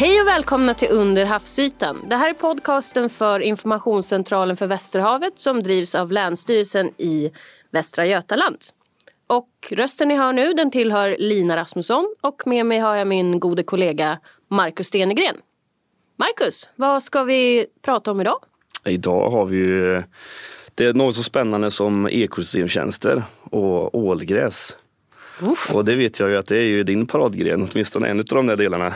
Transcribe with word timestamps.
Hej 0.00 0.20
och 0.20 0.26
välkomna 0.26 0.74
till 0.74 0.88
Under 0.90 1.26
havsytan. 1.26 2.08
Det 2.08 2.16
här 2.16 2.30
är 2.30 2.34
podcasten 2.34 3.08
för 3.08 3.40
Informationscentralen 3.40 4.56
för 4.56 4.66
Västerhavet 4.66 5.38
som 5.38 5.62
drivs 5.62 5.94
av 5.94 6.12
Länsstyrelsen 6.12 6.90
i 6.96 7.30
Västra 7.70 8.06
Götaland. 8.06 8.56
Och 9.26 9.48
rösten 9.70 10.08
ni 10.08 10.16
hör 10.16 10.32
nu 10.32 10.52
den 10.52 10.70
tillhör 10.70 11.16
Lina 11.18 11.56
Rasmusson 11.56 12.14
och 12.20 12.42
med 12.46 12.66
mig 12.66 12.78
har 12.78 12.94
jag 12.94 13.06
min 13.06 13.40
gode 13.40 13.62
kollega 13.62 14.18
Marcus 14.48 14.86
Stenegren. 14.86 15.36
Marcus, 16.16 16.70
vad 16.76 17.02
ska 17.02 17.24
vi 17.24 17.66
prata 17.84 18.10
om 18.10 18.20
idag? 18.20 18.38
Idag 18.84 19.30
har 19.30 19.44
vi 19.44 19.56
ju 19.56 20.02
det 20.74 20.84
är 20.84 20.94
något 20.94 21.14
så 21.14 21.22
spännande 21.22 21.70
som 21.70 22.08
ekosystemtjänster 22.08 23.22
och 23.50 23.94
ålgräs. 23.94 24.76
Uff. 25.40 25.74
Och 25.74 25.84
det 25.84 25.94
vet 25.94 26.20
jag 26.20 26.30
ju 26.30 26.36
att 26.36 26.46
det 26.46 26.56
är 26.56 26.66
ju 26.66 26.82
din 26.82 27.06
paradgren, 27.06 27.68
åtminstone 27.72 28.08
en 28.08 28.18
av 28.18 28.24
de 28.24 28.46
där 28.46 28.56
delarna. 28.56 28.92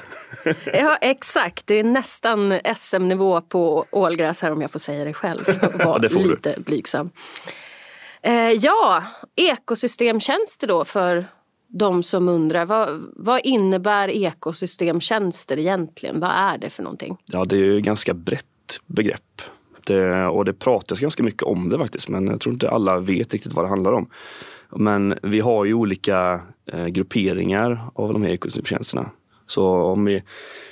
ja 0.64 0.96
exakt, 0.96 1.66
det 1.66 1.74
är 1.74 1.84
nästan 1.84 2.60
SM-nivå 2.76 3.40
på 3.40 3.86
ålgräs 3.90 4.42
här 4.42 4.52
om 4.52 4.60
jag 4.60 4.70
får 4.70 4.78
säga 4.78 5.04
det 5.04 5.12
själv. 5.12 5.40
Var 5.78 6.00
ja, 6.02 6.18
lite 6.18 6.54
du. 6.56 6.62
blygsam. 6.62 7.10
Eh, 8.22 8.50
ja, 8.50 9.04
ekosystemtjänster 9.36 10.66
då 10.66 10.84
för 10.84 11.26
de 11.68 12.02
som 12.02 12.28
undrar. 12.28 12.64
Vad, 12.64 13.02
vad 13.16 13.40
innebär 13.44 14.08
ekosystemtjänster 14.08 15.58
egentligen? 15.58 16.20
Vad 16.20 16.30
är 16.30 16.58
det 16.58 16.70
för 16.70 16.82
någonting? 16.82 17.16
Ja, 17.26 17.44
det 17.44 17.56
är 17.56 17.64
ju 17.64 17.80
ganska 17.80 18.14
brett 18.14 18.46
begrepp. 18.86 19.42
Det, 19.86 20.26
och 20.26 20.44
det 20.44 20.52
pratas 20.52 21.00
ganska 21.00 21.22
mycket 21.22 21.42
om 21.42 21.68
det 21.68 21.78
faktiskt, 21.78 22.08
men 22.08 22.26
jag 22.26 22.40
tror 22.40 22.52
inte 22.52 22.70
alla 22.70 22.98
vet 22.98 23.32
riktigt 23.32 23.52
vad 23.52 23.64
det 23.64 23.68
handlar 23.68 23.92
om. 23.92 24.08
Men 24.76 25.14
vi 25.22 25.40
har 25.40 25.64
ju 25.64 25.74
olika 25.74 26.40
eh, 26.72 26.86
grupperingar 26.86 27.90
av 27.94 28.12
de 28.12 28.22
här 28.22 28.30
ekosystemtjänsterna. 28.30 29.10
Så 29.46 29.66
om 29.66 30.04
vi 30.04 30.22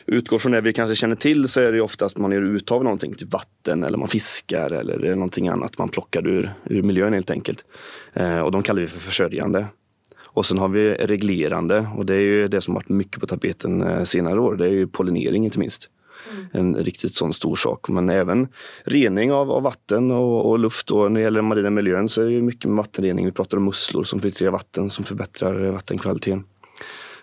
utgår 0.07 0.39
från 0.39 0.53
det 0.53 0.61
vi 0.61 0.73
kanske 0.73 0.95
känner 0.95 1.15
till 1.15 1.49
så 1.49 1.61
är 1.61 1.73
det 1.73 1.81
oftast 1.81 2.19
man 2.19 2.33
gör 2.33 2.43
uttag 2.43 2.77
av 2.77 2.85
någonting, 2.85 3.15
typ 3.15 3.33
vatten 3.33 3.85
eller 3.85 3.99
man 3.99 4.09
fiskar 4.09 4.73
eller 4.73 4.99
det 4.99 5.09
är 5.09 5.15
någonting 5.15 5.49
annat 5.49 5.79
man 5.79 5.89
plockar 5.89 6.27
ur, 6.27 6.51
ur 6.65 6.83
miljön 6.83 7.13
helt 7.13 7.31
enkelt. 7.31 7.65
Eh, 8.13 8.39
och 8.39 8.53
de 8.53 8.63
kallar 8.63 8.81
vi 8.81 8.87
för 8.87 9.01
försörjande. 9.01 9.67
Och 10.33 10.47
sen 10.47 10.59
har 10.59 10.69
vi 10.69 10.95
reglerande 10.95 11.89
och 11.97 12.07
det 12.07 12.15
är 12.15 12.21
ju 12.21 12.49
det 12.49 12.61
som 12.61 12.75
varit 12.75 12.89
mycket 12.89 13.21
på 13.21 13.27
tapeten 13.27 13.83
eh, 13.83 14.05
senare 14.05 14.41
år. 14.41 14.57
Det 14.57 14.65
är 14.65 14.73
ju 14.73 14.87
pollinering 14.87 15.45
inte 15.45 15.59
minst. 15.59 15.91
Mm. 16.33 16.47
En 16.53 16.85
riktigt 16.85 17.15
sån 17.15 17.33
stor 17.33 17.57
sak. 17.57 17.89
Men 17.89 18.11
även 18.11 18.49
rening 18.85 19.33
av, 19.33 19.51
av 19.51 19.63
vatten 19.63 20.11
och, 20.11 20.51
och, 20.51 20.59
luft. 20.59 20.91
Och 20.91 21.13
när 21.13 21.21
det 21.21 21.25
gäller 21.25 21.39
den 21.39 21.49
marina 21.49 21.71
miljön 21.71 22.09
så 22.09 22.23
är 22.23 22.31
det 22.31 22.43
mycket 22.43 22.65
med 22.65 22.77
vattenrening. 22.77 23.25
Vi 23.25 23.33
pratar 23.33 23.57
om 23.57 23.65
musslor 23.65 24.05
som 24.05 24.21
filtrerar 24.21 24.51
vatten 24.51 24.91
som 24.91 25.05
förbättrar 25.05 25.71
vattenkvaliteten. 25.71 26.45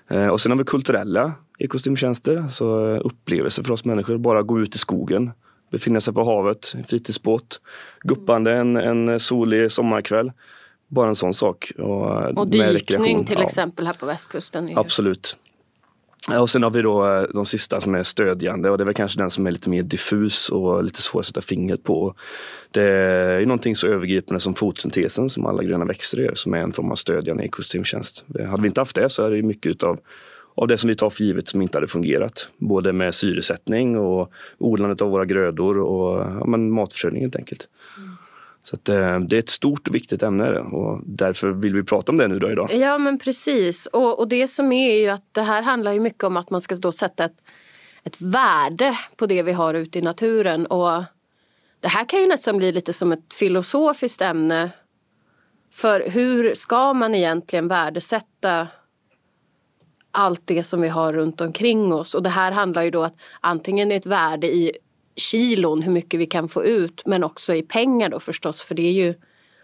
Eh, 0.09 0.27
och 0.27 0.41
sen 0.41 0.51
har 0.51 0.57
vi 0.57 0.63
kulturella 0.63 1.33
ekosystemtjänster, 1.59 2.37
alltså 2.37 2.65
upplevelser 2.97 3.63
för 3.63 3.73
oss 3.73 3.85
människor. 3.85 4.17
Bara 4.17 4.41
gå 4.41 4.59
ut 4.59 4.75
i 4.75 4.77
skogen, 4.77 5.31
befinna 5.71 6.01
sig 6.01 6.13
på 6.13 6.23
havet, 6.23 6.75
fritidsbåt, 6.87 7.61
guppande 8.01 8.53
en, 8.53 8.77
en 8.77 9.19
solig 9.19 9.71
sommarkväll. 9.71 10.31
Bara 10.87 11.07
en 11.07 11.15
sån 11.15 11.33
sak. 11.33 11.71
Och, 11.77 12.39
och 12.39 12.47
dykning 12.47 13.25
till 13.25 13.37
ja. 13.39 13.45
exempel 13.45 13.85
här 13.85 13.93
på 13.93 14.05
västkusten. 14.05 14.71
Absolut. 14.75 15.37
Och 16.35 16.49
sen 16.49 16.63
har 16.63 16.69
vi 16.69 16.81
då 16.81 17.07
eh, 17.07 17.23
de 17.33 17.45
sista 17.45 17.81
som 17.81 17.95
är 17.95 18.03
stödjande 18.03 18.69
och 18.69 18.77
det 18.77 18.83
är 18.83 18.85
väl 18.85 18.93
kanske 18.93 19.19
den 19.19 19.31
som 19.31 19.47
är 19.47 19.51
lite 19.51 19.69
mer 19.69 19.83
diffus 19.83 20.49
och 20.49 20.83
lite 20.83 21.01
svår 21.01 21.19
att 21.19 21.25
sätta 21.25 21.41
fingret 21.41 21.83
på. 21.83 22.13
Det 22.71 22.83
är 22.83 23.39
ju 23.39 23.45
någonting 23.45 23.75
så 23.75 23.87
övergripande 23.87 24.39
som 24.39 24.55
fotosyntesen 24.55 25.29
som 25.29 25.45
alla 25.45 25.63
gröna 25.63 25.85
växter 25.85 26.17
gör 26.17 26.35
som 26.35 26.53
är 26.53 26.57
en 26.57 26.73
form 26.73 26.91
av 26.91 26.95
stödjande 26.95 27.43
ekosystemtjänst. 27.43 28.25
Hade 28.49 28.61
vi 28.61 28.67
inte 28.67 28.81
haft 28.81 28.95
det 28.95 29.09
så 29.09 29.23
är 29.23 29.31
det 29.31 29.41
mycket 29.41 29.69
utav 29.69 29.99
av 30.57 30.67
det 30.67 30.77
som 30.77 30.87
vi 30.87 30.95
tar 30.95 31.09
för 31.09 31.23
givet 31.23 31.47
som 31.47 31.61
inte 31.61 31.77
hade 31.77 31.87
fungerat. 31.87 32.49
Både 32.57 32.93
med 32.93 33.15
syresättning 33.15 33.97
och 33.97 34.31
odlandet 34.57 35.01
av 35.01 35.09
våra 35.09 35.25
grödor 35.25 35.77
och 35.77 36.19
ja, 36.19 36.45
men 36.45 36.71
matförsörjning 36.71 37.21
helt 37.21 37.35
enkelt. 37.35 37.69
Så 38.69 38.75
att, 38.75 38.89
eh, 38.89 39.19
det 39.19 39.35
är 39.35 39.39
ett 39.39 39.49
stort 39.49 39.87
och 39.87 39.95
viktigt 39.95 40.23
ämne 40.23 40.59
och 40.59 41.01
därför 41.05 41.49
vill 41.49 41.73
vi 41.73 41.83
prata 41.83 42.11
om 42.11 42.17
det 42.17 42.27
nu 42.27 42.39
då 42.39 42.51
idag. 42.51 42.73
Ja 42.73 42.97
men 42.97 43.19
precis 43.19 43.85
och, 43.85 44.19
och 44.19 44.27
det 44.27 44.47
som 44.47 44.71
är 44.71 44.99
ju 44.99 45.07
att 45.07 45.23
det 45.31 45.41
här 45.41 45.61
handlar 45.61 45.93
ju 45.93 45.99
mycket 45.99 46.23
om 46.23 46.37
att 46.37 46.49
man 46.49 46.61
ska 46.61 46.75
då 46.75 46.91
sätta 46.91 47.25
ett, 47.25 47.41
ett 48.03 48.21
värde 48.21 48.97
på 49.15 49.25
det 49.25 49.43
vi 49.43 49.51
har 49.51 49.73
ute 49.73 49.99
i 49.99 50.01
naturen 50.01 50.65
och 50.65 51.03
det 51.79 51.87
här 51.87 52.09
kan 52.09 52.19
ju 52.19 52.27
nästan 52.27 52.57
bli 52.57 52.71
lite 52.71 52.93
som 52.93 53.11
ett 53.11 53.33
filosofiskt 53.33 54.21
ämne. 54.21 54.71
För 55.73 56.09
hur 56.09 56.55
ska 56.55 56.93
man 56.93 57.15
egentligen 57.15 57.67
värdesätta 57.67 58.67
allt 60.11 60.41
det 60.45 60.63
som 60.63 60.81
vi 60.81 60.87
har 60.87 61.13
runt 61.13 61.41
omkring 61.41 61.93
oss? 61.93 62.13
Och 62.15 62.23
det 62.23 62.29
här 62.29 62.51
handlar 62.51 62.83
ju 62.83 62.91
då 62.91 63.03
att 63.03 63.15
antingen 63.41 63.91
är 63.91 63.95
ett 63.95 64.05
värde 64.05 64.47
i 64.47 64.71
kilon, 65.17 65.81
hur 65.81 65.91
mycket 65.91 66.19
vi 66.19 66.25
kan 66.25 66.49
få 66.49 66.65
ut, 66.65 67.01
men 67.05 67.23
också 67.23 67.53
i 67.53 67.61
pengar 67.61 68.09
då 68.09 68.19
förstås. 68.19 68.61
För 68.61 68.75
det 68.75 68.87
är 68.87 68.91
ju, 68.91 69.13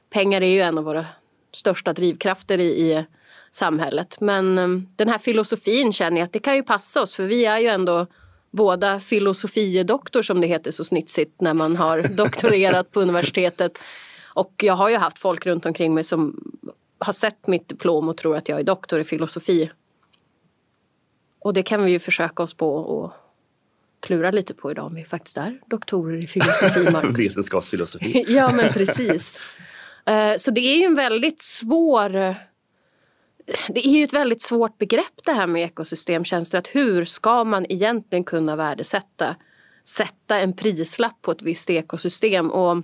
pengar 0.09 0.41
är 0.41 0.47
ju 0.47 0.59
en 0.59 0.77
av 0.77 0.83
våra 0.83 1.05
största 1.51 1.93
drivkrafter 1.93 2.57
i, 2.57 2.91
i 2.91 3.05
samhället. 3.51 4.21
Men 4.21 4.57
um, 4.57 4.87
den 4.95 5.09
här 5.09 5.17
filosofin 5.17 5.93
känner 5.93 6.17
jag 6.17 6.25
att 6.25 6.33
det 6.33 6.39
kan 6.39 6.55
ju 6.55 6.63
passa 6.63 7.01
oss, 7.01 7.15
för 7.15 7.23
vi 7.23 7.45
är 7.45 7.59
ju 7.59 7.67
ändå 7.67 8.07
båda 8.51 8.99
filosofiedoktor 8.99 10.21
som 10.21 10.41
det 10.41 10.47
heter 10.47 10.71
så 10.71 10.83
snitsigt 10.83 11.41
när 11.41 11.53
man 11.53 11.75
har 11.75 12.07
doktorerat 12.17 12.91
på 12.91 13.01
universitetet. 13.01 13.79
Och 14.25 14.53
jag 14.63 14.73
har 14.73 14.89
ju 14.89 14.97
haft 14.97 15.19
folk 15.19 15.45
runt 15.45 15.65
omkring 15.65 15.93
mig 15.93 16.03
som 16.03 16.43
har 16.99 17.13
sett 17.13 17.47
mitt 17.47 17.69
diplom 17.69 18.09
och 18.09 18.17
tror 18.17 18.37
att 18.37 18.49
jag 18.49 18.59
är 18.59 18.63
doktor 18.63 18.99
i 18.99 19.03
filosofi. 19.03 19.71
Och 21.39 21.53
det 21.53 21.63
kan 21.63 21.83
vi 21.83 21.91
ju 21.91 21.99
försöka 21.99 22.43
oss 22.43 22.53
på 22.53 22.75
och 22.75 23.11
klura 24.03 24.31
lite 24.31 24.53
på 24.53 24.71
idag 24.71 24.85
om 24.85 24.95
vi 24.95 25.03
faktiskt 25.03 25.37
är 25.37 25.59
doktorer 25.67 26.23
i 26.23 26.27
filosofi, 26.27 26.89
Marcus. 26.91 27.19
Vetenskapsfilosofi. 27.19 28.25
ja, 28.35 28.51
men 28.53 28.73
precis. 28.73 29.41
Eh, 30.05 30.33
så 30.37 30.51
det 30.51 30.61
är 30.61 30.77
ju 30.77 30.83
en 30.83 30.95
väldigt 30.95 31.41
svår... 31.41 32.11
Det 33.67 33.87
är 33.87 33.91
ju 33.91 34.03
ett 34.03 34.13
väldigt 34.13 34.41
svårt 34.41 34.77
begrepp 34.77 35.25
det 35.25 35.31
här 35.31 35.47
med 35.47 35.63
ekosystemtjänster. 35.63 36.57
Att 36.57 36.67
hur 36.67 37.05
ska 37.05 37.43
man 37.43 37.65
egentligen 37.69 38.23
kunna 38.23 38.55
värdesätta 38.55 39.35
sätta 39.83 40.39
en 40.39 40.53
prislapp 40.53 41.21
på 41.21 41.31
ett 41.31 41.41
visst 41.41 41.69
ekosystem? 41.69 42.51
Och 42.51 42.83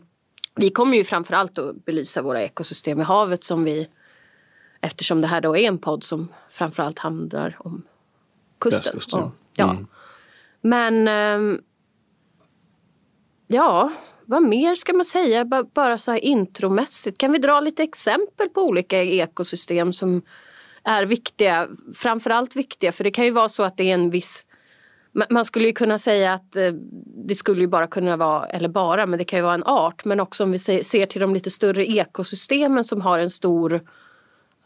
vi 0.55 0.69
kommer 0.69 0.97
ju 0.97 1.03
framförallt 1.03 1.57
att 1.57 1.85
belysa 1.85 2.21
våra 2.21 2.43
ekosystem 2.43 3.01
i 3.01 3.03
havet 3.03 3.43
som 3.43 3.63
vi 3.63 3.87
eftersom 4.81 5.21
det 5.21 5.27
här 5.27 5.41
då 5.41 5.57
är 5.57 5.67
en 5.67 5.77
podd 5.77 6.03
som 6.03 6.27
framförallt 6.49 6.99
handlar 6.99 7.57
om 7.59 7.83
kusten. 8.59 8.79
Västkusten. 8.79 9.19
Och, 9.19 9.31
ja. 9.55 9.71
Mm. 9.71 9.87
Men 10.61 11.07
ehm, 11.07 11.61
ja, 13.47 13.91
vad 14.25 14.43
mer 14.43 14.75
ska 14.75 14.93
man 14.93 15.05
säga 15.05 15.45
bara 15.73 15.97
så 15.97 16.11
här 16.11 16.19
intromässigt? 16.19 17.17
Kan 17.17 17.31
vi 17.31 17.37
dra 17.37 17.59
lite 17.59 17.83
exempel 17.83 18.49
på 18.49 18.61
olika 18.61 19.03
ekosystem 19.03 19.93
som 19.93 20.21
är 20.83 21.05
viktiga, 21.05 21.67
framförallt 21.95 22.55
viktiga 22.55 22.91
för 22.91 23.03
det 23.03 23.11
kan 23.11 23.25
ju 23.25 23.31
vara 23.31 23.49
så 23.49 23.63
att 23.63 23.77
det 23.77 23.89
är 23.89 23.93
en 23.93 24.09
viss 24.09 24.45
man 25.29 25.45
skulle 25.45 25.67
ju 25.67 25.73
kunna 25.73 25.97
säga 25.97 26.33
att 26.33 26.55
eh, 26.55 26.71
det 27.27 27.35
skulle 27.35 27.61
ju 27.61 27.67
bara 27.67 27.87
kunna 27.87 28.17
vara, 28.17 28.45
eller 28.45 28.69
bara, 28.69 29.05
men 29.05 29.19
det 29.19 29.25
kan 29.25 29.39
ju 29.39 29.43
vara 29.43 29.53
en 29.53 29.63
art. 29.63 30.05
Men 30.05 30.19
också 30.19 30.43
om 30.43 30.51
vi 30.51 30.59
ser 30.59 31.05
till 31.05 31.21
de 31.21 31.33
lite 31.33 31.51
större 31.51 31.85
ekosystemen 31.85 32.83
som 32.83 33.01
har 33.01 33.19
en 33.19 33.29
stor, 33.29 33.81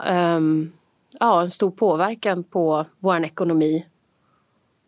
um, 0.10 0.72
ja, 1.20 1.42
en 1.42 1.52
stor 1.52 1.72
påverkan 1.72 2.44
på 2.44 2.86
vår 3.00 3.24
ekonomi 3.24 3.86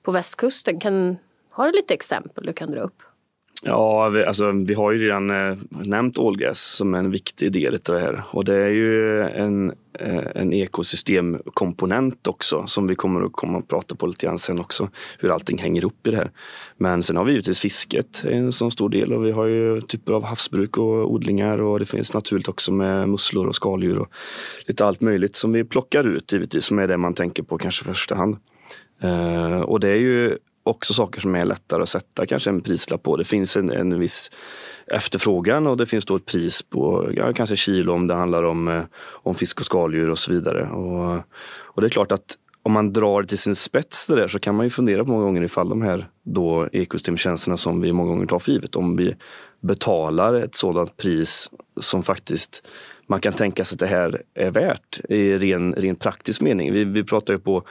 på 0.06 0.12
västkusten. 0.12 0.80
Kan, 0.80 1.18
har 1.50 1.66
du 1.66 1.72
lite 1.72 1.94
exempel 1.94 2.46
du 2.46 2.54
kan 2.54 2.72
dra 2.72 2.82
upp? 2.82 3.02
Ja, 3.64 4.10
vi, 4.10 4.26
alltså, 4.26 4.52
vi 4.52 4.74
har 4.74 4.92
ju 4.92 5.00
redan 5.00 5.30
eh, 5.30 5.58
nämnt 5.70 6.18
ålgräs 6.18 6.62
som 6.62 6.94
en 6.94 7.12
viktig 7.12 7.52
del 7.52 7.76
i 7.76 7.78
det 7.84 8.00
här. 8.00 8.24
Och 8.32 8.46
det 8.46 8.56
är 8.56 8.70
ju 8.70 9.22
en, 9.22 9.74
eh, 10.00 10.26
en 10.36 10.54
ekosystemkomponent 10.54 12.28
också 12.28 12.64
som 12.68 12.88
vi 12.88 12.96
kommer 12.96 13.22
att 13.22 13.32
komma 13.32 13.58
och 13.58 13.68
prata 13.68 13.96
på 13.96 14.08
lite 14.08 14.26
grann 14.26 14.38
sen 14.38 14.60
också. 14.60 14.90
Hur 15.20 15.32
allting 15.32 15.58
hänger 15.58 15.82
ihop 15.82 16.08
i 16.08 16.12
det 16.12 16.18
här. 16.18 16.32
Men 16.78 17.04
sen 17.04 17.18
har 17.18 17.24
vi 17.24 17.32
givetvis 17.32 17.60
fisket, 17.60 18.24
en 18.30 18.52
sån 18.52 18.72
stor 18.72 18.90
del. 18.90 19.14
Och 19.14 19.26
vi 19.26 19.32
har 19.32 19.46
ju 19.46 19.82
typer 19.82 20.14
av 20.14 20.24
havsbruk 20.24 20.78
och 20.78 21.12
odlingar 21.12 21.62
och 21.62 21.80
det 21.80 21.86
finns 21.86 22.14
naturligt 22.14 22.48
också 22.48 22.72
med 22.72 23.10
musslor 23.10 23.48
och 23.48 23.56
skaldjur 23.56 23.98
och 23.98 24.08
lite 24.68 24.86
allt 24.86 25.02
möjligt 25.02 25.36
som 25.36 25.52
vi 25.52 25.64
plockar 25.64 26.04
ut 26.04 26.32
givetvis, 26.32 26.66
som 26.66 26.80
är 26.80 26.88
det 26.88 26.98
man 26.98 27.14
tänker 27.14 27.44
på 27.44 27.58
kanske 27.58 27.86
i 27.86 27.88
första 27.88 28.16
hand. 28.16 28.38
Eh, 29.02 29.60
och 29.60 29.80
det 29.80 29.90
är 29.90 29.96
ju 29.96 30.38
också 30.64 30.94
saker 30.94 31.22
som 31.22 31.36
är 31.36 31.46
lättare 31.46 31.82
att 31.82 31.90
sätta 31.90 32.26
kanske 32.26 32.50
en 32.50 32.62
prislapp 32.62 33.04
på. 33.04 33.16
Det 33.16 33.24
finns 33.24 33.58
en, 33.58 33.70
en 33.70 34.00
viss 34.00 34.32
efterfrågan 34.88 35.68
och 35.68 35.78
det 35.78 35.86
finns 35.86 36.06
då 36.06 36.16
ett 36.16 36.26
pris 36.26 36.62
på 36.62 37.12
ja, 37.16 37.34
kanske 37.34 37.56
kilo 37.56 37.94
om 37.94 38.08
det 38.08 38.14
handlar 38.14 38.44
om, 38.44 38.68
eh, 38.68 38.84
om 39.08 39.36
fisk 39.36 39.60
och 39.60 39.66
skaldjur 39.66 40.10
och 40.10 40.20
så 40.20 40.34
vidare. 40.34 40.70
Och, 40.70 41.24
och 41.58 41.82
det 41.82 41.88
är 41.88 41.90
klart 41.90 42.12
att 42.12 42.38
om 42.64 42.72
man 42.72 42.94
drar 42.94 43.22
det 43.22 43.28
till 43.28 43.38
sin 43.38 43.56
spets 43.56 44.08
det 44.08 44.16
där 44.16 44.28
så 44.28 44.40
kan 44.40 44.56
man 44.56 44.66
ju 44.66 44.70
fundera 44.70 45.06
på 45.06 45.12
många 45.12 45.24
gånger 45.24 45.44
ifall 45.44 45.70
de 45.70 45.82
här 45.82 46.08
då 46.24 46.70
ekosystemtjänsterna 46.72 47.58
som 47.58 47.82
vi 47.82 47.94
många 47.94 48.10
gånger 48.10 48.26
tar 48.26 48.40
för 48.40 48.52
givet, 48.52 48.76
om 48.76 48.96
vi 48.96 49.16
betalar 49.62 50.34
ett 50.34 50.56
sådant 50.56 50.98
pris 50.98 51.52
som 51.80 52.04
faktiskt 52.04 52.68
man 53.08 53.22
kan 53.22 53.34
tänka 53.34 53.66
sig 53.66 53.76
att 53.76 53.80
det 53.80 53.88
här 53.88 54.22
är 54.34 54.52
värt 54.52 55.00
i 55.10 55.38
ren, 55.38 55.74
ren 55.74 55.96
praktisk 55.96 56.42
mening. 56.42 56.74
Vi, 56.74 56.84
vi 56.84 57.04
pratar 57.04 57.34
ju 57.34 57.40
på 57.40 57.64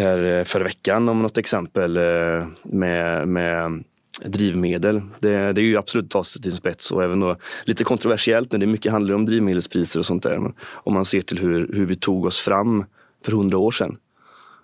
här 0.00 0.38
eh, 0.38 0.44
förra 0.44 0.64
veckan 0.64 1.08
om 1.08 1.22
något 1.22 1.38
exempel 1.38 1.96
eh, 1.96 2.46
med, 2.62 3.28
med 3.28 3.84
drivmedel. 4.24 5.02
Det, 5.18 5.52
det 5.52 5.60
är 5.60 5.64
ju 5.64 5.76
absolut 5.76 6.04
att 6.04 6.10
ta 6.10 6.24
sig 6.24 6.42
till 6.42 6.50
sin 6.50 6.58
spets 6.58 6.90
och 6.90 7.04
även 7.04 7.20
då 7.20 7.36
lite 7.64 7.84
kontroversiellt 7.84 8.52
när 8.52 8.58
det 8.58 8.66
mycket 8.66 8.92
handlar 8.92 9.14
om 9.14 9.26
drivmedelspriser 9.26 10.00
och 10.00 10.06
sånt 10.06 10.22
där. 10.22 10.38
Men 10.38 10.54
om 10.72 10.94
man 10.94 11.04
ser 11.04 11.20
till 11.20 11.38
hur, 11.38 11.72
hur 11.72 11.86
vi 11.86 11.96
tog 11.96 12.24
oss 12.24 12.40
fram 12.40 12.84
för 13.24 13.32
hundra 13.32 13.58
år 13.58 13.70
sedan. 13.70 13.96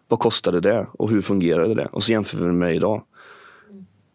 Vad 0.08 0.18
kostade 0.18 0.60
det 0.60 0.86
och 0.92 1.10
hur 1.10 1.20
fungerade 1.20 1.74
det? 1.74 1.86
Och 1.86 2.02
så 2.02 2.12
jämför 2.12 2.38
vi 2.38 2.52
med 2.52 2.74
idag. 2.74 3.02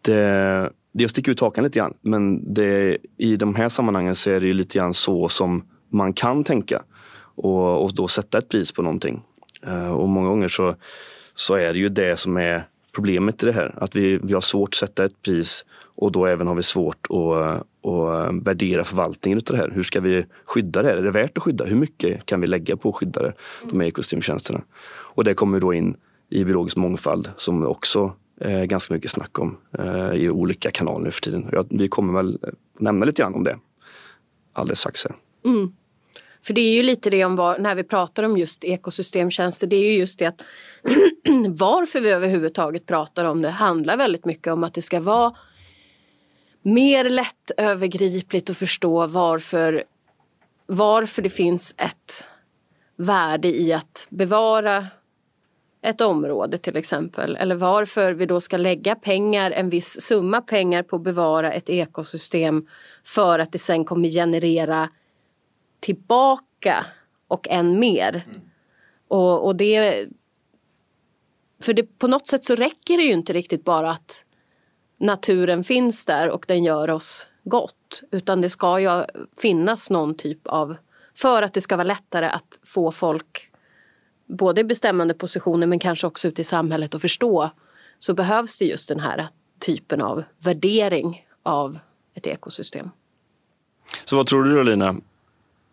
Det, 0.01 0.71
det 0.91 1.07
sticker 1.07 1.31
ut 1.31 1.39
hakan 1.39 1.63
lite 1.63 1.79
grann 1.79 1.93
men 2.01 2.53
det, 2.53 2.97
i 3.17 3.35
de 3.35 3.55
här 3.55 3.69
sammanhangen 3.69 4.15
så 4.15 4.31
är 4.31 4.39
det 4.39 4.47
ju 4.47 4.53
lite 4.53 4.77
grann 4.77 4.93
så 4.93 5.29
som 5.29 5.67
man 5.89 6.13
kan 6.13 6.43
tänka 6.43 6.83
och, 7.19 7.83
och 7.83 7.95
då 7.95 8.07
sätta 8.07 8.37
ett 8.37 8.49
pris 8.49 8.71
på 8.71 8.81
någonting. 8.81 9.23
Eh, 9.65 9.91
och 9.91 10.09
många 10.09 10.29
gånger 10.29 10.47
så, 10.47 10.75
så 11.33 11.55
är 11.55 11.73
det 11.73 11.79
ju 11.79 11.89
det 11.89 12.19
som 12.19 12.37
är 12.37 12.63
problemet 12.95 13.43
i 13.43 13.45
det 13.45 13.51
här. 13.51 13.73
Att 13.77 13.95
vi, 13.95 14.19
vi 14.23 14.33
har 14.33 14.41
svårt 14.41 14.69
att 14.69 14.75
sätta 14.75 15.05
ett 15.05 15.21
pris 15.21 15.65
och 15.95 16.11
då 16.11 16.25
även 16.25 16.47
har 16.47 16.55
vi 16.55 16.63
svårt 16.63 17.07
att, 17.09 17.89
att 17.91 18.47
värdera 18.47 18.83
förvaltningen 18.83 19.37
av 19.37 19.55
det 19.55 19.57
här. 19.57 19.71
Hur 19.73 19.83
ska 19.83 19.99
vi 19.99 20.25
skydda 20.45 20.81
det? 20.81 20.91
Är 20.91 21.01
det 21.01 21.11
värt 21.11 21.37
att 21.37 21.43
skydda? 21.43 21.65
Hur 21.65 21.75
mycket 21.75 22.25
kan 22.25 22.41
vi 22.41 22.47
lägga 22.47 22.77
på 22.77 22.89
att 22.89 22.95
skydda 22.95 23.21
det, 23.21 23.33
de 23.63 23.79
här 23.79 23.87
ekosystemtjänsterna? 23.87 24.61
Och 24.87 25.23
det 25.23 25.33
kommer 25.33 25.59
då 25.59 25.73
in 25.73 25.97
i 26.29 26.43
biologisk 26.43 26.77
mångfald 26.77 27.29
som 27.37 27.67
också 27.67 28.13
är 28.39 28.65
ganska 28.65 28.93
mycket 28.93 29.11
snack 29.11 29.39
om 29.39 29.57
eh, 29.79 30.11
i 30.11 30.29
olika 30.29 30.71
kanaler 30.71 31.05
nu 31.05 31.11
för 31.11 31.21
tiden. 31.21 31.49
vi 31.69 31.87
kommer 31.87 32.13
väl 32.13 32.39
nämna 32.79 33.05
lite 33.05 33.21
grann 33.21 33.35
om 33.35 33.43
det 33.43 33.59
alldeles 34.53 34.79
strax. 34.79 35.05
Mm. 35.45 35.71
För 36.47 36.53
det 36.53 36.61
är 36.61 36.73
ju 36.73 36.83
lite 36.83 37.09
det 37.09 37.25
om 37.25 37.35
var, 37.35 37.57
när 37.57 37.75
vi 37.75 37.83
pratar 37.83 38.23
om 38.23 38.37
just 38.37 38.63
ekosystemtjänster, 38.63 39.67
det 39.67 39.75
är 39.75 39.91
ju 39.91 39.97
just 39.97 40.19
det 40.19 40.25
att 40.25 40.41
varför 41.49 42.01
vi 42.01 42.09
överhuvudtaget 42.09 42.85
pratar 42.85 43.25
om 43.25 43.41
det 43.41 43.49
handlar 43.49 43.97
väldigt 43.97 44.25
mycket 44.25 44.53
om 44.53 44.63
att 44.63 44.73
det 44.73 44.81
ska 44.81 44.99
vara 44.99 45.35
mer 46.61 47.09
lättövergripligt 47.09 48.49
att 48.49 48.57
förstå 48.57 49.07
varför, 49.07 49.83
varför 50.65 51.21
det 51.21 51.29
finns 51.29 51.75
ett 51.77 52.29
värde 52.95 53.47
i 53.47 53.73
att 53.73 54.07
bevara 54.09 54.87
ett 55.81 56.01
område 56.01 56.57
till 56.57 56.77
exempel. 56.77 57.35
Eller 57.35 57.55
varför 57.55 58.13
vi 58.13 58.25
då 58.25 58.41
ska 58.41 58.57
lägga 58.57 58.95
pengar, 58.95 59.51
en 59.51 59.69
viss 59.69 60.01
summa 60.01 60.41
pengar 60.41 60.83
på 60.83 60.95
att 60.95 61.03
bevara 61.03 61.53
ett 61.53 61.69
ekosystem 61.69 62.67
för 63.03 63.39
att 63.39 63.51
det 63.51 63.59
sen 63.59 63.85
kommer 63.85 64.09
generera 64.09 64.89
tillbaka 65.79 66.85
och 67.27 67.47
än 67.49 67.79
mer. 67.79 68.25
Mm. 68.27 68.41
Och, 69.07 69.45
och 69.45 69.55
det... 69.55 70.07
För 71.61 71.73
det, 71.73 71.99
på 71.99 72.07
något 72.07 72.27
sätt 72.27 72.43
så 72.43 72.55
räcker 72.55 72.97
det 72.97 73.03
ju 73.03 73.11
inte 73.11 73.33
riktigt 73.33 73.63
bara 73.63 73.91
att 73.91 74.25
naturen 74.97 75.63
finns 75.63 76.05
där 76.05 76.29
och 76.29 76.45
den 76.47 76.63
gör 76.63 76.89
oss 76.89 77.27
gott. 77.43 78.03
Utan 78.11 78.41
det 78.41 78.49
ska 78.49 78.79
ju 78.79 79.05
finnas 79.41 79.89
någon 79.89 80.15
typ 80.15 80.47
av... 80.47 80.75
För 81.15 81.41
att 81.41 81.53
det 81.53 81.61
ska 81.61 81.75
vara 81.75 81.87
lättare 81.87 82.25
att 82.25 82.59
få 82.63 82.91
folk 82.91 83.51
både 84.27 84.61
i 84.61 84.63
bestämmande 84.63 85.13
positioner 85.13 85.67
men 85.67 85.79
kanske 85.79 86.07
också 86.07 86.27
ute 86.27 86.41
i 86.41 86.43
samhället 86.43 86.95
att 86.95 87.01
förstå 87.01 87.49
så 87.99 88.13
behövs 88.13 88.57
det 88.57 88.65
just 88.65 88.89
den 88.89 88.99
här 88.99 89.27
typen 89.59 90.01
av 90.01 90.23
värdering 90.39 91.25
av 91.43 91.79
ett 92.13 92.27
ekosystem. 92.27 92.89
Så 94.05 94.15
vad 94.15 94.27
tror 94.27 94.43
du 94.43 94.55
då 94.55 94.63
Lina? 94.63 94.95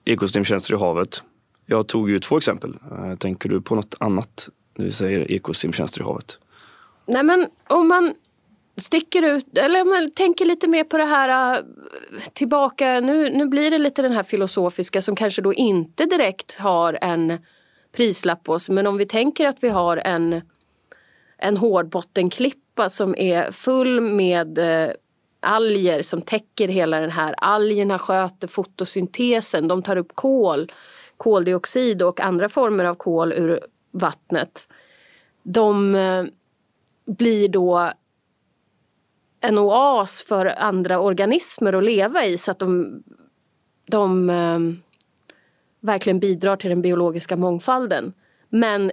Ekosystemtjänster 0.05 0.75
i 0.75 0.77
havet. 0.77 1.23
Jag 1.67 1.87
tog 1.87 2.11
ju 2.11 2.21
två 2.21 2.37
exempel. 2.37 2.79
Eh, 2.91 3.17
tänker 3.17 3.49
du 3.49 3.61
på 3.61 3.75
något 3.75 3.95
annat 4.01 4.49
när 4.75 4.85
vi 4.85 4.93
säger 4.93 5.31
ekosystemtjänster 5.31 6.01
i 6.01 6.05
havet? 6.05 6.39
Nej 7.07 7.23
men 7.23 7.47
om 7.69 7.89
man 7.89 8.15
sticker 8.77 9.23
ut, 9.23 9.59
eller 9.59 9.83
om 9.83 9.89
man 9.89 10.11
tänker 10.11 10.45
lite 10.45 10.69
mer 10.69 10.85
på 10.85 10.99
det 10.99 11.05
här 11.05 11.55
eh, 11.55 11.65
tillbaka, 12.33 13.01
nu, 13.01 13.31
nu 13.31 13.47
blir 13.47 13.71
det 13.71 13.79
lite 13.79 14.03
den 14.03 14.13
här 14.13 14.23
filosofiska 14.23 15.03
som 15.03 15.17
kanske 15.17 15.43
då 15.43 15.55
inte 15.55 16.05
direkt 16.05 16.55
har 16.55 16.99
en 17.01 17.39
prislapp 17.97 18.45
på 18.45 18.53
oss. 18.53 18.69
Men 18.69 18.87
om 18.87 18.97
vi 18.97 19.07
tänker 19.07 19.47
att 19.47 19.65
vi 19.65 19.69
har 19.69 19.97
en, 19.97 20.41
en 21.39 21.57
hårdbottenklippa 21.57 22.83
eh, 22.83 22.89
som 22.89 23.15
är 23.19 23.51
full 23.51 24.01
med 24.01 24.59
alger 25.45 26.03
som 26.03 26.23
täcker 26.23 26.69
hela 26.69 27.01
den 27.01 27.11
här. 27.11 27.35
Algerna 27.39 27.99
sköter 27.99 28.49
fotosyntesen, 28.49 29.69
de 29.69 29.83
tar 29.83 29.97
upp 29.97 30.15
kol, 30.15 30.73
koldioxid 31.17 32.03
och 32.03 32.21
andra 32.21 32.49
former 32.49 32.85
av 32.85 32.95
kol 32.95 33.33
ur 33.33 33.61
vattnet. 33.91 34.69
De 35.43 35.95
eh, 35.95 36.25
blir 37.07 37.49
då 37.49 37.93
en 39.41 39.59
oas 39.59 40.23
för 40.23 40.47
andra 40.47 41.01
organismer 41.01 41.73
att 41.73 41.85
leva 41.85 42.25
i 42.27 42.39
så 42.39 42.51
att 42.51 42.59
de, 42.59 43.03
de 43.87 44.31
eh, 44.31 44.59
verkligen 45.81 46.21
bidrar 46.21 46.57
till 46.57 46.71
den 46.71 46.83
biologiska 46.83 47.37
mångfalden. 47.37 48.13
Men 48.49 48.91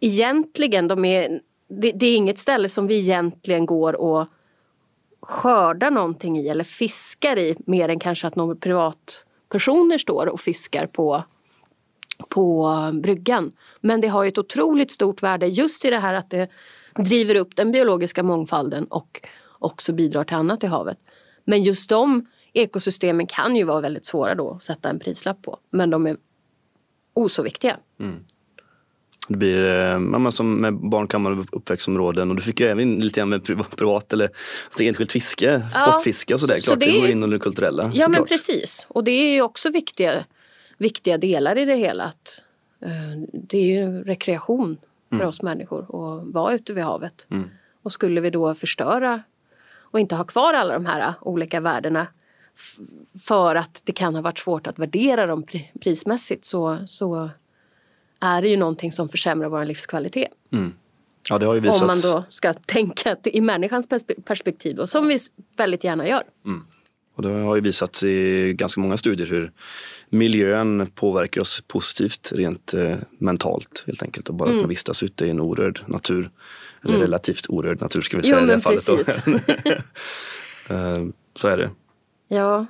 egentligen, 0.00 0.88
de 0.88 1.04
är, 1.04 1.40
det, 1.68 1.92
det, 1.92 2.06
är 2.06 2.16
inget 2.16 2.38
ställe 2.38 2.68
som 2.68 2.86
vi 2.86 2.98
egentligen 2.98 3.66
går 3.66 3.92
och 3.92 4.26
skördar 5.22 5.90
någonting 5.90 6.38
i 6.38 6.48
eller 6.48 6.64
fiskar 6.64 7.38
i 7.38 7.56
mer 7.66 7.88
än 7.88 7.98
kanske 7.98 8.26
att 8.26 8.36
några 8.36 8.54
privatpersoner 8.54 9.98
står 9.98 10.26
och 10.26 10.40
fiskar 10.40 10.86
på, 10.86 11.24
på 12.28 12.70
bryggan. 13.02 13.52
Men 13.80 14.00
det 14.00 14.08
har 14.08 14.26
ett 14.26 14.38
otroligt 14.38 14.90
stort 14.90 15.22
värde 15.22 15.46
just 15.46 15.84
i 15.84 15.90
det 15.90 15.98
här 15.98 16.14
att 16.14 16.30
det 16.30 16.50
driver 16.96 17.34
upp 17.34 17.56
den 17.56 17.72
biologiska 17.72 18.22
mångfalden 18.22 18.84
och 18.84 19.28
också 19.58 19.92
bidrar 19.92 20.24
till 20.24 20.36
annat 20.36 20.64
i 20.64 20.66
havet. 20.66 20.98
Men 21.44 21.62
just 21.62 21.90
de 21.90 22.26
ekosystemen 22.52 23.26
kan 23.26 23.56
ju 23.56 23.64
vara 23.64 23.80
väldigt 23.80 24.06
svåra 24.06 24.34
då 24.34 24.50
att 24.50 24.62
sätta 24.62 24.90
en 24.90 24.98
prislapp 24.98 25.42
på. 25.42 25.58
Men 25.70 25.90
de 25.90 26.06
är 26.06 26.16
oså 27.14 27.42
viktiga. 27.42 27.76
Mm. 28.00 28.24
Det 29.28 29.36
blir 29.36 29.64
eh, 30.14 30.28
som 30.28 30.60
med 30.60 30.74
barnkammare 30.74 31.34
och 31.34 31.46
uppväxtområden 31.52 32.30
och 32.30 32.36
du 32.36 32.42
fick 32.42 32.60
ju 32.60 32.66
även 32.66 32.98
lite 32.98 33.20
grann 33.20 33.28
med 33.28 33.44
privat 33.76 34.12
eller 34.12 34.30
alltså 34.64 34.82
enskilt 34.82 35.12
fiske, 35.12 35.62
ja, 35.74 35.80
sportfiske 35.80 36.34
och 36.34 36.40
sådär. 36.40 36.54
Klart 36.54 36.64
så 36.64 36.74
det, 36.74 36.86
det 36.86 37.00
går 37.00 37.08
in 37.08 37.22
under 37.22 37.38
det 37.38 37.42
kulturella. 37.42 37.90
Ja 37.94 38.08
men 38.08 38.24
precis 38.24 38.86
och 38.88 39.04
det 39.04 39.10
är 39.10 39.34
ju 39.34 39.42
också 39.42 39.70
viktiga, 39.70 40.24
viktiga 40.78 41.18
delar 41.18 41.58
i 41.58 41.64
det 41.64 41.76
hela. 41.76 42.04
Att, 42.04 42.44
uh, 42.84 43.24
det 43.32 43.58
är 43.58 43.86
ju 43.86 44.02
rekreation 44.02 44.78
för 45.08 45.16
mm. 45.16 45.28
oss 45.28 45.42
människor 45.42 45.82
att 45.82 46.34
vara 46.34 46.54
ute 46.54 46.72
vid 46.72 46.84
havet. 46.84 47.26
Mm. 47.30 47.50
Och 47.82 47.92
skulle 47.92 48.20
vi 48.20 48.30
då 48.30 48.54
förstöra 48.54 49.22
och 49.74 50.00
inte 50.00 50.14
ha 50.14 50.24
kvar 50.24 50.54
alla 50.54 50.74
de 50.74 50.86
här 50.86 51.14
olika 51.20 51.60
värdena 51.60 52.06
för 53.20 53.54
att 53.54 53.82
det 53.84 53.92
kan 53.92 54.14
ha 54.14 54.22
varit 54.22 54.38
svårt 54.38 54.66
att 54.66 54.78
värdera 54.78 55.26
dem 55.26 55.44
prismässigt 55.80 56.44
så, 56.44 56.78
så 56.86 57.30
är 58.22 58.42
det 58.42 58.48
ju 58.48 58.56
någonting 58.56 58.92
som 58.92 59.08
försämrar 59.08 59.48
vår 59.48 59.64
livskvalitet. 59.64 60.28
Mm. 60.52 60.72
Ja, 61.28 61.38
det 61.38 61.46
har 61.46 61.54
ju 61.54 61.60
visats. 61.60 61.80
Om 61.80 61.86
man 61.86 62.00
då 62.02 62.24
ska 62.28 62.52
tänka 62.52 63.16
i 63.24 63.40
människans 63.40 63.88
perspektiv 64.24 64.76
då, 64.76 64.86
som 64.86 65.08
vi 65.08 65.18
väldigt 65.56 65.84
gärna 65.84 66.08
gör. 66.08 66.22
Mm. 66.46 66.64
Och 67.14 67.22
det 67.22 67.28
har 67.28 67.54
ju 67.54 67.60
visats 67.60 68.04
i 68.04 68.52
ganska 68.52 68.80
många 68.80 68.96
studier 68.96 69.26
hur 69.26 69.52
miljön 70.08 70.90
påverkar 70.94 71.40
oss 71.40 71.64
positivt 71.66 72.32
rent 72.34 72.74
eh, 72.74 72.96
mentalt 73.18 73.84
helt 73.86 74.02
enkelt. 74.02 74.28
Och 74.28 74.34
bara 74.34 74.48
mm. 74.48 74.58
kunna 74.58 74.68
vistas 74.68 75.02
ute 75.02 75.26
i 75.26 75.30
en 75.30 75.40
orörd 75.40 75.80
natur. 75.86 76.30
Eller 76.82 76.94
mm. 76.94 77.02
relativt 77.02 77.46
orörd 77.48 77.80
natur 77.80 78.00
ska 78.00 78.16
vi 78.16 78.22
säga 78.22 78.40
jo, 78.40 78.44
i 78.44 78.46
det 78.46 78.52
här 78.52 78.60
fallet. 78.60 79.84
Eh, 80.68 80.96
så 81.34 81.48
är 81.48 81.56
det. 81.56 81.70
Ja. 82.28 82.66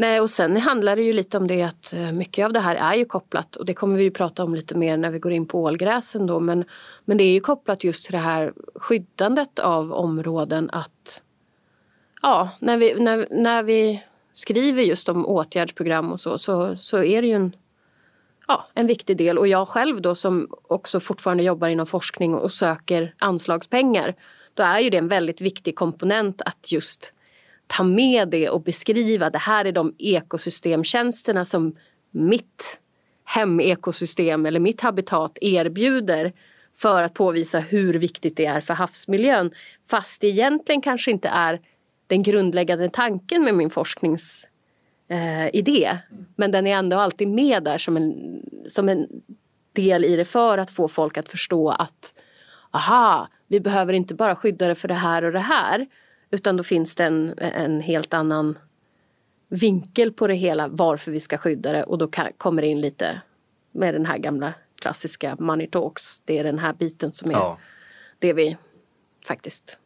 Nej, 0.00 0.20
och 0.20 0.30
sen 0.30 0.56
handlar 0.56 0.96
det 0.96 1.02
ju 1.02 1.12
lite 1.12 1.36
om 1.36 1.46
det 1.46 1.62
att 1.62 1.92
eh, 1.92 2.12
mycket 2.12 2.44
av 2.44 2.52
det 2.52 2.60
här 2.60 2.76
är 2.76 2.94
ju 2.94 3.04
kopplat 3.04 3.56
och 3.56 3.66
det 3.66 3.74
kommer 3.74 3.96
vi 3.96 4.02
ju 4.02 4.10
prata 4.10 4.44
om 4.44 4.54
lite 4.54 4.74
mer 4.74 4.96
när 4.96 5.10
vi 5.10 5.18
går 5.18 5.32
in 5.32 5.46
på 5.46 5.62
ålgräsen 5.62 6.26
då 6.26 6.40
men, 6.40 6.64
men 7.04 7.16
det 7.16 7.24
är 7.24 7.32
ju 7.32 7.40
kopplat 7.40 7.84
just 7.84 8.04
till 8.04 8.12
det 8.12 8.18
här 8.18 8.52
skyddandet 8.74 9.58
av 9.58 9.92
områden 9.92 10.70
att 10.72 11.22
ja, 12.22 12.48
när 12.60 12.76
vi, 12.76 12.94
när, 12.94 13.28
när 13.30 13.62
vi 13.62 14.02
skriver 14.32 14.82
just 14.82 15.08
om 15.08 15.26
åtgärdsprogram 15.26 16.12
och 16.12 16.20
så, 16.20 16.38
så, 16.38 16.76
så 16.76 17.02
är 17.02 17.22
det 17.22 17.28
ju 17.28 17.34
en, 17.34 17.56
ja, 18.48 18.66
en 18.74 18.86
viktig 18.86 19.16
del. 19.16 19.38
Och 19.38 19.48
jag 19.48 19.68
själv 19.68 20.02
då 20.02 20.14
som 20.14 20.48
också 20.62 21.00
fortfarande 21.00 21.42
jobbar 21.42 21.68
inom 21.68 21.86
forskning 21.86 22.34
och 22.34 22.52
söker 22.52 23.14
anslagspengar, 23.18 24.14
då 24.54 24.62
är 24.62 24.78
ju 24.78 24.90
det 24.90 24.98
en 24.98 25.08
väldigt 25.08 25.40
viktig 25.40 25.76
komponent 25.76 26.42
att 26.42 26.72
just 26.72 27.14
ta 27.70 27.82
med 27.82 28.28
det 28.28 28.48
och 28.48 28.62
beskriva 28.62 29.30
det 29.30 29.38
här 29.38 29.64
är 29.64 29.72
de 29.72 29.94
ekosystemtjänsterna 29.98 31.44
som 31.44 31.76
mitt 32.10 32.80
hemekosystem 33.24 34.46
eller 34.46 34.60
mitt 34.60 34.80
habitat 34.80 35.38
erbjuder 35.40 36.32
för 36.76 37.02
att 37.02 37.14
påvisa 37.14 37.60
hur 37.60 37.94
viktigt 37.94 38.36
det 38.36 38.46
är 38.46 38.60
för 38.60 38.74
havsmiljön. 38.74 39.50
Fast 39.90 40.20
det 40.20 40.28
egentligen 40.28 40.80
kanske 40.80 41.10
inte 41.10 41.28
är 41.28 41.60
den 42.06 42.22
grundläggande 42.22 42.90
tanken 42.90 43.44
med 43.44 43.54
min 43.54 43.70
forskningsidé. 43.70 44.46
Eh, 45.84 45.96
Men 46.36 46.50
den 46.50 46.66
är 46.66 46.76
ändå 46.76 46.96
alltid 46.96 47.28
med 47.28 47.62
där 47.62 47.78
som 47.78 47.96
en, 47.96 48.14
som 48.68 48.88
en 48.88 49.06
del 49.72 50.04
i 50.04 50.16
det 50.16 50.24
för 50.24 50.58
att 50.58 50.70
få 50.70 50.88
folk 50.88 51.18
att 51.18 51.28
förstå 51.28 51.68
att 51.68 52.14
aha, 52.70 53.28
vi 53.48 53.60
behöver 53.60 53.92
inte 53.92 54.14
bara 54.14 54.36
skydda 54.36 54.68
det 54.68 54.74
för 54.74 54.88
det 54.88 54.94
här 54.94 55.24
och 55.24 55.32
det 55.32 55.38
här 55.38 55.86
utan 56.30 56.56
då 56.56 56.62
finns 56.62 56.96
det 56.96 57.04
en, 57.04 57.34
en 57.38 57.80
helt 57.80 58.14
annan 58.14 58.58
vinkel 59.48 60.12
på 60.12 60.26
det 60.26 60.34
hela 60.34 60.68
varför 60.68 61.10
vi 61.10 61.20
ska 61.20 61.38
skydda 61.38 61.72
det 61.72 61.84
och 61.84 61.98
då 61.98 62.08
kan, 62.08 62.32
kommer 62.38 62.62
det 62.62 62.68
in 62.68 62.80
lite 62.80 63.20
med 63.72 63.94
den 63.94 64.06
här 64.06 64.18
gamla 64.18 64.54
klassiska 64.80 65.36
money 65.38 65.66
talks. 65.66 66.20
Det 66.20 66.38
är 66.38 66.44
den 66.44 66.58
här 66.58 66.72
biten 66.72 67.12
som 67.12 67.30
är 67.30 67.34
ja. 67.34 67.58
det 68.18 68.32
vi 68.32 68.56
faktiskt 69.26 69.78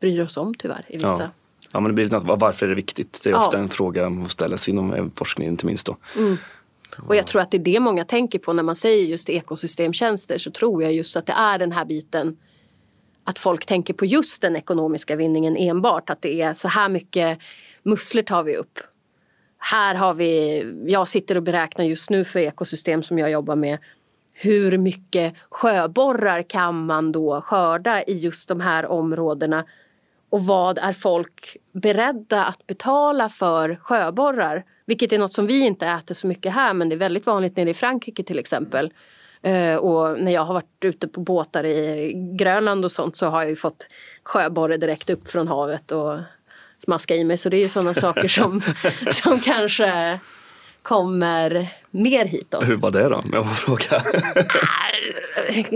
bryr 0.00 0.20
oss 0.20 0.36
om 0.36 0.54
tyvärr 0.54 0.84
i 0.88 0.96
vissa. 0.96 1.22
Ja. 1.22 1.30
Ja, 1.72 1.80
men 1.80 1.90
det 1.90 1.94
blir 1.94 2.04
lite 2.04 2.18
varför 2.18 2.66
är 2.66 2.70
det 2.70 2.76
viktigt? 2.76 3.20
Det 3.24 3.30
är 3.30 3.34
ofta 3.34 3.58
en 3.58 3.68
fråga 3.68 4.08
man 4.08 4.28
ställer 4.28 4.56
sig 4.56 4.72
inom 4.72 5.10
forskningen 5.14 5.52
inte 5.52 5.66
minst. 5.66 5.86
Då. 5.86 5.96
Mm. 6.16 6.36
Och 7.06 7.16
jag 7.16 7.26
tror 7.26 7.42
att 7.42 7.50
det 7.50 7.56
är 7.56 7.64
det 7.64 7.80
många 7.80 8.04
tänker 8.04 8.38
på 8.38 8.52
när 8.52 8.62
man 8.62 8.76
säger 8.76 9.06
just 9.06 9.28
ekosystemtjänster 9.28 10.38
så 10.38 10.50
tror 10.50 10.82
jag 10.82 10.92
just 10.92 11.16
att 11.16 11.26
det 11.26 11.32
är 11.32 11.58
den 11.58 11.72
här 11.72 11.84
biten 11.84 12.36
att 13.30 13.38
folk 13.38 13.66
tänker 13.66 13.94
på 13.94 14.06
just 14.06 14.42
den 14.42 14.56
ekonomiska 14.56 15.16
vinningen 15.16 15.56
enbart. 15.56 16.10
Att 16.10 16.22
det 16.22 16.42
är 16.42 16.54
så 16.54 16.68
här 16.68 16.88
mycket 16.88 17.38
musslor 17.82 18.22
tar 18.22 18.42
vi 18.42 18.56
upp. 18.56 18.78
Här 19.58 19.94
har 19.94 20.14
vi, 20.14 20.64
jag 20.86 21.08
sitter 21.08 21.36
och 21.36 21.42
beräknar 21.42 21.84
just 21.84 22.10
nu 22.10 22.24
för 22.24 22.40
ekosystem 22.40 23.02
som 23.02 23.18
jag 23.18 23.30
jobbar 23.30 23.56
med 23.56 23.78
hur 24.32 24.78
mycket 24.78 25.34
sjöborrar 25.50 26.42
kan 26.42 26.86
man 26.86 27.12
då 27.12 27.40
skörda 27.40 28.02
i 28.02 28.14
just 28.14 28.48
de 28.48 28.60
här 28.60 28.86
områdena 28.86 29.64
och 30.30 30.44
vad 30.44 30.78
är 30.78 30.92
folk 30.92 31.56
beredda 31.72 32.44
att 32.44 32.66
betala 32.66 33.28
för 33.28 33.76
sjöborrar? 33.82 34.64
Vilket 34.86 35.12
är 35.12 35.18
något 35.18 35.32
som 35.32 35.46
vi 35.46 35.66
inte 35.66 35.86
äter 35.86 36.14
så 36.14 36.26
mycket 36.26 36.52
här 36.52 36.74
men 36.74 36.88
det 36.88 36.94
är 36.94 36.98
väldigt 36.98 37.26
vanligt 37.26 37.56
nere 37.56 37.70
i 37.70 37.74
Frankrike 37.74 38.22
till 38.22 38.38
exempel. 38.38 38.92
Uh, 39.46 39.76
och 39.76 40.20
när 40.20 40.32
jag 40.32 40.44
har 40.44 40.54
varit 40.54 40.84
ute 40.84 41.08
på 41.08 41.20
båtar 41.20 41.66
i 41.66 42.12
Grönland 42.38 42.84
och 42.84 42.92
sånt 42.92 43.16
så 43.16 43.26
har 43.26 43.40
jag 43.40 43.50
ju 43.50 43.56
fått 43.56 43.86
sjöborre 44.24 44.76
direkt 44.76 45.10
upp 45.10 45.28
från 45.28 45.48
havet 45.48 45.92
och 45.92 46.18
smaska 46.78 47.16
i 47.16 47.24
mig. 47.24 47.38
Så 47.38 47.48
det 47.48 47.56
är 47.56 47.62
ju 47.62 47.68
sådana 47.68 47.94
saker 48.06 48.28
som, 48.28 48.62
som 49.10 49.40
kanske 49.40 50.18
kommer 50.82 51.68
mer 51.90 52.24
hitåt. 52.24 52.68
Hur 52.68 52.76
var 52.76 52.90
det 52.90 53.08
då? 53.08 53.16
Om 53.16 53.30
jag 53.32 53.48
får 53.48 53.54
fråga. 53.54 54.02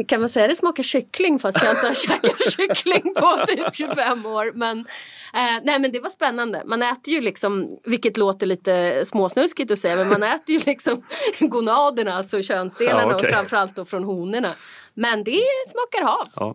kan 0.08 0.20
man 0.20 0.28
säga 0.28 0.44
att 0.44 0.50
det 0.50 0.56
smakar 0.56 0.82
kyckling 0.82 1.38
fast 1.38 1.62
jag 1.62 1.72
inte 1.72 1.86
har 1.86 1.94
käkat 1.94 2.52
kyckling 2.56 3.14
på 3.14 3.44
typ 3.46 3.74
25 3.74 4.26
år. 4.26 4.52
Men, 4.54 4.86
eh, 5.34 5.60
nej 5.62 5.80
men 5.80 5.92
det 5.92 6.00
var 6.00 6.10
spännande. 6.10 6.62
Man 6.66 6.82
äter 6.82 7.14
ju 7.14 7.20
liksom, 7.20 7.78
vilket 7.84 8.16
låter 8.16 8.46
lite 8.46 9.04
småsnuskigt 9.04 9.70
att 9.70 9.78
säga, 9.78 9.96
men 9.96 10.08
man 10.08 10.22
äter 10.22 10.54
ju 10.54 10.60
liksom 10.66 11.02
gonaderna, 11.38 12.14
alltså 12.14 12.42
könsdelarna 12.42 13.12
ja, 13.12 13.16
okay. 13.16 13.30
och 13.30 13.36
framförallt 13.36 13.76
då 13.76 13.84
från 13.84 14.04
honorna. 14.04 14.50
Men 14.94 15.24
det 15.24 15.42
smakar 15.66 16.06
hav. 16.06 16.26
Ja. 16.36 16.54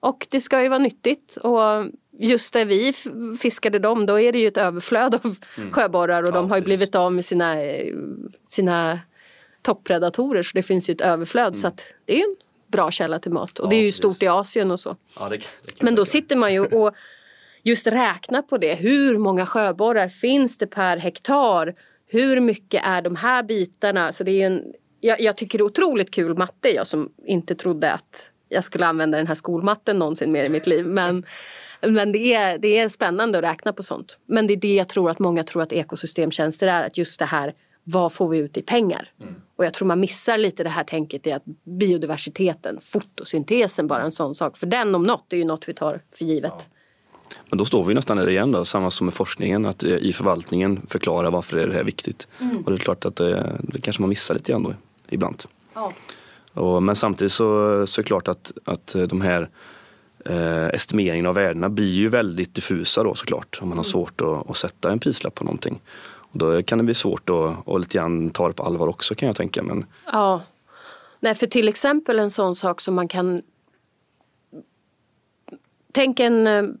Och 0.00 0.26
det 0.30 0.40
ska 0.40 0.62
ju 0.62 0.68
vara 0.68 0.78
nyttigt. 0.78 1.36
Och 1.36 1.84
just 2.18 2.52
där 2.52 2.64
vi 2.64 2.92
fiskade 3.40 3.78
dem, 3.78 4.06
då 4.06 4.20
är 4.20 4.32
det 4.32 4.38
ju 4.38 4.46
ett 4.46 4.56
överflöd 4.56 5.14
av 5.14 5.36
mm. 5.56 5.72
sjöborrar 5.72 6.22
och 6.22 6.28
ja, 6.28 6.32
de 6.32 6.50
har 6.50 6.56
ju 6.56 6.62
blivit 6.62 6.94
av 6.94 7.12
med 7.12 7.24
sina, 7.24 7.54
sina 8.44 9.00
toppredatorer 9.62 10.42
så 10.42 10.50
det 10.54 10.62
finns 10.62 10.90
ju 10.90 10.92
ett 10.92 11.00
överflöd 11.00 11.46
mm. 11.46 11.54
så 11.54 11.66
att 11.68 11.94
det 12.04 12.20
är 12.20 12.24
en 12.24 12.36
bra 12.66 12.90
källa 12.90 13.18
till 13.18 13.32
mat 13.32 13.58
och 13.58 13.66
ja, 13.66 13.70
det 13.70 13.76
är 13.76 13.82
ju 13.82 13.92
stort 13.92 14.22
i 14.22 14.26
Asien 14.26 14.70
och 14.70 14.80
så. 14.80 14.96
Ja, 15.18 15.28
det, 15.28 15.36
det 15.36 15.82
Men 15.82 15.94
då 15.94 16.04
sitter 16.04 16.36
man 16.36 16.52
ju 16.52 16.66
och 16.66 16.94
just 17.62 17.86
räknar 17.86 18.42
på 18.42 18.58
det. 18.58 18.74
Hur 18.74 19.18
många 19.18 19.46
sjöborrar 19.46 20.08
finns 20.08 20.58
det 20.58 20.66
per 20.66 20.96
hektar? 20.96 21.74
Hur 22.06 22.40
mycket 22.40 22.82
är 22.86 23.02
de 23.02 23.16
här 23.16 23.42
bitarna? 23.42 24.12
Så 24.12 24.24
det 24.24 24.42
är 24.42 24.46
en, 24.46 24.64
jag, 25.00 25.20
jag 25.20 25.36
tycker 25.36 25.58
det 25.58 25.62
är 25.62 25.66
otroligt 25.66 26.10
kul 26.10 26.38
matte, 26.38 26.68
jag 26.74 26.86
som 26.86 27.12
inte 27.26 27.54
trodde 27.54 27.92
att 27.92 28.32
jag 28.48 28.64
skulle 28.64 28.86
använda 28.86 29.18
den 29.18 29.26
här 29.26 29.34
skolmatten 29.34 29.98
någonsin 29.98 30.32
mer 30.32 30.44
i 30.44 30.48
mitt 30.48 30.66
liv. 30.66 30.86
Men 30.86 31.24
men 31.80 32.12
det 32.12 32.34
är, 32.34 32.58
det 32.58 32.78
är 32.78 32.88
spännande 32.88 33.38
att 33.38 33.44
räkna 33.44 33.72
på 33.72 33.82
sånt. 33.82 34.18
Men 34.26 34.46
det 34.46 34.54
är 34.54 34.56
det 34.56 34.74
jag 34.74 34.88
tror 34.88 35.10
att 35.10 35.18
många 35.18 35.44
tror 35.44 35.62
att 35.62 35.72
ekosystemtjänster 35.72 36.66
är. 36.66 36.86
Att 36.86 36.98
just 36.98 37.18
det 37.18 37.24
här, 37.24 37.54
vad 37.84 38.12
får 38.12 38.28
vi 38.28 38.38
ut 38.38 38.56
i 38.56 38.62
pengar? 38.62 39.10
Mm. 39.20 39.34
Och 39.56 39.64
jag 39.64 39.74
tror 39.74 39.88
man 39.88 40.00
missar 40.00 40.38
lite 40.38 40.62
det 40.62 40.68
här 40.68 40.84
tänket 40.84 41.26
i 41.26 41.32
att 41.32 41.44
biodiversiteten, 41.64 42.78
fotosyntesen 42.80 43.86
bara 43.86 44.02
en 44.02 44.12
sån 44.12 44.34
sak. 44.34 44.56
För 44.56 44.66
den 44.66 44.94
om 44.94 45.02
något 45.02 45.32
är 45.32 45.36
ju 45.36 45.44
något 45.44 45.68
vi 45.68 45.74
tar 45.74 46.02
för 46.12 46.24
givet. 46.24 46.52
Ja. 46.70 46.77
Men 47.48 47.58
då 47.58 47.64
står 47.64 47.84
vi 47.84 47.94
nästan 47.94 48.16
där 48.16 48.28
igen 48.28 48.52
då, 48.52 48.64
samma 48.64 48.90
som 48.90 49.04
med 49.04 49.14
forskningen, 49.14 49.66
att 49.66 49.84
eh, 49.84 49.96
i 49.96 50.12
förvaltningen 50.12 50.82
förklara 50.86 51.30
varför 51.30 51.56
är 51.56 51.66
det 51.66 51.74
här 51.74 51.84
viktigt. 51.84 52.28
Mm. 52.40 52.58
Och 52.64 52.70
det 52.70 52.76
är 52.76 52.78
klart 52.78 53.04
att 53.04 53.16
det, 53.16 53.38
eh, 53.38 53.44
det 53.58 53.80
kanske 53.80 54.02
man 54.02 54.08
missar 54.08 54.34
lite 54.34 54.52
grann 54.52 54.62
då, 54.62 54.74
ibland. 55.08 55.44
Ja. 55.74 55.92
Och, 56.52 56.82
men 56.82 56.96
samtidigt 56.96 57.32
så, 57.32 57.44
så 57.86 58.00
är 58.00 58.02
det 58.02 58.06
klart 58.06 58.28
att, 58.28 58.52
att 58.64 58.96
de 59.08 59.20
här 59.20 59.48
eh, 60.24 60.66
estimeringen 60.66 61.26
av 61.26 61.34
värdena 61.34 61.68
blir 61.68 61.94
ju 61.94 62.08
väldigt 62.08 62.54
diffusa 62.54 63.02
då 63.02 63.14
såklart 63.14 63.58
om 63.62 63.68
man 63.68 63.78
har 63.78 63.84
mm. 63.84 63.90
svårt 63.90 64.20
att, 64.20 64.50
att 64.50 64.56
sätta 64.56 64.92
en 64.92 64.98
prislapp 64.98 65.34
på 65.34 65.44
någonting. 65.44 65.80
Och 66.30 66.38
då 66.38 66.62
kan 66.62 66.78
det 66.78 66.84
bli 66.84 66.94
svårt 66.94 67.30
att 67.30 67.56
och 67.64 67.80
lite 67.80 67.98
grann 67.98 68.30
ta 68.30 68.48
det 68.48 68.54
på 68.54 68.62
allvar 68.62 68.88
också 68.88 69.14
kan 69.14 69.26
jag 69.26 69.36
tänka. 69.36 69.62
Men... 69.62 69.86
Ja, 70.12 70.42
Nej, 71.20 71.34
för 71.34 71.46
till 71.46 71.68
exempel 71.68 72.18
en 72.18 72.30
sån 72.30 72.54
sak 72.54 72.80
som 72.80 72.94
man 72.94 73.08
kan 73.08 73.42
Tänk 75.92 76.20
en 76.20 76.78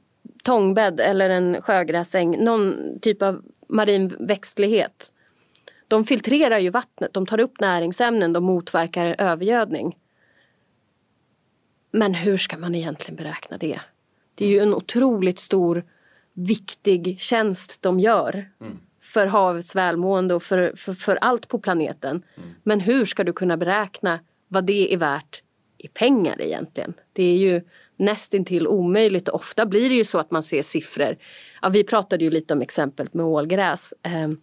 tångbädd 0.48 1.00
eller 1.00 1.30
en 1.30 1.62
sjögräsäng, 1.62 2.44
någon 2.44 2.98
typ 3.02 3.22
av 3.22 3.42
marin 3.68 4.16
växtlighet. 4.18 5.12
De 5.88 6.04
filtrerar 6.04 6.58
ju 6.58 6.70
vattnet, 6.70 7.12
de 7.12 7.26
tar 7.26 7.40
upp 7.40 7.60
näringsämnen, 7.60 8.32
de 8.32 8.44
motverkar 8.44 9.16
övergödning. 9.18 9.96
Men 11.90 12.14
hur 12.14 12.36
ska 12.36 12.58
man 12.58 12.74
egentligen 12.74 13.16
beräkna 13.16 13.56
det? 13.56 13.80
Det 14.34 14.44
är 14.44 14.48
ju 14.48 14.58
en 14.58 14.74
otroligt 14.74 15.38
stor, 15.38 15.84
viktig 16.32 17.20
tjänst 17.20 17.82
de 17.82 18.00
gör 18.00 18.50
mm. 18.60 18.78
för 19.02 19.26
havets 19.26 19.76
välmående 19.76 20.34
och 20.34 20.42
för, 20.42 20.72
för, 20.76 20.92
för 20.92 21.16
allt 21.16 21.48
på 21.48 21.58
planeten. 21.58 22.22
Mm. 22.36 22.50
Men 22.62 22.80
hur 22.80 23.04
ska 23.04 23.24
du 23.24 23.32
kunna 23.32 23.56
beräkna 23.56 24.20
vad 24.48 24.64
det 24.64 24.94
är 24.94 24.96
värt 24.96 25.42
i 25.78 25.88
pengar 25.88 26.40
egentligen? 26.40 26.94
Det 27.12 27.24
är 27.24 27.36
ju 27.36 27.62
nästintill 27.98 28.66
omöjligt. 28.66 29.28
Ofta 29.28 29.66
blir 29.66 29.88
det 29.88 29.94
ju 29.94 30.04
så 30.04 30.18
att 30.18 30.30
man 30.30 30.42
ser 30.42 30.62
siffror. 30.62 31.16
Ja, 31.62 31.68
vi 31.68 31.84
pratade 31.84 32.24
ju 32.24 32.30
lite 32.30 32.54
om 32.54 32.60
exemplet 32.60 33.14
med 33.14 33.26
ålgräs. 33.26 33.94
Ehm, 34.02 34.36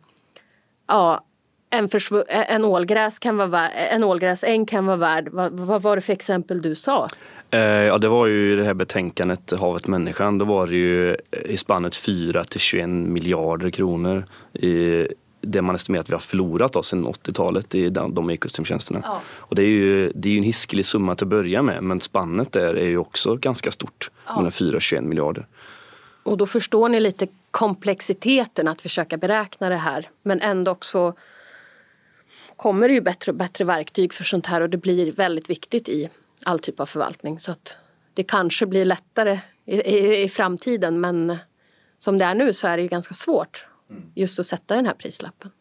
ja, 0.88 1.26
en, 1.70 1.86
eh, 2.28 2.56
en, 2.56 2.66
ålgräs 2.66 3.20
kan 3.20 3.38
vara 3.38 3.70
en 3.70 4.04
ålgräsäng 4.04 4.66
kan 4.66 4.86
vara 4.86 4.98
värd, 4.98 5.30
vad, 5.32 5.60
vad 5.60 5.82
var 5.82 5.96
det 5.96 6.02
för 6.02 6.14
exempel 6.14 6.62
du 6.62 6.76
sa? 6.76 7.08
Eh, 7.52 7.60
ja, 7.60 7.98
det 7.98 8.08
var 8.08 8.26
ju 8.26 8.56
det 8.56 8.64
här 8.64 8.74
betänkandet 8.74 9.52
Havet 9.52 9.88
människan. 9.88 10.38
Då 10.38 10.46
var 10.46 10.68
det 10.68 10.76
ju 10.76 11.18
i 11.46 11.58
spannet 11.58 11.96
4 11.96 12.44
till 12.44 12.60
21 12.60 12.90
miljarder 12.90 13.70
kronor 13.70 14.26
i 14.54 15.08
det 15.46 15.62
man 15.62 15.76
estimerar 15.76 16.02
att 16.02 16.10
vi 16.10 16.14
har 16.14 16.20
förlorat 16.20 16.74
då, 16.74 16.84
sedan 16.84 17.08
80-talet 17.08 17.76
i 17.76 17.90
de, 17.90 18.14
de 18.14 18.30
ekosystemtjänsterna. 18.30 19.02
Ja. 19.04 19.22
Och 19.38 19.56
det 19.56 19.64
är 19.64 19.68
ju 19.68 20.12
det 20.16 20.30
är 20.30 20.32
ju 20.32 20.38
en 20.38 20.44
hiskelig 20.44 20.86
summa 20.86 21.16
till 21.16 21.26
att 21.26 21.30
börja 21.30 21.62
med 21.62 21.84
men 21.84 22.02
spannet 22.02 22.52
där 22.52 22.74
är 22.74 22.88
ju 22.88 22.98
också 22.98 23.36
ganska 23.36 23.72
stort. 23.72 24.12
Ja. 24.28 24.36
Mellan 24.36 24.52
4 24.52 24.76
och 24.76 24.82
21 24.82 25.04
miljarder. 25.04 25.48
Och 26.24 26.38
då 26.38 26.46
förstår 26.46 26.90
ni 26.90 27.00
lite 27.00 27.28
komplexiteten 27.52 28.68
att 28.68 28.82
försöka 28.82 29.18
beräkna 29.18 29.70
det 29.70 29.76
här 29.76 30.10
men 30.24 30.42
ändå 30.42 30.72
också 30.72 31.14
kommer 32.56 32.88
det 32.88 32.94
ju 32.94 33.02
bättre 33.02 33.32
och 33.32 33.38
bättre 33.38 33.66
verktyg 33.66 34.14
för 34.14 34.24
sånt 34.24 34.46
här 34.46 34.62
och 34.62 34.70
det 34.70 34.78
blir 34.78 35.12
väldigt 35.12 35.50
viktigt 35.50 35.90
i 35.90 36.10
all 36.44 36.60
typ 36.60 36.80
av 36.80 36.86
förvaltning. 36.86 37.40
Så 37.40 37.52
att 37.52 37.78
det 38.14 38.24
kanske 38.24 38.66
blir 38.66 38.86
lättare 38.86 39.40
i, 39.66 39.76
i, 39.76 40.24
i 40.24 40.30
framtiden 40.30 41.00
men 41.00 41.38
som 41.98 42.18
det 42.18 42.26
är 42.26 42.36
nu 42.36 42.54
så 42.54 42.68
är 42.68 42.78
det 42.78 42.84
ju 42.84 42.90
ganska 42.90 43.14
svårt. 43.14 43.66
Just 44.16 44.40
att 44.40 44.46
sätta 44.46 44.76
den 44.76 44.86
här 44.86 44.94
prislappen. 44.94 45.52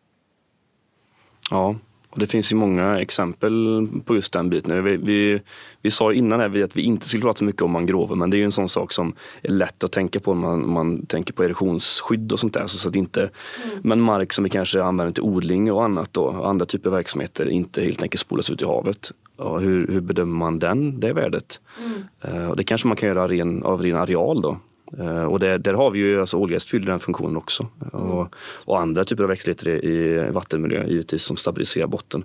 Ja, 1.50 1.75
och 2.14 2.21
det 2.21 2.26
finns 2.26 2.52
ju 2.52 2.57
många 2.57 3.00
exempel 3.00 3.88
på 4.04 4.14
just 4.14 4.33
den 4.33 4.50
biten. 4.50 4.85
Vi, 4.85 4.97
vi, 4.97 5.40
vi 5.83 5.90
sa 5.90 6.12
innan 6.12 6.40
här 6.40 6.62
att 6.62 6.76
vi 6.76 6.83
inte 6.83 7.09
skulle 7.09 7.23
prata 7.23 7.38
så 7.38 7.45
mycket 7.45 7.62
om 7.62 7.71
mangrover 7.71 8.16
men 8.16 8.31
det 8.31 8.37
är 8.37 8.38
ju 8.38 8.45
en 8.45 8.52
sån 8.52 8.69
sak 8.69 8.93
som 8.93 9.14
är 9.43 9.50
lätt 9.50 9.85
att 9.85 9.93
tänka 9.93 10.21
på 10.21 10.35
när 10.35 10.40
man, 10.40 10.71
man 10.73 11.07
tänker 11.07 11.33
på 11.33 11.45
erosionsskydd 11.45 12.33
och 12.33 12.40
sånt 12.40 12.54
där. 12.54 12.66
Så 12.66 12.88
att 12.88 12.97
inte, 12.97 13.21
mm. 13.21 13.81
Men 13.83 14.00
mark 14.00 14.33
som 14.33 14.45
vi 14.45 14.50
kanske 14.50 14.83
använder 14.83 15.12
till 15.12 15.23
odling 15.23 15.73
och 15.73 15.85
annat 15.85 16.12
då, 16.12 16.23
och 16.23 16.49
andra 16.49 16.66
typer 16.66 16.90
av 16.90 16.97
verksamheter 16.97 17.49
inte 17.49 17.83
helt 17.83 18.02
enkelt 18.02 18.21
spolas 18.21 18.50
ut 18.50 18.62
i 18.62 18.64
havet. 18.64 19.11
Ja, 19.37 19.59
hur, 19.59 19.87
hur 19.87 20.00
bedömer 20.00 20.37
man 20.37 20.59
den, 20.59 21.00
det 21.00 21.12
värdet? 21.12 21.61
Mm. 21.78 22.37
Uh, 22.37 22.49
och 22.49 22.57
det 22.57 22.64
kanske 22.64 22.88
man 22.88 22.97
kan 22.97 23.09
göra 23.09 23.28
ren, 23.28 23.62
av 23.62 23.83
ren 23.83 23.97
areal 23.97 24.43
då. 24.43 24.59
Uh, 25.00 25.24
och 25.24 25.40
det, 25.40 25.58
där 25.58 25.74
har 25.74 25.90
vi 25.90 25.98
ju, 25.98 26.20
alltså 26.20 26.36
ålgräs 26.36 26.66
fyller 26.66 26.86
den 26.86 27.00
funktionen 27.00 27.36
också. 27.36 27.66
Mm. 27.94 28.06
Och, 28.06 28.34
och, 28.64 28.80
andra 28.80 29.04
typer 29.04 29.22
av 29.22 29.28
växtligheter 29.28 29.68
i, 29.68 29.78
i 29.84 30.30
vattenmiljö 30.30 30.84
givetvis 30.86 31.22
som 31.22 31.36
stabiliserar 31.36 31.86
botten. 31.86 32.24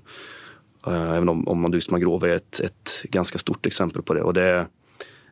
Uh, 0.87 1.11
även 1.11 1.29
om, 1.29 1.47
om 1.47 1.61
man 1.61 1.71
just 1.71 1.91
mangrove 1.91 2.31
är 2.31 2.35
ett, 2.35 2.59
ett 2.59 3.03
ganska 3.03 3.37
stort 3.37 3.65
exempel 3.65 4.01
på 4.01 4.13
det. 4.13 4.21
Och 4.21 4.33
det 4.33 4.67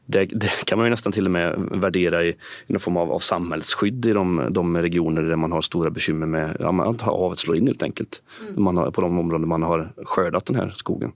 det, 0.07 0.25
det, 0.25 0.65
kan 0.65 0.77
man 0.77 0.85
ju 0.85 0.89
nästan 0.89 1.11
till 1.11 1.25
och 1.25 1.31
med 1.31 1.69
värdera 1.71 2.23
i, 2.23 2.29
i 2.67 2.73
någon 2.73 2.79
form 2.79 2.97
av, 2.97 3.11
av 3.11 3.19
samhällsskydd 3.19 4.05
i 4.05 4.13
de, 4.13 4.47
de, 4.49 4.77
regioner 4.77 5.21
där 5.21 5.35
man 5.35 5.51
har 5.51 5.61
stora 5.61 5.89
bekymmer 5.89 6.27
med 6.27 6.57
ja, 6.59 6.89
att 6.89 7.01
havet 7.01 7.39
slår 7.39 7.57
in 7.57 7.67
helt 7.67 7.83
enkelt. 7.83 8.21
Mm. 8.41 8.63
Man 8.63 8.77
har, 8.77 8.91
på 8.91 9.01
de 9.01 9.19
områden 9.19 9.47
man 9.47 9.63
har 9.63 9.93
skördat 10.05 10.45
den 10.45 10.55
här 10.55 10.69
skogen. 10.69 11.11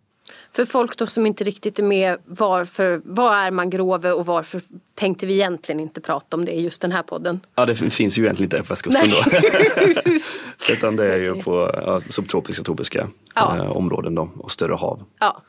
För 0.52 0.66
folk 0.66 0.98
då 0.98 1.08
som 1.08 1.26
inte 1.26 1.44
riktigt 1.44 1.80
är 1.80 1.84
med, 1.84 2.18
varför, 2.26 3.02
vad 3.04 3.34
är 3.34 3.52
mangrove 3.52 4.12
och 4.12 4.26
varför 4.26 4.62
tänkte 4.94 5.26
vi 5.26 5.34
egentligen 5.34 5.80
inte 5.80 6.02
prata 6.02 6.38
om 6.38 6.46
det 6.46 6.52
i 6.52 6.62
just 6.62 6.82
den 6.82 6.92
här 6.92 7.04
podden? 7.04 7.40
Ja, 7.56 7.66
det 7.66 7.76
finns 7.76 8.18
ju 8.18 8.24
egentligen 8.24 8.48
inte 8.48 8.58
på 8.58 8.70
västkusten 8.70 9.10
då. 9.10 9.38
Utan 10.74 10.96
det 10.96 11.14
är 11.14 11.18
ju 11.18 11.36
på 11.36 11.72
ja, 11.74 12.00
subtropiska, 12.00 12.64
tropiska 12.64 13.08
ja. 13.36 13.58
eh, 13.58 13.72
områden 13.72 14.16
då, 14.16 14.30
och 14.38 14.52
större 14.52 14.74
hav. 14.74 15.04
Ja, 15.20 15.42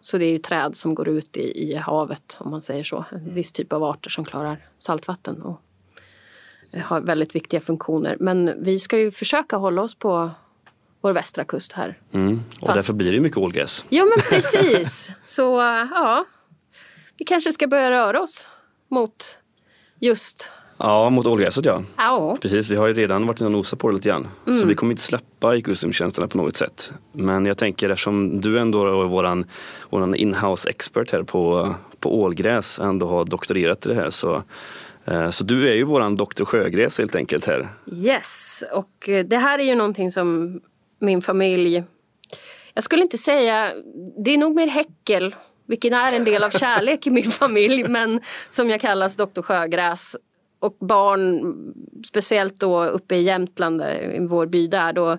så 0.00 0.18
det 0.18 0.24
är 0.24 0.30
ju 0.30 0.38
träd 0.38 0.76
som 0.76 0.94
går 0.94 1.08
ut 1.08 1.36
i, 1.36 1.70
i 1.72 1.74
havet 1.74 2.36
om 2.40 2.50
man 2.50 2.62
säger 2.62 2.84
så. 2.84 3.04
En 3.12 3.34
viss 3.34 3.52
typ 3.52 3.72
av 3.72 3.84
arter 3.84 4.10
som 4.10 4.24
klarar 4.24 4.68
saltvatten 4.78 5.42
och 5.42 5.60
Precis. 6.60 6.82
har 6.82 7.00
väldigt 7.00 7.34
viktiga 7.34 7.60
funktioner. 7.60 8.16
Men 8.20 8.64
vi 8.64 8.78
ska 8.78 8.98
ju 8.98 9.10
försöka 9.10 9.56
hålla 9.56 9.82
oss 9.82 9.94
på 9.94 10.30
vår 11.00 11.12
västra 11.12 11.44
kust 11.44 11.72
här. 11.72 11.98
Mm. 12.12 12.42
Och 12.60 12.66
Fast... 12.66 12.74
därför 12.74 12.92
blir 12.92 13.12
det 13.12 13.20
mycket 13.20 13.38
ålgräs. 13.38 13.84
Jo 13.88 14.04
men 14.04 14.24
precis. 14.30 15.10
Så 15.24 15.42
ja, 15.90 16.24
vi 17.18 17.24
kanske 17.24 17.52
ska 17.52 17.66
börja 17.66 17.90
röra 17.90 18.20
oss 18.20 18.50
mot 18.88 19.38
just 20.00 20.52
Ja, 20.78 21.10
mot 21.10 21.26
ålgräset 21.26 21.64
ja. 21.64 21.82
ja. 21.96 22.36
Precis, 22.40 22.70
vi 22.70 22.76
har 22.76 22.86
ju 22.86 22.94
redan 22.94 23.26
varit 23.26 23.40
inne 23.40 23.46
och 23.46 23.52
nosat 23.52 23.78
på 23.78 23.88
det 23.88 23.94
lite 23.94 24.08
grann. 24.08 24.28
Mm. 24.46 24.60
Så 24.60 24.66
vi 24.66 24.74
kommer 24.74 24.92
inte 24.92 25.02
släppa 25.02 25.56
ekosystemtjänsterna 25.56 26.28
på 26.28 26.38
något 26.38 26.56
sätt. 26.56 26.92
Men 27.12 27.46
jag 27.46 27.58
tänker 27.58 27.90
eftersom 27.90 28.40
du 28.40 28.60
ändå 28.60 28.86
är 28.86 29.08
våran, 29.08 29.44
våran 29.90 30.14
inhouse 30.14 30.70
expert 30.70 31.12
här 31.12 31.22
på, 31.22 31.74
på 32.00 32.22
ålgräs, 32.22 32.78
ändå 32.78 33.06
har 33.06 33.24
doktorerat 33.24 33.86
i 33.86 33.88
det 33.88 33.94
här 33.94 34.10
så 34.10 34.42
eh, 35.04 35.30
så 35.30 35.44
du 35.44 35.68
är 35.68 35.74
ju 35.74 35.84
våran 35.84 36.16
doktor 36.16 36.44
Sjögräs 36.44 36.98
helt 36.98 37.16
enkelt 37.16 37.46
här. 37.46 37.68
Yes, 37.92 38.64
och 38.72 39.08
det 39.26 39.36
här 39.36 39.58
är 39.58 39.64
ju 39.64 39.74
någonting 39.74 40.12
som 40.12 40.60
min 40.98 41.22
familj... 41.22 41.84
Jag 42.74 42.84
skulle 42.84 43.02
inte 43.02 43.18
säga... 43.18 43.72
Det 44.24 44.30
är 44.30 44.38
nog 44.38 44.54
mer 44.54 44.66
häckel, 44.66 45.34
vilken 45.66 45.92
är 45.92 46.16
en 46.16 46.24
del 46.24 46.44
av 46.44 46.50
kärlek 46.50 47.06
i 47.06 47.10
min 47.10 47.30
familj, 47.30 47.88
men 47.88 48.20
som 48.48 48.70
jag 48.70 48.80
kallas 48.80 49.16
doktor 49.16 49.42
Sjögräs. 49.42 50.16
Och 50.60 50.76
barn, 50.80 51.54
speciellt 52.06 52.60
då 52.60 52.84
uppe 52.84 53.16
i 53.16 53.22
Jämtland, 53.22 53.82
i 53.82 54.18
vår 54.28 54.46
by 54.46 54.66
där, 54.66 54.92
då, 54.92 55.18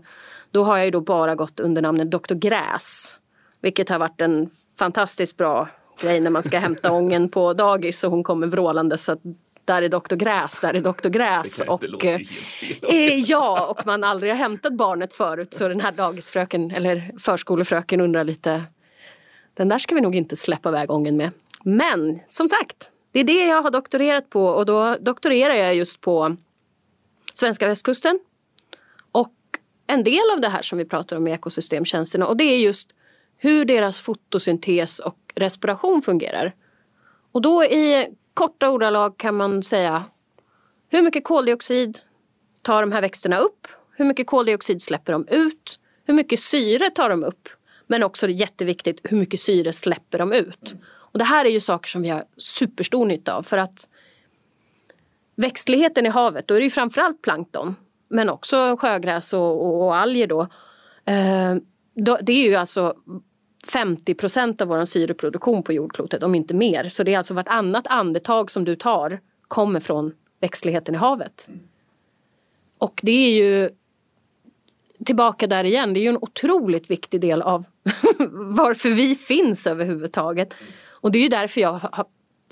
då 0.51 0.63
har 0.63 0.77
jag 0.77 0.85
ju 0.85 0.91
då 0.91 1.01
bara 1.01 1.35
gått 1.35 1.59
under 1.59 1.81
namnet 1.81 2.11
doktor 2.11 2.35
Gräs. 2.35 3.17
Vilket 3.61 3.89
har 3.89 3.99
varit 3.99 4.21
en 4.21 4.49
fantastiskt 4.79 5.37
bra 5.37 5.69
grej 6.01 6.19
när 6.19 6.29
man 6.29 6.43
ska 6.43 6.59
hämta 6.59 6.91
ången 6.91 7.29
på 7.29 7.53
dagis 7.53 8.03
och 8.03 8.11
hon 8.11 8.23
kommer 8.23 8.47
vrålande 8.47 8.97
så 8.97 9.11
att 9.11 9.21
där 9.69 9.81
är 9.81 9.89
doktor 9.89 10.15
Gräs, 10.15 10.59
där 10.61 10.73
är 10.73 10.79
doktor 10.79 11.09
Gräs. 11.09 11.61
Och, 11.61 12.05
eh, 12.05 13.19
ja, 13.19 13.65
och 13.65 13.85
man 13.85 14.03
aldrig 14.03 14.31
har 14.31 14.37
hämtat 14.37 14.73
barnet 14.73 15.13
förut 15.13 15.53
så 15.53 15.67
den 15.67 15.81
här 15.81 15.91
dagisfröken 15.91 16.71
eller 16.71 17.11
förskolefröken 17.19 18.01
undrar 18.01 18.23
lite 18.23 18.63
den 19.53 19.69
där 19.69 19.79
ska 19.79 19.95
vi 19.95 20.01
nog 20.01 20.15
inte 20.15 20.35
släppa 20.35 20.69
iväg 20.69 20.91
ången 20.91 21.17
med. 21.17 21.31
Men 21.63 22.19
som 22.27 22.49
sagt, 22.49 22.89
det 23.11 23.19
är 23.19 23.23
det 23.23 23.45
jag 23.45 23.63
har 23.63 23.71
doktorerat 23.71 24.29
på 24.29 24.45
och 24.45 24.65
då 24.65 24.97
doktorerar 25.01 25.53
jag 25.53 25.75
just 25.75 26.01
på 26.01 26.35
svenska 27.33 27.67
västkusten. 27.67 28.19
Och 29.11 29.33
en 29.87 30.03
del 30.03 30.31
av 30.33 30.41
det 30.41 30.49
här 30.49 30.61
som 30.61 30.77
vi 30.77 30.85
pratar 30.85 31.17
om 31.17 31.27
i 31.27 31.31
ekosystemtjänsterna 31.31 32.27
och 32.27 32.37
det 32.37 32.43
är 32.43 32.57
just 32.57 32.89
hur 33.37 33.65
deras 33.65 34.01
fotosyntes 34.01 34.99
och 34.99 35.17
respiration 35.35 36.01
fungerar. 36.01 36.55
Och 37.31 37.41
då 37.41 37.63
i 37.63 38.07
korta 38.39 38.69
ordalag 38.69 39.17
kan 39.17 39.35
man 39.35 39.63
säga 39.63 40.05
hur 40.89 41.01
mycket 41.01 41.23
koldioxid 41.23 41.97
tar 42.61 42.81
de 42.81 42.91
här 42.91 43.01
växterna 43.01 43.37
upp? 43.37 43.67
Hur 43.91 44.05
mycket 44.05 44.27
koldioxid 44.27 44.81
släpper 44.81 45.13
de 45.13 45.27
ut? 45.27 45.79
Hur 46.05 46.13
mycket 46.13 46.39
syre 46.39 46.89
tar 46.89 47.09
de 47.09 47.23
upp? 47.23 47.49
Men 47.87 48.03
också 48.03 48.27
det 48.27 48.33
jätteviktigt, 48.33 49.01
hur 49.03 49.17
mycket 49.17 49.39
syre 49.39 49.73
släpper 49.73 50.19
de 50.19 50.33
ut? 50.33 50.75
Och 50.85 51.19
det 51.19 51.25
här 51.25 51.45
är 51.45 51.49
ju 51.49 51.59
saker 51.59 51.89
som 51.89 52.01
vi 52.01 52.09
har 52.09 52.23
superstor 52.37 53.05
nytta 53.05 53.33
av 53.33 53.43
för 53.43 53.57
att 53.57 53.89
växtligheten 55.35 56.05
i 56.05 56.09
havet, 56.09 56.47
då 56.47 56.53
är 56.53 56.59
det 56.59 56.65
ju 56.65 56.69
framförallt 56.69 57.21
plankton 57.21 57.75
men 58.07 58.29
också 58.29 58.77
sjögräs 58.79 59.33
och, 59.33 59.65
och, 59.65 59.85
och 59.85 59.95
alger 59.95 60.27
då. 60.27 60.41
Eh, 61.05 61.55
då. 61.95 62.17
Det 62.21 62.33
är 62.33 62.49
ju 62.49 62.55
alltså 62.55 62.95
50 63.67 64.13
procent 64.13 64.61
av 64.61 64.67
vår 64.67 64.85
syreproduktion 64.85 65.63
på 65.63 65.73
jordklotet, 65.73 66.23
om 66.23 66.35
inte 66.35 66.53
mer. 66.53 66.89
Så 66.89 67.03
det 67.03 67.13
är 67.13 67.17
alltså 67.17 67.33
vartannat 67.33 67.87
andetag 67.87 68.51
som 68.51 68.65
du 68.65 68.75
tar 68.75 69.19
kommer 69.47 69.79
från 69.79 70.13
växtligheten 70.41 70.95
i 70.95 70.97
havet. 70.97 71.49
Och 72.77 72.99
det 73.03 73.11
är 73.11 73.43
ju 73.43 73.69
tillbaka 75.05 75.47
där 75.47 75.63
igen, 75.63 75.93
det 75.93 75.99
är 75.99 76.01
ju 76.01 76.09
en 76.09 76.17
otroligt 76.17 76.91
viktig 76.91 77.21
del 77.21 77.41
av 77.41 77.65
varför 78.57 78.89
vi 78.89 79.15
finns 79.15 79.67
överhuvudtaget. 79.67 80.55
Och 80.89 81.11
det 81.11 81.19
är 81.19 81.23
ju 81.23 81.29
därför 81.29 81.61
jag 81.61 81.73
har, 81.73 82.05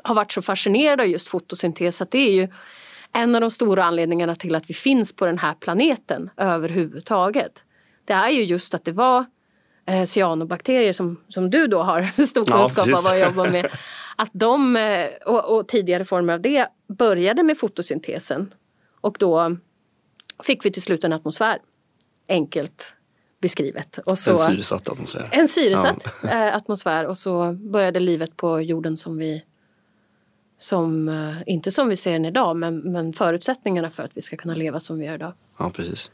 har 0.03 0.15
varit 0.15 0.31
så 0.31 0.41
fascinerad 0.41 1.01
av 1.01 1.07
just 1.07 1.27
fotosyntes. 1.27 2.01
Att 2.01 2.11
det 2.11 2.17
är 2.17 2.31
ju 2.31 2.47
en 3.13 3.35
av 3.35 3.41
de 3.41 3.51
stora 3.51 3.83
anledningarna 3.83 4.35
till 4.35 4.55
att 4.55 4.69
vi 4.69 4.73
finns 4.73 5.13
på 5.13 5.25
den 5.25 5.37
här 5.37 5.53
planeten 5.53 6.29
överhuvudtaget. 6.37 7.63
Det 8.05 8.13
är 8.13 8.29
ju 8.29 8.43
just 8.43 8.73
att 8.73 8.85
det 8.85 8.91
var 8.91 9.25
eh, 9.87 10.05
cyanobakterier 10.05 10.93
som, 10.93 11.17
som 11.27 11.49
du 11.49 11.67
då 11.67 11.83
har 11.83 12.25
stor 12.25 12.45
kunskap 12.45 12.87
ja, 12.87 12.97
av 12.97 13.05
att 13.05 13.35
jobba 13.35 13.51
med. 13.51 13.69
Att 14.19 14.29
de, 14.33 14.75
eh, 14.75 15.07
och, 15.25 15.57
och, 15.57 15.67
tidigare 15.67 16.05
former 16.05 16.33
av 16.33 16.41
det 16.41 16.67
började 16.87 17.43
med 17.43 17.57
fotosyntesen. 17.57 18.53
Och 19.01 19.17
då 19.19 19.57
fick 20.43 20.65
vi 20.65 20.71
till 20.71 20.81
slut 20.81 21.03
en 21.03 21.13
atmosfär. 21.13 21.57
Enkelt 22.29 22.95
beskrivet. 23.41 23.97
Och 23.97 24.19
så, 24.19 24.31
en 24.31 24.37
syresatt 24.37 24.89
atmosfär. 24.89 25.29
En 25.31 25.47
syresatt 25.47 26.07
ja. 26.23 26.29
Eh, 26.47 26.55
atmosfär 26.55 27.05
och 27.05 27.17
så 27.17 27.53
började 27.53 27.99
livet 27.99 28.37
på 28.37 28.61
jorden 28.61 28.97
som 28.97 29.17
vi 29.17 29.43
som, 30.57 31.09
eh, 31.09 31.35
inte 31.45 31.71
som 31.71 31.89
vi 31.89 31.95
ser 31.95 32.11
den 32.11 32.25
idag, 32.25 32.55
men, 32.55 32.77
men 32.77 33.13
förutsättningarna 33.13 33.89
för 33.89 34.03
att 34.03 34.11
vi 34.13 34.21
ska 34.21 34.37
kunna 34.37 34.55
leva 34.55 34.79
som 34.79 34.99
vi 34.99 35.05
gör 35.05 35.15
idag. 35.15 35.33
Ja, 35.59 35.71
precis. 35.73 36.11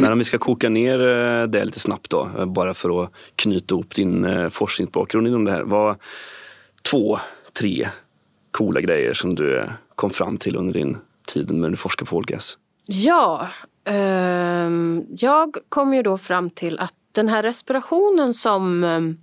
Men 0.00 0.12
om 0.12 0.18
vi 0.18 0.24
ska 0.24 0.38
koka 0.38 0.68
ner 0.68 1.00
eh, 1.00 1.46
det 1.46 1.64
lite 1.64 1.80
snabbt 1.80 2.10
då, 2.10 2.30
eh, 2.38 2.46
bara 2.46 2.74
för 2.74 3.02
att 3.02 3.12
knyta 3.36 3.74
ihop 3.74 3.94
din 3.94 4.24
eh, 4.24 4.48
forskningsbakgrund 4.48 5.26
inom 5.26 5.44
det 5.44 5.52
här. 5.52 5.62
Vad, 5.62 5.96
två, 6.90 7.18
tre 7.52 7.88
coola 8.50 8.80
grejer 8.80 9.14
som 9.14 9.34
du 9.34 9.64
kom 9.94 10.10
fram 10.10 10.36
till 10.36 10.56
under 10.56 10.72
din 10.72 10.96
tid 11.26 11.50
när 11.50 11.70
du 11.70 11.76
forskade 11.76 12.10
på 12.10 12.16
ålgräs? 12.16 12.58
Ja, 12.86 13.48
eh, 13.84 14.70
jag 15.16 15.56
kom 15.68 15.94
ju 15.94 16.02
då 16.02 16.18
fram 16.18 16.50
till 16.50 16.78
att 16.78 16.94
den 17.12 17.28
här 17.28 17.42
respirationen 17.42 18.34
som, 18.34 18.84
ehm, 18.84 19.16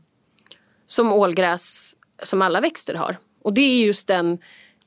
som 0.85 1.13
ålgräs, 1.13 1.95
som 2.23 2.41
alla 2.41 2.61
växter 2.61 2.93
har. 2.95 3.17
Och 3.43 3.53
det 3.53 3.61
är 3.61 3.85
just 3.85 4.07
den 4.07 4.37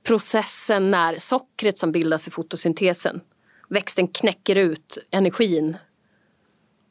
processen 0.03 0.91
när 0.91 1.19
sockret 1.19 1.79
som 1.79 1.93
bildas 1.93 2.29
i 2.29 2.31
fotosyntesen. 2.31 3.21
Växten 3.69 4.09
knäcker 4.09 4.57
ut 4.57 4.99
energin 5.11 5.77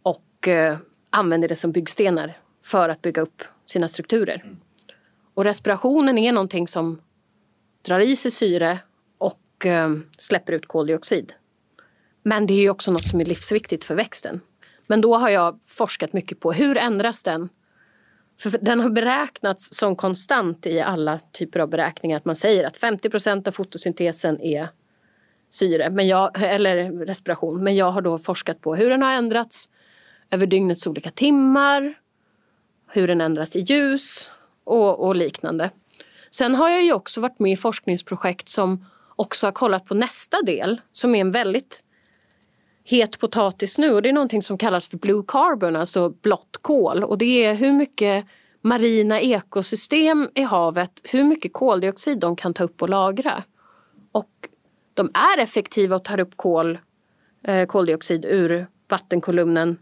och 0.04 0.48
eh, 0.48 0.78
använder 1.10 1.48
det 1.48 1.56
som 1.56 1.72
byggstenar 1.72 2.38
för 2.64 2.90
att 2.90 3.02
bygga 3.02 3.22
upp 3.22 3.44
sina 3.66 3.88
strukturer. 3.88 4.56
Och 5.34 5.44
respirationen 5.44 6.18
är 6.18 6.32
någonting 6.32 6.68
som 6.68 7.02
drar 7.82 8.00
i 8.00 8.16
sig 8.16 8.32
syre 8.32 8.80
och 9.18 9.66
eh, 9.66 9.96
släpper 10.18 10.54
ut 10.54 10.68
koldioxid. 10.68 11.34
Men 12.24 12.46
det 12.46 12.54
är 12.54 12.70
också 12.70 12.92
något 12.92 13.08
som 13.08 13.22
är 13.22 13.26
livsviktigt 13.26 13.84
för 13.84 13.96
växten. 13.96 14.42
Men 14.88 15.02
då 15.02 15.16
har 15.16 15.30
jag 15.30 15.60
forskat 15.66 16.14
mycket 16.14 16.40
på 16.40 16.52
hur 16.52 16.78
ändras 16.78 17.24
den? 17.24 17.50
För 18.40 18.50
den 18.62 18.80
har 18.80 18.90
beräknats 18.90 19.70
som 19.72 19.96
konstant 19.96 20.68
i 20.68 20.82
alla 20.82 21.20
typer 21.20 21.60
av 21.60 21.70
beräkningar. 21.70 22.18
Att 22.18 22.26
man 22.26 22.36
säger 22.36 22.64
att 22.64 22.78
50% 22.78 23.48
av 23.48 23.52
fotosyntesen 23.52 24.42
är 24.42 24.70
syre 25.58 25.90
men 25.90 26.08
jag, 26.08 26.32
eller 26.42 27.06
respiration. 27.06 27.64
Men 27.64 27.76
jag 27.76 27.92
har 27.92 28.02
då 28.02 28.18
forskat 28.18 28.62
på 28.62 28.76
hur 28.76 28.90
den 28.90 29.02
har 29.02 29.12
ändrats 29.12 29.70
över 30.32 30.48
dygnets 30.48 30.88
olika 30.88 31.12
timmar. 31.12 31.98
Hur 32.92 33.08
den 33.08 33.22
ändras 33.22 33.56
i 33.56 33.60
ljus 33.60 34.32
och, 34.64 35.08
och 35.08 35.16
liknande. 35.16 35.70
Sen 36.30 36.56
har 36.56 36.70
jag 36.70 36.84
ju 36.84 36.94
också 36.94 37.22
varit 37.22 37.40
med 37.40 37.52
i 37.52 37.58
forskningsprojekt 37.58 38.50
som 38.50 38.86
också 39.16 39.48
har 39.48 39.52
kollat 39.52 39.86
på 39.86 39.94
nästa 39.94 40.42
del 40.42 40.82
som 40.92 41.16
är 41.16 41.22
en 41.22 41.32
väldigt 41.32 41.84
het 42.84 43.20
potatis 43.20 43.78
nu 43.78 43.94
och 43.94 44.02
det 44.02 44.10
är 44.10 44.14
någonting 44.14 44.42
som 44.42 44.58
kallas 44.58 44.88
för 44.88 44.98
blue 44.98 45.24
carbon, 45.28 45.76
alltså 45.76 46.10
blått 46.10 46.58
kol. 46.62 47.04
Och 47.04 47.18
det 47.18 47.46
är 47.46 47.54
hur 47.54 47.72
mycket 47.72 48.26
marina 48.62 49.22
ekosystem 49.22 50.30
i 50.36 50.42
havet, 50.42 51.02
hur 51.04 51.24
mycket 51.24 51.54
koldioxid 51.54 52.20
de 52.20 52.36
kan 52.36 52.54
ta 52.54 52.64
upp 52.64 52.82
och 52.82 52.90
lagra. 52.90 53.44
Och 54.12 54.47
de 54.98 55.12
är 55.14 55.40
effektiva 55.40 55.96
och 55.96 56.04
tar 56.04 56.20
upp 56.20 56.38
kol, 56.38 56.80
eh, 57.44 57.66
koldioxid 57.66 58.26
ur 58.26 58.68
vattenkolumnen 58.90 59.78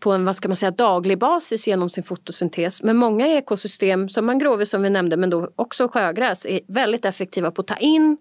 på 0.00 0.12
en 0.12 0.24
vad 0.24 0.36
ska 0.36 0.48
man 0.48 0.56
säga, 0.56 0.70
daglig 0.70 1.18
basis 1.18 1.68
genom 1.68 1.90
sin 1.90 2.04
fotosyntes. 2.04 2.82
Men 2.82 2.96
många 2.96 3.26
ekosystem, 3.26 4.08
som 4.08 4.26
mangrover 4.26 4.64
som 4.64 4.82
vi 4.82 4.90
nämnde, 4.90 5.16
men 5.16 5.30
då 5.30 5.50
också 5.56 5.88
sjögräs, 5.88 6.46
är 6.46 6.60
väldigt 6.66 7.04
effektiva 7.04 7.50
på 7.50 7.60
att 7.60 7.66
ta 7.66 7.76
in 7.76 8.16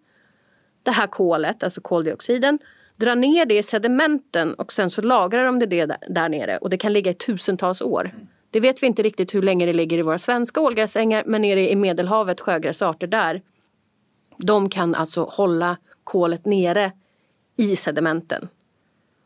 det 0.84 0.92
här 0.92 1.08
kolet, 1.08 1.64
alltså 1.64 1.82
koldioxiden, 1.82 2.60
dra 2.96 3.16
ner 3.16 3.46
det 3.46 3.58
i 3.58 3.64
sedimenten 3.64 4.54
och 4.54 4.74
sen 4.74 4.90
så 4.90 5.02
lagrar 5.02 5.46
de 5.46 5.60
det 5.60 5.98
där 6.08 6.30
nere 6.30 6.58
och 6.58 6.70
det 6.70 6.78
kan 6.78 6.94
ligga 6.94 7.12
i 7.12 7.14
tusentals 7.14 7.82
år. 7.82 8.16
Det 8.52 8.60
vet 8.60 8.84
vi 8.84 8.88
inte 8.88 9.04
riktigt 9.04 9.36
hur 9.36 9.42
länge 9.42 9.66
det 9.66 9.74
ligger 9.74 9.98
i 9.98 10.02
våra 10.02 10.20
svenska 10.20 10.62
ålgräsängar 10.62 11.24
men 11.26 11.42
nere 11.42 11.72
i 11.72 11.76
Medelhavet, 11.76 12.42
sjögräsarter 12.42 13.08
där, 13.08 13.42
de 14.38 14.70
kan 14.70 14.96
alltså 14.96 15.24
hålla 15.24 15.78
kolet 16.08 16.46
nere 16.46 16.92
i 17.58 17.76
sedimenten. 17.76 18.48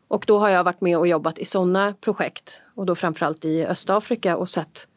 Och 0.08 0.24
då 0.26 0.38
har 0.38 0.48
jag 0.48 0.64
varit 0.64 0.80
med 0.80 0.98
och 0.98 1.08
jobbat 1.08 1.38
i 1.38 1.44
sådana 1.44 1.94
projekt 2.00 2.62
och 2.74 2.86
då 2.86 2.94
framförallt 2.94 3.44
i 3.44 3.64
Östafrika 3.64 4.36
och 4.36 4.48
sett 4.48 4.88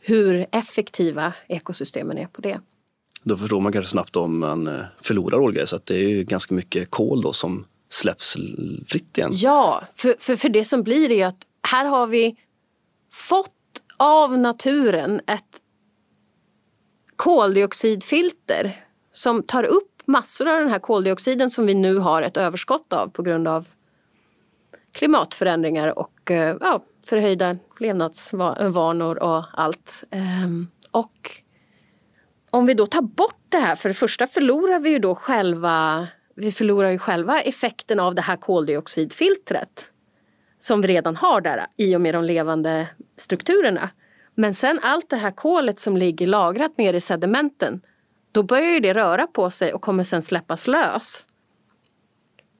hur 0.00 0.46
effektiva 0.52 1.32
ekosystemen 1.48 2.18
är 2.18 2.26
på 2.26 2.40
det. 2.40 2.60
Då 3.22 3.36
förstår 3.36 3.60
man 3.60 3.72
kanske 3.72 3.90
snabbt 3.90 4.16
om 4.16 4.38
man 4.38 4.66
eh, 4.66 4.80
förlorar 5.00 5.38
ålgräs 5.38 5.72
att 5.72 5.86
det 5.86 5.94
är 5.94 6.08
ju 6.08 6.24
ganska 6.24 6.54
mycket 6.54 6.90
kol 6.90 7.22
då 7.22 7.32
som 7.32 7.66
släpps 7.90 8.36
fritt 8.86 9.18
igen. 9.18 9.30
Ja, 9.34 9.82
för, 9.94 10.16
för, 10.18 10.36
för 10.36 10.48
det 10.48 10.64
som 10.64 10.82
blir 10.82 11.10
är 11.10 11.26
att 11.26 11.46
här 11.70 11.84
har 11.84 12.06
vi 12.06 12.36
fått 13.12 13.54
av 13.96 14.38
naturen 14.38 15.20
ett 15.26 15.62
koldioxidfilter 17.16 18.84
som 19.12 19.42
tar 19.42 19.64
upp 19.64 19.97
massor 20.08 20.48
av 20.48 20.60
den 20.60 20.70
här 20.70 20.78
koldioxiden 20.78 21.50
som 21.50 21.66
vi 21.66 21.74
nu 21.74 21.96
har 21.96 22.22
ett 22.22 22.36
överskott 22.36 22.92
av 22.92 23.08
på 23.08 23.22
grund 23.22 23.48
av 23.48 23.68
klimatförändringar 24.92 25.98
och 25.98 26.30
eh, 26.30 26.56
ja, 26.60 26.84
förhöjda 27.06 27.56
levnadsvanor 27.78 29.22
och 29.22 29.44
allt. 29.52 30.04
Ehm, 30.10 30.68
och 30.90 31.30
om 32.50 32.66
vi 32.66 32.74
då 32.74 32.86
tar 32.86 33.02
bort 33.02 33.40
det 33.48 33.58
här, 33.58 33.76
för 33.76 33.88
det 33.88 33.94
första 33.94 34.26
förlorar 34.26 34.78
vi 34.78 34.90
ju 34.90 34.98
då 34.98 35.14
själva 35.14 36.08
vi 36.34 36.52
förlorar 36.52 36.90
ju 36.90 36.98
själva 36.98 37.40
effekten 37.40 38.00
av 38.00 38.14
det 38.14 38.22
här 38.22 38.36
koldioxidfiltret 38.36 39.92
som 40.58 40.80
vi 40.80 40.88
redan 40.88 41.16
har 41.16 41.40
där 41.40 41.66
i 41.76 41.96
och 41.96 42.00
med 42.00 42.14
de 42.14 42.24
levande 42.24 42.88
strukturerna. 43.16 43.90
Men 44.34 44.54
sen 44.54 44.80
allt 44.82 45.10
det 45.10 45.16
här 45.16 45.30
kolet 45.30 45.80
som 45.80 45.96
ligger 45.96 46.26
lagrat 46.26 46.78
nere 46.78 46.96
i 46.96 47.00
sedimenten 47.00 47.80
då 48.38 48.42
börjar 48.42 48.70
ju 48.70 48.80
det 48.80 48.94
röra 48.94 49.26
på 49.26 49.50
sig 49.50 49.74
och 49.74 49.82
kommer 49.82 50.04
sen 50.04 50.22
släppas 50.22 50.66
lös. 50.66 51.26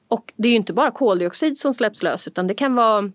Och 0.07 0.33
det 0.35 0.47
är 0.47 0.49
ju 0.49 0.55
inte 0.55 0.73
bara 0.73 0.91
koldioxid 0.91 1.57
som 1.57 1.73
släpps 1.73 2.03
lös 2.03 2.27
utan 2.27 2.47
det 2.47 2.53
kan 2.53 2.75
vara 2.75 3.11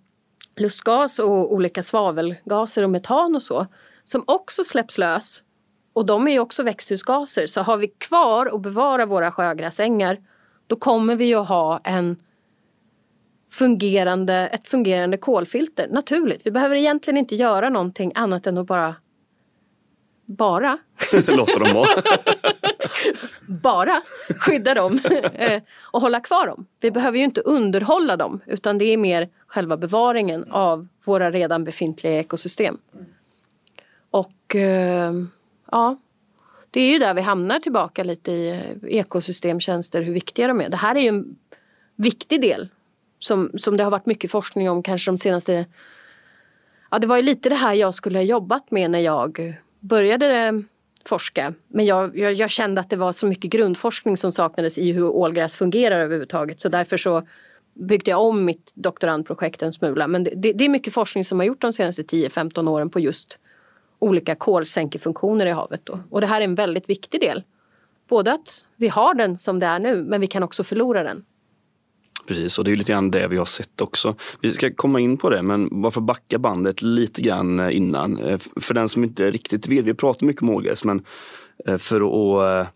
lustgas 0.57 1.18
och 1.18 1.53
olika 1.53 1.83
svavelgaser 1.83 2.83
och 2.83 2.90
metan 2.90 3.35
och 3.35 3.42
så 3.42 3.66
som 4.05 4.24
också 4.27 4.64
släpps 4.64 4.98
lös. 4.98 5.44
Och 5.92 6.07
de 6.07 6.29
är 6.29 6.33
ju 6.33 6.38
också 6.38 6.62
växthusgaser 6.62 7.46
så 7.46 7.61
har 7.61 7.77
vi 7.77 7.88
kvar 7.88 8.46
och 8.46 8.61
bevarar 8.61 9.07
våra 9.07 9.33
sjögräsängar 9.33 10.18
då 10.66 10.77
kommer 10.77 11.16
vi 11.16 11.24
ju 11.24 11.35
att 11.35 11.48
ha 11.48 11.81
en 11.85 12.16
fungerande, 13.50 14.35
ett 14.35 14.68
fungerande 14.68 15.16
kolfilter. 15.16 15.88
Naturligt. 15.88 16.46
Vi 16.46 16.50
behöver 16.50 16.77
egentligen 16.77 17.18
inte 17.18 17.37
göra 17.37 17.68
någonting 17.68 18.12
annat 18.14 18.46
än 18.46 18.59
att 18.59 18.66
bara 18.66 18.94
bara 20.27 20.79
Låta 21.27 21.59
dem 21.59 21.75
vara. 21.75 21.89
bara 23.47 24.03
skydda 24.39 24.75
dem 24.75 25.01
eh, 25.35 25.63
och 25.81 26.01
hålla 26.01 26.21
kvar 26.21 26.47
dem. 26.47 26.67
Vi 26.81 26.91
behöver 26.91 27.19
ju 27.19 27.25
inte 27.25 27.41
underhålla 27.41 28.17
dem 28.17 28.41
utan 28.47 28.79
det 28.79 28.85
är 28.85 28.97
mer 28.97 29.29
själva 29.47 29.77
bevaringen 29.77 30.51
av 30.51 30.89
våra 31.05 31.31
redan 31.31 31.65
befintliga 31.65 32.21
ekosystem. 32.21 32.79
Och 34.11 34.57
eh, 34.57 35.13
ja, 35.71 35.97
det 36.71 36.81
är 36.81 36.93
ju 36.93 36.99
där 36.99 37.15
vi 37.15 37.21
hamnar 37.21 37.61
tillbaka 37.61 38.05
lite 38.05 38.33
i 38.33 38.51
eh, 38.51 38.99
ekosystemtjänster, 38.99 40.03
hur 40.03 40.13
viktiga 40.13 40.49
de 40.49 40.61
är. 40.61 40.69
Det 40.69 40.77
här 40.77 40.95
är 40.95 41.01
ju 41.01 41.09
en 41.09 41.37
viktig 41.97 42.41
del 42.41 42.69
som, 43.19 43.51
som 43.57 43.77
det 43.77 43.85
har 43.85 43.91
varit 43.91 44.07
mycket 44.07 44.31
forskning 44.31 44.71
om 44.71 44.83
kanske 44.83 45.11
de 45.11 45.19
senaste... 45.19 45.67
Ja, 46.91 46.99
det 46.99 47.07
var 47.07 47.17
ju 47.17 47.23
lite 47.23 47.49
det 47.49 47.55
här 47.55 47.75
jag 47.75 47.95
skulle 47.95 48.19
ha 48.19 48.23
jobbat 48.25 48.71
med 48.71 48.91
när 48.91 48.99
jag 48.99 49.55
började 49.88 50.62
forska. 51.05 51.55
Men 51.68 51.87
jag, 51.87 52.18
jag, 52.18 52.35
jag, 52.35 52.51
kände 52.51 52.81
att 52.81 52.90
det 52.90 52.97
var 52.97 53.12
så 53.12 53.27
mycket 53.27 53.51
grundforskning 53.51 54.16
som 54.16 54.33
saknades 54.33 54.79
i 54.79 54.92
hur 54.92 55.05
ålgräs 55.05 55.57
fungerar 55.57 56.01
överhuvudtaget. 56.01 56.61
Så 56.61 56.68
därför 56.68 56.97
så 56.97 57.23
byggde 57.75 58.11
jag 58.11 58.23
om 58.23 58.44
mitt 58.44 58.73
doktorandprojekt 58.75 59.62
en 59.62 59.73
smula. 59.73 60.07
Men 60.07 60.25
det, 60.25 60.31
det, 60.37 60.53
det 60.53 60.64
är 60.64 60.68
mycket 60.68 60.92
forskning 60.92 61.25
som 61.25 61.38
har 61.38 61.47
gjort 61.47 61.61
de 61.61 61.73
senaste 61.73 62.03
10-15 62.03 62.70
åren 62.70 62.90
på 62.90 63.01
just 63.01 63.38
olika 63.99 64.35
kolsänkefunktioner 64.35 65.47
i 65.47 65.51
havet. 65.51 65.81
Då. 65.85 66.01
Och 66.11 66.20
det 66.20 66.27
här 66.27 66.40
är 66.40 66.44
en 66.44 66.55
väldigt 66.55 66.88
viktig 66.88 67.20
del. 67.20 67.42
Både 68.09 68.33
att 68.33 68.66
vi 68.77 68.88
har 68.88 69.14
den 69.14 69.38
som 69.38 69.59
det 69.59 69.66
är 69.66 69.79
nu 69.79 70.03
men 70.03 70.20
vi 70.20 70.27
kan 70.27 70.42
också 70.42 70.64
förlora 70.64 71.03
den. 71.03 71.25
Precis, 72.27 72.59
och 72.59 72.65
det 72.65 72.71
är 72.71 72.77
lite 72.77 72.93
grann 72.93 73.11
det 73.11 73.29
vi 73.29 73.37
har 73.37 73.45
sett 73.45 73.81
också. 73.81 74.15
Vi 74.41 74.53
ska 74.53 74.75
komma 74.75 75.01
in 75.01 75.17
på 75.17 75.31
det, 75.31 75.43
men 75.43 75.69
varför 75.83 76.01
backa 76.01 76.39
bandet 76.39 76.83
lite 76.83 77.23
grann 77.23 77.61
eh, 77.61 77.77
innan? 77.77 78.19
Eh, 78.19 78.39
för 78.61 78.75
den 78.75 78.89
som 78.89 79.05
inte 79.05 79.31
riktigt 79.31 79.69
vet, 79.69 79.85
vi 79.85 79.95
pratar 79.95 80.27
mycket 80.27 80.43
om 80.43 80.51
ålgräs, 80.51 80.85
men 80.85 81.05
eh, 81.67 81.77
för 81.77 82.01
att 82.61 82.69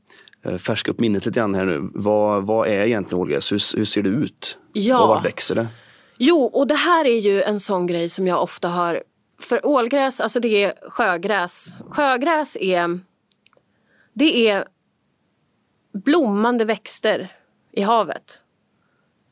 färska 0.61 0.91
upp 0.91 1.01
minnet 1.01 1.27
lite 1.27 1.41
grann 1.41 1.55
här 1.55 1.65
nu. 1.65 1.91
Vad, 1.95 2.47
vad 2.47 2.69
är 2.69 2.87
egentligen 2.87 3.21
ålgräs? 3.21 3.53
Hur, 3.53 3.77
hur 3.79 3.85
ser 3.85 4.03
det 4.03 4.09
ut? 4.09 4.59
Ja. 4.73 5.03
Och 5.03 5.09
var 5.09 5.23
växer 5.23 5.55
det? 5.55 5.69
Jo, 6.19 6.45
och 6.45 6.67
det 6.67 6.75
här 6.75 7.05
är 7.05 7.19
ju 7.19 7.43
en 7.43 7.61
sån 7.61 7.87
grej 7.87 8.09
som 8.09 8.27
jag 8.27 8.43
ofta 8.43 8.69
har 8.69 9.03
för 9.41 9.67
ålgräs, 9.67 10.21
alltså 10.21 10.41
det 10.41 10.65
är 10.65 10.91
sjögräs. 10.91 11.77
Sjögräs 11.91 12.57
är, 12.61 13.01
det 14.13 14.49
är 14.49 14.65
blommande 15.93 16.65
växter 16.65 17.33
i 17.73 17.83
havet 17.83 18.45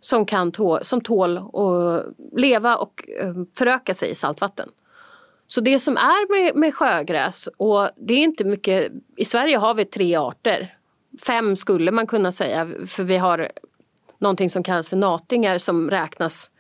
som, 0.07 0.27
kan 0.27 0.53
tå, 0.53 0.79
som 0.83 1.01
tål 1.01 1.37
att 1.37 2.07
leva 2.33 2.77
och 2.77 3.09
eh, 3.21 3.35
föröka 3.59 3.95
sig 3.95 4.11
i 4.11 4.15
saltvatten. 4.15 4.69
Så 5.47 5.61
det 5.61 5.79
som 5.79 5.97
är 5.97 6.31
med, 6.31 6.57
med 6.57 6.75
sjögräs, 6.75 7.49
och 7.57 7.89
det 7.97 8.15
är 8.15 8.19
inte 8.19 8.45
mycket, 8.45 8.93
i 9.17 9.25
Sverige 9.25 9.57
har 9.57 9.75
vi 9.75 9.85
tre 9.85 10.15
arter. 10.17 10.77
Fem 11.27 11.57
skulle 11.57 11.91
man 11.91 12.07
kunna 12.07 12.33
säga, 12.33 12.69
för 12.87 13.03
vi 13.03 13.17
har 13.17 13.53
någonting 14.19 14.51
som 14.51 14.63
kallas 14.63 14.89
för 14.89 14.97
natingar 14.97 15.59
som 15.59 15.91
räknas 15.91 16.51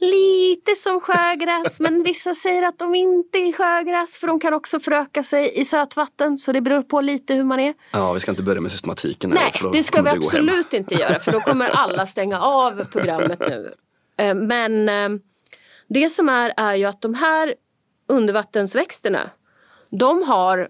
lite 0.00 0.74
som 0.76 1.00
sjögräs 1.00 1.80
men 1.80 2.02
vissa 2.02 2.34
säger 2.34 2.62
att 2.62 2.78
de 2.78 2.94
inte 2.94 3.38
är 3.38 3.52
sjögräs 3.52 4.18
för 4.18 4.26
de 4.26 4.40
kan 4.40 4.54
också 4.54 4.80
föröka 4.80 5.22
sig 5.22 5.60
i 5.60 5.64
sötvatten 5.64 6.38
så 6.38 6.52
det 6.52 6.60
beror 6.60 6.82
på 6.82 7.00
lite 7.00 7.34
hur 7.34 7.44
man 7.44 7.60
är. 7.60 7.74
Ja, 7.92 8.12
vi 8.12 8.20
ska 8.20 8.30
inte 8.30 8.42
börja 8.42 8.60
med 8.60 8.72
systematiken. 8.72 9.30
Nej, 9.30 9.52
här, 9.54 9.72
det 9.72 9.82
ska 9.82 10.02
vi 10.02 10.10
absolut 10.10 10.72
inte 10.72 10.94
göra 10.94 11.18
för 11.18 11.32
då 11.32 11.40
kommer 11.40 11.68
alla 11.68 12.06
stänga 12.06 12.40
av 12.40 12.84
programmet 12.84 13.40
nu. 13.40 13.74
Eh, 14.16 14.34
men 14.34 14.88
eh, 14.88 15.08
det 15.88 16.08
som 16.08 16.28
är 16.28 16.54
är 16.56 16.74
ju 16.74 16.84
att 16.84 17.02
de 17.02 17.14
här 17.14 17.54
undervattensväxterna 18.08 19.30
de 19.90 20.22
har 20.22 20.68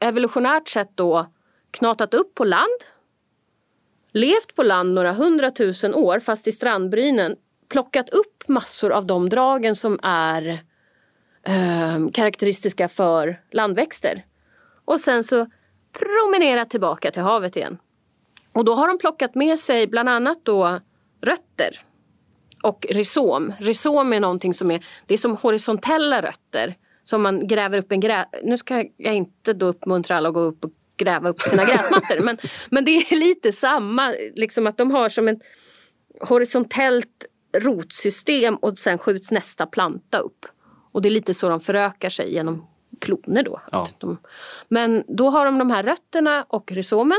evolutionärt 0.00 0.68
sett 0.68 0.96
då 0.96 1.26
knatat 1.70 2.14
upp 2.14 2.34
på 2.34 2.44
land 2.44 2.80
levt 4.12 4.54
på 4.54 4.62
land 4.62 4.94
några 4.94 5.12
hundratusen 5.12 5.94
år 5.94 6.20
fast 6.20 6.48
i 6.48 6.52
strandbrynen 6.52 7.36
plockat 7.68 8.10
upp 8.10 8.48
massor 8.48 8.92
av 8.92 9.06
de 9.06 9.28
dragen 9.28 9.74
som 9.74 9.98
är 10.02 10.62
eh, 11.42 12.10
karaktäristiska 12.12 12.88
för 12.88 13.40
landväxter. 13.50 14.24
Och 14.84 15.00
sen 15.00 15.24
så 15.24 15.46
promenerat 15.98 16.70
tillbaka 16.70 17.10
till 17.10 17.22
havet 17.22 17.56
igen. 17.56 17.78
Och 18.52 18.64
då 18.64 18.74
har 18.74 18.88
de 18.88 18.98
plockat 18.98 19.34
med 19.34 19.58
sig 19.58 19.86
bland 19.86 20.08
annat 20.08 20.38
då 20.42 20.80
rötter 21.20 21.80
och 22.62 22.86
rhizom. 22.90 23.52
Rhizom 23.58 24.12
är 24.12 24.20
någonting 24.20 24.54
som 24.54 24.70
är, 24.70 24.84
det 25.06 25.14
är 25.14 25.18
som 25.18 25.36
horisontella 25.36 26.22
rötter. 26.22 26.76
Som 27.04 27.22
man 27.22 27.46
gräver 27.46 27.78
upp 27.78 27.92
en 27.92 28.00
grä... 28.00 28.26
Nu 28.42 28.58
ska 28.58 28.84
jag 28.96 29.14
inte 29.14 29.52
då 29.52 29.66
uppmuntra 29.66 30.16
alla 30.16 30.28
att 30.28 30.34
gå 30.34 30.40
upp 30.40 30.64
och 30.64 30.70
gräva 30.96 31.28
upp 31.28 31.40
sina 31.40 31.64
gräsmattor. 31.64 32.20
men, 32.20 32.38
men 32.70 32.84
det 32.84 32.90
är 32.90 33.16
lite 33.16 33.52
samma, 33.52 34.14
liksom 34.34 34.66
att 34.66 34.76
de 34.76 34.90
har 34.90 35.08
som 35.08 35.28
ett 35.28 35.38
horisontellt 36.20 37.26
rotsystem 37.52 38.56
och 38.56 38.78
sen 38.78 38.98
skjuts 38.98 39.32
nästa 39.32 39.66
planta 39.66 40.18
upp. 40.18 40.46
Och 40.92 41.02
det 41.02 41.08
är 41.08 41.10
lite 41.10 41.34
så 41.34 41.48
de 41.48 41.60
förökar 41.60 42.10
sig 42.10 42.34
genom 42.34 42.66
kloner 43.00 43.42
då. 43.42 43.60
Ja. 43.72 43.86
De, 43.98 44.18
men 44.68 45.04
då 45.08 45.30
har 45.30 45.46
de 45.46 45.58
de 45.58 45.70
här 45.70 45.82
rötterna 45.82 46.46
och 46.48 46.72
rhizomen. 46.72 47.18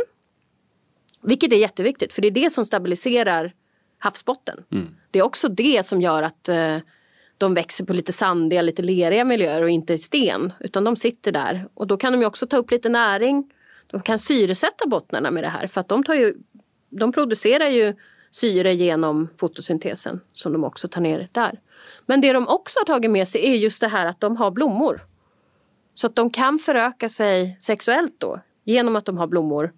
Vilket 1.22 1.54
är 1.54 1.58
jätteviktigt 1.58 2.14
för 2.14 2.22
det 2.22 2.28
är 2.28 2.32
det 2.32 2.50
som 2.50 2.66
stabiliserar 2.66 3.54
havsbotten. 3.98 4.64
Mm. 4.72 4.96
Det 5.12 5.20
är 5.20 5.24
också 5.24 5.48
det 5.48 5.86
som 5.86 6.02
gör 6.02 6.24
att 6.24 6.50
eh, 6.50 6.78
de 7.38 7.54
växer 7.54 7.86
på 7.86 7.94
lite 7.94 8.12
sandiga, 8.12 8.62
lite 8.62 8.82
leriga 8.82 9.26
miljöer 9.26 9.62
och 9.62 9.70
inte 9.70 9.94
i 9.94 9.98
sten. 9.98 10.54
Utan 10.60 10.84
de 10.84 10.96
sitter 10.96 11.32
där. 11.32 11.68
Och 11.74 11.88
då 11.88 11.98
kan 11.98 12.20
de 12.20 12.26
också 12.26 12.48
ta 12.48 12.58
upp 12.58 12.72
lite 12.72 12.90
näring. 12.90 13.52
De 13.88 14.02
kan 14.02 14.20
syresätta 14.20 14.88
bottnarna 14.88 15.32
med 15.32 15.44
det 15.44 15.50
här 15.50 15.68
för 15.68 15.82
att 15.82 15.88
de, 15.88 16.04
tar 16.04 16.14
ju, 16.14 16.36
de 16.90 17.12
producerar 17.12 17.70
ju 17.70 17.96
syre 18.32 18.74
genom 18.74 19.28
fotosyntesen 19.38 20.22
som 20.34 20.54
de 20.54 20.64
också 20.64 20.88
tar 20.88 21.02
ner 21.02 21.30
där. 21.32 21.60
Men 22.06 22.22
det 22.22 22.34
de 22.34 22.48
också 22.48 22.80
har 22.80 22.86
tagit 22.86 23.12
med 23.12 23.28
sig 23.28 23.50
är 23.50 23.56
just 23.56 23.82
det 23.82 23.88
här 23.88 24.06
att 24.06 24.20
de 24.20 24.38
har 24.38 24.52
blommor. 24.52 25.06
Så 25.94 26.08
att 26.08 26.16
de 26.16 26.30
kan 26.30 26.60
föröka 26.60 27.10
sig 27.10 27.58
sexuellt 27.60 28.16
då 28.18 28.40
genom 28.64 28.96
att 28.96 29.06
de 29.06 29.18
har 29.18 29.28
blommor. 29.28 29.74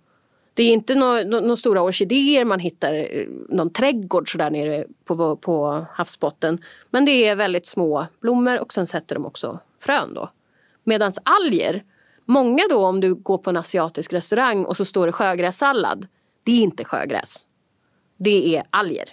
Det 0.54 0.64
är 0.64 0.74
inte 0.74 0.96
några 0.96 1.24
no, 1.24 1.56
stora 1.56 1.82
orkidéer 1.82 2.46
man 2.46 2.60
hittar 2.60 2.94
eh, 2.94 3.28
någon 3.50 3.70
trädgård 3.70 4.32
så 4.32 4.38
där 4.38 4.52
nere 4.52 4.86
på, 5.06 5.36
på 5.36 5.86
havsbotten. 5.92 6.64
Men 6.90 7.06
det 7.06 7.12
är 7.12 7.36
väldigt 7.36 7.68
små 7.68 8.08
blommor 8.22 8.60
och 8.60 8.74
sen 8.74 8.88
sätter 8.88 9.16
de 9.16 9.26
också 9.26 9.60
frön 9.80 10.14
då. 10.14 10.32
Medan 10.84 11.12
alger, 11.24 11.84
många 12.26 12.64
då 12.70 12.86
om 12.86 13.00
du 13.00 13.16
går 13.16 13.38
på 13.38 13.50
en 13.50 13.58
asiatisk 13.58 14.14
restaurang 14.14 14.66
och 14.66 14.78
så 14.78 14.86
står 14.86 15.06
det 15.06 15.12
sjögrässallad. 15.12 16.08
Det 16.44 16.52
är 16.52 16.62
inte 16.62 16.86
sjögräs. 16.86 17.46
Det 18.20 18.56
är 18.56 18.64
alger. 18.70 19.10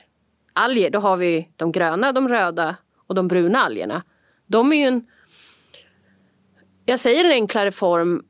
Alger, 0.52 0.90
då 0.90 0.98
har 0.98 1.16
vi 1.16 1.48
de 1.56 1.72
gröna, 1.72 2.12
de 2.12 2.28
röda 2.28 2.76
och 3.06 3.14
de 3.14 3.28
bruna 3.28 3.58
algerna. 3.58 4.02
De 4.46 4.72
är 4.72 4.76
ju 4.76 4.82
en... 4.82 5.06
Jag 6.84 7.00
säger 7.00 7.24
en 7.24 7.30
enklare 7.30 7.70
form 7.72 8.24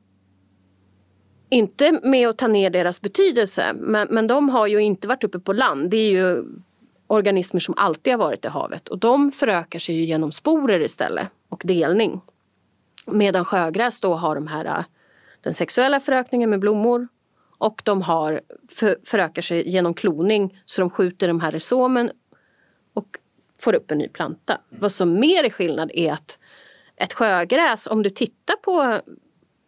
inte 1.49 1.99
med 2.03 2.27
att 2.29 2.37
ta 2.37 2.47
ner 2.47 2.69
deras 2.69 3.01
betydelse, 3.01 3.73
men, 3.73 4.07
men 4.11 4.27
de 4.27 4.49
har 4.49 4.67
ju 4.67 4.79
inte 4.79 5.07
varit 5.07 5.23
uppe 5.23 5.39
på 5.39 5.53
land. 5.53 5.89
Det 5.89 5.97
är 5.97 6.11
ju 6.11 6.43
organismer 7.07 7.59
som 7.59 7.73
alltid 7.77 8.13
har 8.13 8.17
varit 8.17 8.45
i 8.45 8.47
havet 8.47 8.87
och 8.87 8.97
de 8.97 9.31
förökar 9.31 9.79
sig 9.79 9.95
ju 9.95 10.03
genom 10.03 10.31
sporer 10.31 10.79
istället 10.79 11.27
och 11.49 11.61
delning. 11.65 12.21
Medan 13.05 13.45
sjögräs 13.45 14.01
då 14.01 14.15
har 14.15 14.35
de 14.35 14.47
här 14.47 14.85
den 15.41 15.53
sexuella 15.53 15.99
förökningen 15.99 16.49
med 16.49 16.59
blommor 16.59 17.07
och 17.57 17.81
de 17.85 18.01
har 18.01 18.41
för, 18.69 18.97
förökar 19.03 19.41
sig 19.41 19.69
genom 19.69 19.93
kloning 19.93 20.59
så 20.65 20.81
de 20.81 20.89
skjuter 20.89 21.27
de 21.27 21.39
här 21.39 21.51
resomen 21.51 22.11
och 22.93 23.17
får 23.59 23.75
upp 23.75 23.91
en 23.91 23.97
ny 23.97 24.07
planta. 24.07 24.61
Vad 24.69 24.91
som 24.91 25.19
mer 25.19 25.43
är 25.43 25.49
skillnad 25.49 25.91
är 25.93 26.13
att 26.13 26.39
ett 26.95 27.13
sjögräs, 27.13 27.87
om 27.87 28.03
du 28.03 28.09
tittar 28.09 28.55
på, 28.55 29.01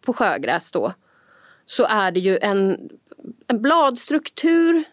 på 0.00 0.12
sjögräs 0.12 0.72
då 0.72 0.92
så 1.66 1.84
är 1.84 2.10
det 2.10 2.20
ju 2.20 2.38
en, 2.38 2.90
en 3.46 3.62
bladstruktur. 3.62 4.84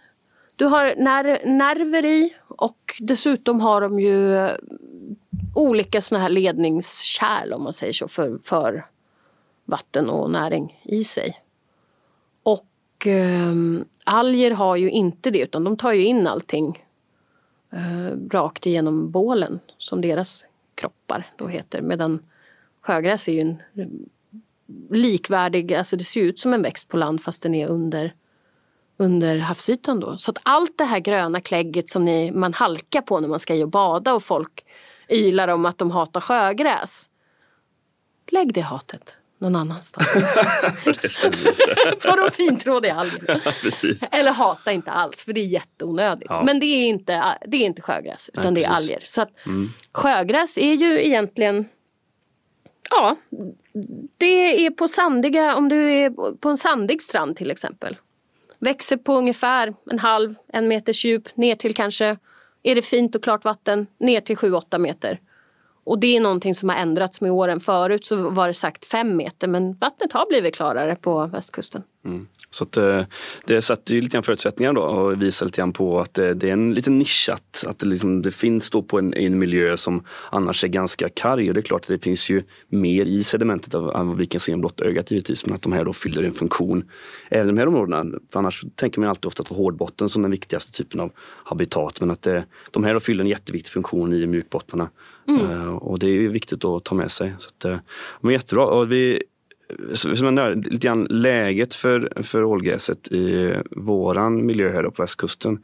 Du 0.55 0.65
har 0.65 0.95
ner, 0.95 1.45
nerver 1.45 2.05
i 2.05 2.35
och 2.47 2.95
dessutom 2.99 3.61
har 3.61 3.81
de 3.81 3.99
ju 3.99 4.35
eh, 4.35 4.51
olika 5.55 6.01
såna 6.01 6.21
här 6.21 6.29
ledningskärl 6.29 7.53
om 7.53 7.63
man 7.63 7.73
säger 7.73 7.93
så 7.93 8.07
för, 8.07 8.37
för 8.37 8.85
vatten 9.65 10.09
och 10.09 10.31
näring 10.31 10.81
i 10.83 11.03
sig. 11.03 11.37
Och 12.97 13.07
eh, 13.07 13.53
alger 14.05 14.51
har 14.51 14.75
ju 14.75 14.91
inte 14.91 15.31
det 15.31 15.39
utan 15.39 15.63
de 15.63 15.77
tar 15.77 15.91
ju 15.91 16.05
in 16.05 16.27
allting 16.27 16.83
eh, 17.71 18.17
rakt 18.31 18.65
igenom 18.65 19.11
bålen 19.11 19.59
som 19.77 20.01
deras 20.01 20.45
kroppar 20.75 21.25
då 21.35 21.47
heter. 21.47 21.81
Medan 21.81 22.19
sjögräs 22.81 23.27
är 23.27 23.33
ju 23.33 23.41
en 23.41 23.61
eh, 23.75 23.87
likvärdig, 24.89 25.73
alltså 25.73 25.95
det 25.95 26.03
ser 26.03 26.21
ut 26.21 26.39
som 26.39 26.53
en 26.53 26.61
växt 26.61 26.87
på 26.87 26.97
land 26.97 27.21
fast 27.21 27.43
den 27.43 27.55
är 27.55 27.67
under, 27.67 28.13
under 28.97 29.37
havsytan 29.37 29.99
då. 29.99 30.17
Så 30.17 30.31
att 30.31 30.39
allt 30.43 30.77
det 30.77 30.85
här 30.85 30.99
gröna 30.99 31.41
klägget 31.41 31.89
som 31.89 32.05
ni, 32.05 32.31
man 32.31 32.53
halkar 32.53 33.01
på 33.01 33.19
när 33.19 33.27
man 33.27 33.39
ska 33.39 33.55
i 33.55 33.63
och 33.63 33.69
bada 33.69 34.13
och 34.13 34.23
folk 34.23 34.65
ylar 35.09 35.47
om 35.47 35.65
att 35.65 35.77
de 35.77 35.91
hatar 35.91 36.21
sjögräs. 36.21 37.09
Lägg 38.31 38.53
det 38.53 38.61
hatet 38.61 39.19
någon 39.39 39.55
annanstans. 39.55 40.25
det 41.01 41.09
stämmer 41.09 41.37
inte. 41.37 42.07
på 42.09 42.15
de 42.15 42.31
fintrådiga 42.31 42.93
algerna. 42.93 43.41
Ja, 43.45 44.07
Eller 44.11 44.31
hata 44.31 44.71
inte 44.71 44.91
alls 44.91 45.21
för 45.21 45.33
det 45.33 45.41
är 45.41 45.45
jätteonödigt. 45.45 46.29
Ja. 46.29 46.43
Men 46.45 46.59
det 46.59 46.65
är 46.65 46.87
inte, 46.87 47.37
det 47.45 47.57
är 47.57 47.65
inte 47.65 47.81
sjögräs 47.81 48.29
utan 48.33 48.53
Nej, 48.53 48.63
det 48.63 48.69
är 48.69 48.71
alger. 48.71 48.99
Så 49.01 49.21
att 49.21 49.45
mm. 49.45 49.69
sjögräs 49.91 50.57
är 50.57 50.73
ju 50.73 51.05
egentligen 51.05 51.65
Ja, 52.89 53.15
det 54.17 54.65
är 54.65 54.71
på 54.71 54.87
sandiga, 54.87 55.55
om 55.55 55.69
du 55.69 55.93
är 55.93 56.09
på 56.37 56.49
en 56.49 56.57
sandig 56.57 57.01
strand 57.01 57.35
till 57.35 57.51
exempel. 57.51 57.97
Växer 58.59 58.97
på 58.97 59.13
ungefär 59.13 59.73
en 59.91 59.99
halv, 59.99 60.35
en 60.53 60.67
meters 60.67 61.05
djup 61.05 61.37
ner 61.37 61.55
till 61.55 61.75
kanske, 61.75 62.17
är 62.63 62.75
det 62.75 62.81
fint 62.81 63.15
och 63.15 63.23
klart 63.23 63.43
vatten, 63.43 63.87
ner 63.99 64.21
till 64.21 64.37
7-8 64.37 64.79
meter. 64.79 65.19
Och 65.87 65.99
det 65.99 66.17
är 66.17 66.21
någonting 66.21 66.55
som 66.55 66.69
har 66.69 66.75
ändrats 66.75 67.21
med 67.21 67.31
åren. 67.31 67.59
Förut 67.59 68.05
så 68.05 68.29
var 68.29 68.47
det 68.47 68.53
sagt 68.53 68.85
fem 68.85 69.17
meter 69.17 69.47
men 69.47 69.73
vattnet 69.73 70.13
har 70.13 70.27
blivit 70.29 70.55
klarare 70.55 70.95
på 70.95 71.25
västkusten. 71.25 71.83
Mm. 72.05 72.27
Så 72.49 72.63
att, 72.63 72.77
eh, 72.77 73.01
det 73.45 73.61
sätter 73.61 73.95
ju 73.95 74.01
lite 74.01 74.13
grann 74.13 74.23
förutsättningar 74.23 74.73
då 74.73 74.81
och 74.81 75.21
visar 75.21 75.45
lite 75.45 75.61
grann 75.61 75.73
på 75.73 75.99
att 75.99 76.13
det, 76.13 76.33
det 76.33 76.49
är 76.49 76.53
en 76.53 76.73
liten 76.73 76.99
nischat. 76.99 77.63
Att 77.67 77.79
det, 77.79 77.85
liksom, 77.85 78.21
det 78.21 78.31
finns 78.31 78.69
då 78.69 78.81
på 78.81 78.99
en, 78.99 79.13
en 79.13 79.39
miljö 79.39 79.77
som 79.77 80.03
annars 80.31 80.63
är 80.63 80.67
ganska 80.67 81.09
karg 81.09 81.47
och 81.47 81.53
det 81.53 81.59
är 81.59 81.61
klart 81.61 81.81
att 81.81 81.87
det 81.87 82.03
finns 82.03 82.29
ju 82.29 82.43
mer 82.69 83.05
i 83.05 83.23
sedimentet 83.23 83.73
än 83.73 84.07
vad 84.07 84.17
vi 84.17 84.25
kan 84.25 84.39
se 84.39 84.51
med 84.51 84.59
blotta 84.59 84.85
ögat 84.85 85.11
givetvis. 85.11 85.45
Men 85.45 85.55
att 85.55 85.61
de 85.61 85.71
här 85.71 85.85
då 85.85 85.93
fyller 85.93 86.23
en 86.23 86.31
funktion 86.31 86.83
även 87.29 87.47
i 87.47 87.51
de 87.51 87.57
här 87.57 87.67
områdena. 87.67 88.19
För 88.31 88.39
annars 88.39 88.65
tänker 88.75 88.99
man 88.99 89.09
alltid 89.09 89.25
ofta 89.25 89.43
på 89.43 89.55
hårdbotten 89.55 90.09
som 90.09 90.21
den 90.21 90.31
viktigaste 90.31 90.71
typen 90.71 90.99
av 90.99 91.11
habitat. 91.43 92.01
Men 92.01 92.11
att 92.11 92.21
det, 92.21 92.45
de 92.71 92.83
här 92.83 92.93
då 92.93 92.99
fyller 92.99 93.23
en 93.23 93.29
jätteviktig 93.29 93.73
funktion 93.73 94.13
i 94.13 94.27
mjukbottnarna. 94.27 94.89
Mm. 95.27 95.51
Uh, 95.51 95.75
och 95.75 95.99
det 95.99 96.07
är 96.07 96.27
viktigt 96.27 96.65
att 96.65 96.85
ta 96.85 96.95
med 96.95 97.11
sig. 97.11 97.35
Så 97.39 97.49
att, 97.49 97.65
uh, 97.65 97.79
men 98.21 98.33
jättebra. 98.33 98.65
Och 98.65 98.91
vi, 98.91 99.23
som 99.93 100.35
där, 100.35 100.55
lite 100.55 100.87
grann 100.87 101.07
läget 101.09 101.75
för, 101.75 102.23
för 102.23 102.43
ålgräset 102.43 103.07
i 103.11 103.55
våran 103.71 104.45
miljö 104.45 104.71
här 104.71 104.83
på 104.83 105.03
västkusten. 105.03 105.59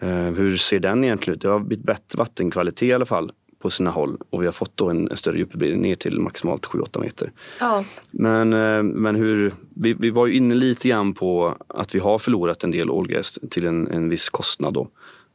Eh, 0.00 0.08
hur 0.08 0.56
ser 0.56 0.78
den 0.78 1.04
egentligen 1.04 1.34
ut? 1.34 1.42
Det 1.42 1.48
har 1.48 1.58
blivit 1.58 1.84
bättre 1.84 2.18
vattenkvalitet 2.18 2.82
i 2.82 2.92
alla 2.92 3.06
fall 3.06 3.32
på 3.58 3.70
sina 3.70 3.90
håll 3.90 4.18
och 4.30 4.42
vi 4.42 4.46
har 4.46 4.52
fått 4.52 4.76
då 4.76 4.90
en, 4.90 5.10
en 5.10 5.16
större 5.16 5.38
djupbildning 5.38 5.82
ner 5.82 5.96
till 5.96 6.20
maximalt 6.20 6.66
7-8 6.66 7.00
meter. 7.00 7.32
Ja. 7.60 7.84
Men, 8.10 8.52
eh, 8.52 8.82
men 8.82 9.16
hur, 9.16 9.54
vi, 9.74 9.92
vi 9.92 10.10
var 10.10 10.26
ju 10.26 10.34
inne 10.34 10.54
lite 10.54 10.88
grann 10.88 11.14
på 11.14 11.56
att 11.68 11.94
vi 11.94 11.98
har 11.98 12.18
förlorat 12.18 12.64
en 12.64 12.70
del 12.70 12.90
ålgräs 12.90 13.38
till 13.50 13.66
en, 13.66 13.88
en 13.88 14.08
viss 14.08 14.28
kostnad 14.28 14.74
då. 14.74 14.88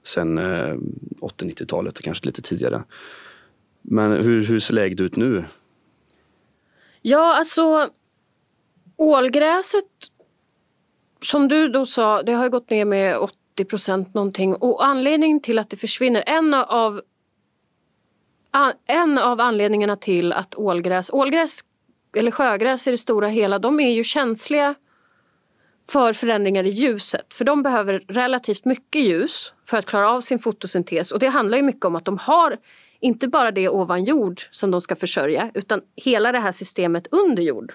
Sen 0.04 0.38
eh, 0.38 0.76
80-90-talet 1.22 1.98
och 1.98 2.04
kanske 2.04 2.26
lite 2.26 2.42
tidigare. 2.42 2.84
Men 3.82 4.12
hur, 4.12 4.46
hur 4.46 4.60
ser 4.60 4.74
läget 4.74 5.02
ut 5.02 5.16
nu? 5.16 5.46
Ja, 7.02 7.38
alltså 7.38 7.90
ålgräset 8.98 9.86
som 11.22 11.48
du 11.48 11.68
då 11.68 11.86
sa, 11.86 12.24
det 12.24 12.34
har 12.34 12.50
gått 12.50 12.70
ner 12.70 12.86
med 12.86 13.18
80 13.18 13.66
procent 13.66 14.14
någonting 14.14 14.56
och 14.56 14.86
anledningen 14.86 15.42
till 15.42 15.60
att 15.60 15.70
det 15.70 15.78
försvinner, 15.78 16.24
en 16.28 16.54
av 16.54 17.02
en 18.88 19.18
av 19.18 19.42
anledningarna 19.42 19.96
till 19.96 20.34
att 20.34 20.56
ålgräs, 20.56 21.10
ålgräs 21.14 21.60
eller 22.18 22.32
sjögräs 22.32 22.88
i 22.88 22.92
det 22.92 22.98
stora 22.98 23.28
hela, 23.28 23.60
de 23.60 23.80
är 23.80 23.92
ju 23.92 24.04
känsliga 24.04 24.76
för 25.90 26.14
förändringar 26.14 26.64
i 26.64 26.70
ljuset. 26.70 27.34
För 27.34 27.46
de 27.46 27.64
behöver 27.64 28.04
relativt 28.08 28.66
mycket 28.66 29.02
ljus 29.02 29.54
för 29.66 29.78
att 29.78 29.86
klara 29.86 30.12
av 30.12 30.22
sin 30.22 30.40
fotosyntes. 30.40 31.12
Och 31.12 31.20
det 31.20 31.28
handlar 31.28 31.58
ju 31.58 31.64
mycket 31.64 31.86
om 31.86 31.96
att 31.96 32.06
de 32.06 32.18
har 32.18 32.58
inte 33.02 33.28
bara 33.28 33.52
det 33.52 33.70
ovan 33.70 34.04
jord 34.04 34.42
som 34.52 34.72
de 34.72 34.82
ska 34.82 34.96
försörja 34.96 35.52
utan 35.54 35.82
hela 35.96 36.32
det 36.32 36.40
här 36.40 36.52
systemet 36.52 37.08
under 37.12 37.44
jord. 37.44 37.74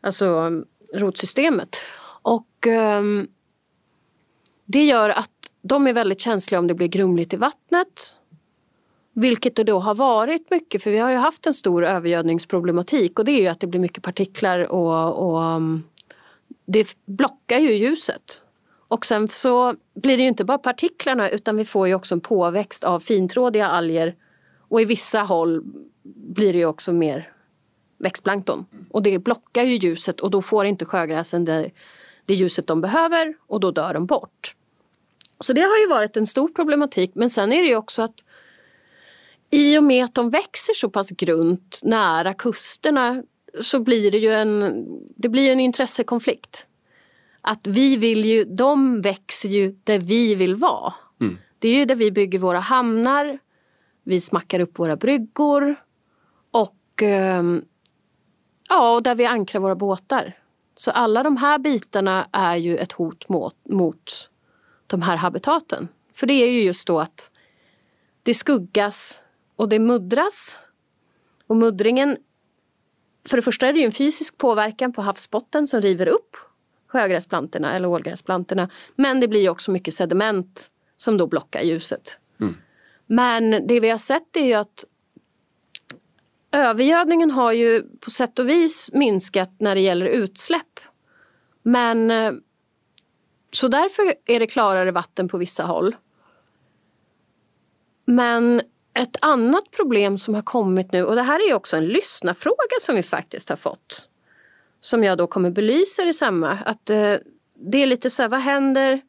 Alltså 0.00 0.26
mm, 0.26 0.64
rotsystemet. 0.94 1.76
Och 2.22 2.66
um, 2.98 3.28
det 4.64 4.84
gör 4.84 5.10
att 5.10 5.30
de 5.62 5.86
är 5.86 5.92
väldigt 5.92 6.20
känsliga 6.20 6.58
om 6.58 6.66
det 6.66 6.74
blir 6.74 6.88
grumligt 6.88 7.34
i 7.34 7.36
vattnet. 7.36 8.16
Vilket 9.12 9.56
det 9.56 9.64
då 9.64 9.78
har 9.78 9.94
varit 9.94 10.50
mycket 10.50 10.82
för 10.82 10.90
vi 10.90 10.98
har 10.98 11.10
ju 11.10 11.16
haft 11.16 11.46
en 11.46 11.54
stor 11.54 11.84
övergödningsproblematik 11.84 13.18
och 13.18 13.24
det 13.24 13.32
är 13.32 13.40
ju 13.40 13.48
att 13.48 13.60
det 13.60 13.66
blir 13.66 13.80
mycket 13.80 14.02
partiklar 14.02 14.58
och, 14.58 15.28
och 15.28 15.42
um, 15.42 15.84
det 16.66 16.96
blockar 17.06 17.58
ju 17.58 17.72
ljuset. 17.72 18.44
Och 18.88 19.06
sen 19.06 19.28
så 19.28 19.74
blir 19.94 20.16
det 20.16 20.22
ju 20.22 20.28
inte 20.28 20.44
bara 20.44 20.58
partiklarna 20.58 21.30
utan 21.30 21.56
vi 21.56 21.64
får 21.64 21.88
ju 21.88 21.94
också 21.94 22.14
en 22.14 22.20
påväxt 22.20 22.84
av 22.84 23.00
fintrådiga 23.00 23.68
alger 23.68 24.14
och 24.68 24.80
i 24.80 24.84
vissa 24.84 25.20
håll 25.20 25.62
blir 26.14 26.52
det 26.52 26.58
ju 26.58 26.66
också 26.66 26.92
mer 26.92 27.32
växtplankton. 27.98 28.66
Och 28.90 29.02
det 29.02 29.18
blockar 29.18 29.62
ju 29.62 29.74
ljuset 29.76 30.20
och 30.20 30.30
då 30.30 30.42
får 30.42 30.66
inte 30.66 30.84
sjögräsen 30.84 31.44
det, 31.44 31.70
det 32.26 32.34
ljuset 32.34 32.66
de 32.66 32.80
behöver 32.80 33.34
och 33.46 33.60
då 33.60 33.70
dör 33.70 33.94
de 33.94 34.06
bort. 34.06 34.54
Så 35.40 35.52
det 35.52 35.60
har 35.60 35.78
ju 35.78 35.88
varit 35.88 36.16
en 36.16 36.26
stor 36.26 36.48
problematik 36.48 37.10
men 37.14 37.30
sen 37.30 37.52
är 37.52 37.62
det 37.62 37.68
ju 37.68 37.76
också 37.76 38.02
att 38.02 38.24
i 39.50 39.78
och 39.78 39.84
med 39.84 40.04
att 40.04 40.14
de 40.14 40.30
växer 40.30 40.74
så 40.74 40.90
pass 40.90 41.10
grunt 41.10 41.80
nära 41.82 42.34
kusterna 42.34 43.22
så 43.60 43.80
blir 43.80 44.10
det 44.10 44.18
ju 44.18 44.32
en, 44.32 44.86
det 45.16 45.28
blir 45.28 45.52
en 45.52 45.60
intressekonflikt. 45.60 46.66
Att 47.40 47.66
vi 47.66 47.96
vill 47.96 48.24
ju, 48.24 48.44
de 48.44 49.00
växer 49.00 49.48
ju 49.48 49.76
där 49.84 49.98
vi 49.98 50.34
vill 50.34 50.54
vara. 50.54 50.94
Mm. 51.20 51.38
Det 51.58 51.68
är 51.68 51.74
ju 51.74 51.84
där 51.84 51.94
vi 51.94 52.10
bygger 52.10 52.38
våra 52.38 52.60
hamnar, 52.60 53.38
vi 54.08 54.20
smackar 54.20 54.60
upp 54.60 54.78
våra 54.78 54.96
bryggor 54.96 55.76
och 56.50 57.02
ehm, 57.02 57.64
ja, 58.68 59.00
där 59.00 59.14
vi 59.14 59.26
ankrar 59.26 59.60
våra 59.60 59.74
båtar. 59.74 60.38
Så 60.74 60.90
alla 60.90 61.22
de 61.22 61.36
här 61.36 61.58
bitarna 61.58 62.28
är 62.32 62.56
ju 62.56 62.76
ett 62.76 62.92
hot 62.92 63.28
mot, 63.28 63.56
mot 63.64 64.30
de 64.86 65.02
här 65.02 65.16
habitaten. 65.16 65.88
För 66.14 66.26
det 66.26 66.32
är 66.32 66.50
ju 66.50 66.62
just 66.62 66.86
då 66.86 67.00
att 67.00 67.30
det 68.22 68.34
skuggas 68.34 69.20
och 69.56 69.68
det 69.68 69.78
muddras. 69.78 70.58
Och 71.46 71.56
muddringen, 71.56 72.16
för 73.28 73.36
det 73.36 73.42
första 73.42 73.66
är 73.66 73.72
det 73.72 73.78
ju 73.78 73.84
en 73.84 73.92
fysisk 73.92 74.38
påverkan 74.38 74.92
på 74.92 75.02
havsbotten 75.02 75.66
som 75.66 75.80
river 75.80 76.08
upp 76.08 76.36
sjögräsplantorna 76.86 77.72
eller 77.72 77.88
ålgräsplantorna. 77.88 78.70
Men 78.96 79.20
det 79.20 79.28
blir 79.28 79.48
också 79.48 79.70
mycket 79.70 79.94
sediment 79.94 80.70
som 80.96 81.16
då 81.16 81.26
blockar 81.26 81.60
ljuset. 81.60 82.20
Mm. 82.40 82.56
Men 83.10 83.66
det 83.66 83.80
vi 83.80 83.90
har 83.90 83.98
sett 83.98 84.36
är 84.36 84.44
ju 84.44 84.54
att 84.54 84.84
övergödningen 86.52 87.30
har 87.30 87.52
ju 87.52 87.82
på 88.00 88.10
sätt 88.10 88.38
och 88.38 88.48
vis 88.48 88.90
minskat 88.92 89.50
när 89.58 89.74
det 89.74 89.80
gäller 89.80 90.06
utsläpp. 90.06 90.80
Men 91.62 92.10
eh, 92.10 92.32
så 93.52 93.68
därför 93.68 94.14
är 94.26 94.40
det 94.40 94.46
klarare 94.46 94.90
vatten 94.90 95.28
på 95.28 95.38
vissa 95.38 95.64
håll. 95.64 95.96
Men 98.04 98.60
ett 98.94 99.16
annat 99.20 99.70
problem 99.70 100.18
som 100.18 100.34
har 100.34 100.42
kommit 100.42 100.92
nu 100.92 101.04
och 101.04 101.16
det 101.16 101.22
här 101.22 101.50
är 101.50 101.54
också 101.54 101.76
en 101.76 101.86
lyssnarfråga 101.86 102.80
som 102.80 102.94
vi 102.96 103.02
faktiskt 103.02 103.48
har 103.48 103.56
fått. 103.56 104.08
Som 104.80 105.04
jag 105.04 105.18
då 105.18 105.26
kommer 105.26 105.50
belysa 105.50 106.02
i 106.02 106.12
samma. 106.12 106.50
Att 106.50 106.90
eh, 106.90 107.14
det 107.54 107.82
är 107.82 107.86
lite 107.86 108.10
så 108.10 108.22
här, 108.22 108.28
vad 108.28 108.40
händer? 108.40 109.00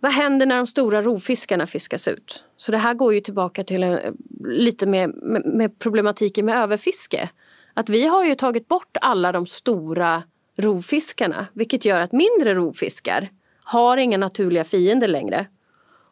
Vad 0.00 0.12
händer 0.12 0.46
när 0.46 0.56
de 0.56 0.66
stora 0.66 1.02
rovfiskarna 1.02 1.66
fiskas 1.66 2.08
ut? 2.08 2.44
Så 2.56 2.72
det 2.72 2.78
här 2.78 2.94
går 2.94 3.14
ju 3.14 3.20
tillbaka 3.20 3.64
till 3.64 3.82
en, 3.82 4.16
lite 4.44 4.86
med, 4.86 5.14
med, 5.14 5.46
med 5.46 5.78
problematiken 5.78 6.46
med 6.46 6.56
överfiske. 6.56 7.30
Att 7.74 7.88
vi 7.88 8.06
har 8.06 8.24
ju 8.24 8.34
tagit 8.34 8.68
bort 8.68 8.96
alla 9.00 9.32
de 9.32 9.46
stora 9.46 10.22
rovfiskarna 10.56 11.46
vilket 11.52 11.84
gör 11.84 12.00
att 12.00 12.12
mindre 12.12 12.54
rovfiskar 12.54 13.30
har 13.62 13.96
inga 13.96 14.18
naturliga 14.18 14.64
fiender 14.64 15.08
längre. 15.08 15.46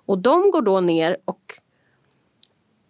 Och 0.07 0.19
de 0.19 0.51
går 0.51 0.63
då 0.63 0.81
ner 0.81 1.17
och 1.25 1.55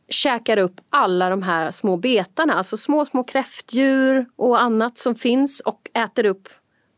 käkar 0.09 0.57
upp 0.57 0.81
alla 0.91 1.31
de 1.31 1.43
här 1.43 1.71
små 1.71 1.97
betarna, 1.97 2.55
alltså 2.55 2.77
små, 2.77 3.07
små 3.07 3.25
kräftdjur 3.25 4.27
och 4.37 4.61
annat 4.61 4.99
som 4.99 5.15
finns 5.15 5.61
och 5.61 5.91
äter 5.95 6.27
upp 6.27 6.49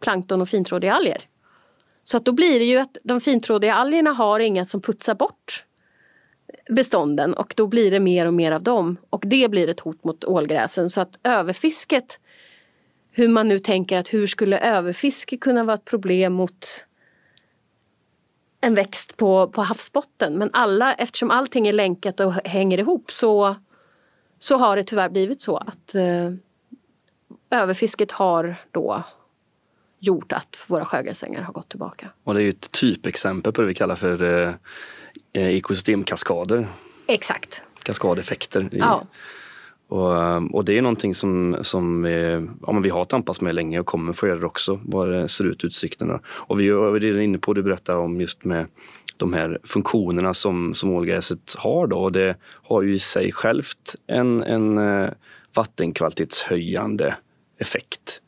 plankton 0.01 0.43
och 0.43 0.49
fintrådiga 0.49 0.95
alger. 0.95 1.23
Så 2.09 2.17
att 2.17 2.25
då 2.25 2.33
blir 2.33 2.59
det 2.59 2.65
ju 2.65 2.79
att 2.79 2.99
de 3.03 3.21
fintrådiga 3.21 3.75
algerna 3.75 4.13
har 4.13 4.41
inget 4.41 4.69
som 4.69 4.81
putsar 4.81 5.15
bort 5.15 5.65
bestånden 6.69 7.35
och 7.35 7.55
då 7.57 7.67
blir 7.67 7.91
det 7.91 8.01
mer 8.01 8.27
och 8.27 8.35
mer 8.35 8.53
av 8.53 8.63
dem 8.63 8.97
och 9.11 9.23
det 9.27 9.51
blir 9.51 9.69
ett 9.69 9.81
hot 9.81 10.05
mot 10.05 10.25
ålgräsen 10.25 10.91
så 10.91 11.01
att 11.01 11.19
överfisket 11.23 12.21
hur 13.11 13.29
man 13.29 13.49
nu 13.49 13.59
tänker 13.59 13.99
att 13.99 14.15
hur 14.15 14.27
skulle 14.27 14.59
överfiske 14.59 15.37
kunna 15.37 15.65
vara 15.65 15.75
ett 15.75 15.85
problem 15.85 16.33
mot 16.33 16.87
en 18.61 18.75
växt 18.75 19.17
på, 19.17 19.49
på 19.49 19.63
havsbotten. 19.63 20.39
Men 20.39 20.51
alla, 20.53 20.95
eftersom 20.95 21.31
allting 21.31 21.69
är 21.69 21.73
länkat 21.73 22.21
och 22.21 22.33
hänger 22.33 22.79
ihop 22.79 23.13
så, 23.13 23.57
så 24.39 24.57
har 24.57 24.77
det 24.77 24.85
tyvärr 24.85 25.09
blivit 25.09 25.41
så 25.41 25.57
att 25.57 25.95
eh, 25.95 26.33
överfisket 27.51 28.13
har 28.13 28.57
då 28.71 29.05
gjort 29.99 30.33
att 30.33 30.57
våra 30.67 30.85
sjögräsängar 30.85 31.43
har 31.43 31.53
gått 31.53 31.69
tillbaka. 31.69 32.11
Och 32.25 32.35
det 32.35 32.41
är 32.41 32.45
ju 32.45 32.51
ett 32.51 32.73
typexempel 32.73 33.53
på 33.53 33.61
det 33.61 33.69
vi 33.69 33.75
kallar 33.75 33.95
för 33.95 34.23
eh, 34.23 34.55
eh 35.33 35.57
ekosystemkaskader. 35.57 36.69
Exakt. 37.07 37.65
Kaskadeffekter. 37.83 38.69
Ja. 38.73 39.07
Och, 39.89 40.55
och, 40.55 40.65
det 40.65 40.79
är 40.79 40.83
någonting 40.83 41.15
som, 41.15 41.57
som 41.61 42.03
vi, 42.03 42.47
ja, 42.67 42.81
vi 42.83 42.91
har 42.91 43.05
tampats 43.05 43.41
med 43.41 43.55
länge 43.55 43.81
och 43.81 43.87
kommer 43.87 44.13
få 44.13 44.27
göra 44.27 44.39
det 44.39 44.47
också, 44.47 44.81
vad 44.85 45.09
det 45.09 45.29
ser 45.29 45.45
ut 45.45 45.65
utsikterna. 45.65 46.21
Och 46.27 46.61
vi 46.61 46.71
var 46.71 47.01
redan 47.01 47.23
inne 47.23 47.39
på, 47.39 47.55
du 47.55 47.63
berättade 47.63 47.99
om 47.99 48.21
just 48.21 48.45
med 48.45 48.67
de 49.17 49.33
här 49.33 49.59
funktionerna 49.65 50.35
som, 50.35 50.75
som 50.75 50.91
ålgräset 50.91 51.55
har 51.59 51.87
då. 51.87 51.99
Och 51.99 52.13
det 52.13 52.37
har 52.43 52.83
ju 52.83 52.95
i 52.95 52.99
sig 52.99 53.33
självt 53.33 53.95
en, 54.07 54.43
en 54.43 54.79
eh, 54.79 55.11
vattenkvalitetshöjande 55.55 57.17
effekt. 57.59 58.23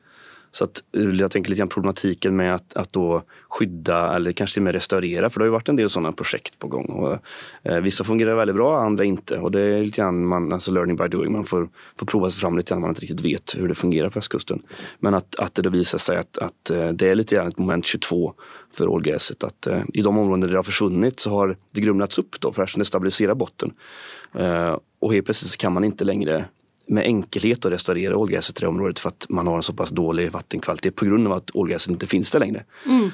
Så 0.53 0.65
att 0.65 0.83
eh, 0.97 1.03
jag 1.03 1.31
tänker 1.31 1.51
lite 1.51 1.59
grann 1.59 1.69
problematiken 1.69 2.37
med 2.37 2.55
att, 2.55 2.77
att 2.77 2.93
då 2.93 3.23
skydda 3.49 4.17
eller 4.17 4.33
kanske 4.33 4.55
till 4.55 4.61
och 4.61 4.65
med 4.65 4.75
restaurera, 4.75 5.31
för 5.31 5.41
det 5.41 5.43
har 5.43 5.47
ju 5.47 5.53
varit 5.53 5.69
en 5.69 5.77
del 5.77 5.89
sådana 5.89 6.13
projekt 6.13 6.59
på 6.59 6.69
gång. 6.69 6.85
Och, 6.85 7.19
eh, 7.63 7.81
vissa 7.81 8.05
fungerar 8.05 8.35
väldigt 8.35 8.57
bra, 8.57 8.81
andra 8.81 9.05
inte. 9.05 9.39
Och 9.39 9.51
det 9.51 9.61
är 9.61 9.83
lite 9.83 9.97
grann 10.01 10.27
man, 10.27 10.53
alltså 10.53 10.73
learning 10.73 10.97
by 10.97 11.09
doing. 11.09 11.33
Man 11.33 11.45
får, 11.45 11.69
får 11.97 12.07
prova 12.07 12.31
sig 12.31 12.41
fram 12.41 12.57
lite 12.57 12.73
grann 12.73 12.81
man 12.81 12.91
inte 12.91 13.01
riktigt 13.01 13.25
vet 13.25 13.55
hur 13.59 13.69
det 13.69 13.75
fungerar 13.75 14.09
på 14.09 14.15
västkusten. 14.15 14.63
Men 14.99 15.15
att, 15.15 15.37
att 15.39 15.55
det 15.55 15.63
då 15.63 15.71
visar 15.71 15.99
sig 15.99 16.17
att, 16.17 16.39
att 16.39 16.71
eh, 16.71 16.89
det 16.89 17.09
är 17.09 17.15
lite 17.15 17.35
grann 17.35 17.49
ett 17.49 17.59
moment 17.59 17.87
22 17.87 18.35
för 18.73 18.89
ålgräset. 18.89 19.45
Att 19.45 19.67
eh, 19.67 19.83
i 19.95 20.03
de 20.03 20.19
områden 20.19 20.41
där 20.41 20.49
det 20.49 20.57
har 20.57 20.63
försvunnit 20.63 21.21
så 21.21 21.31
har 21.31 21.57
det 21.73 21.81
grumlats 21.81 22.19
upp 22.19 22.41
då 22.41 22.53
för 22.53 22.63
att 22.63 22.75
det 22.77 22.85
stabiliserar 22.85 23.35
botten. 23.35 23.73
Eh, 24.35 24.79
och 24.99 25.15
helt 25.15 25.25
plötsligt 25.25 25.51
så 25.51 25.59
kan 25.59 25.73
man 25.73 25.85
inte 25.85 26.05
längre 26.05 26.45
med 26.91 27.05
enkelhet 27.05 27.67
att 27.67 27.73
restaurera 27.73 28.17
ålgräset 28.17 28.59
i 28.59 28.61
det 28.61 28.67
området 28.69 28.99
för 28.99 29.09
att 29.09 29.27
man 29.29 29.47
har 29.47 29.57
en 29.57 29.63
så 29.63 29.73
pass 29.73 29.91
dålig 29.91 30.33
vattenkvalitet 30.33 30.97
på 30.97 31.05
grund 31.05 31.27
av 31.27 31.33
att 31.33 31.51
ålgräset 31.55 31.91
inte 31.91 32.07
finns 32.07 32.31
där 32.31 32.41
längre. 32.41 32.65
Mm. 32.87 33.11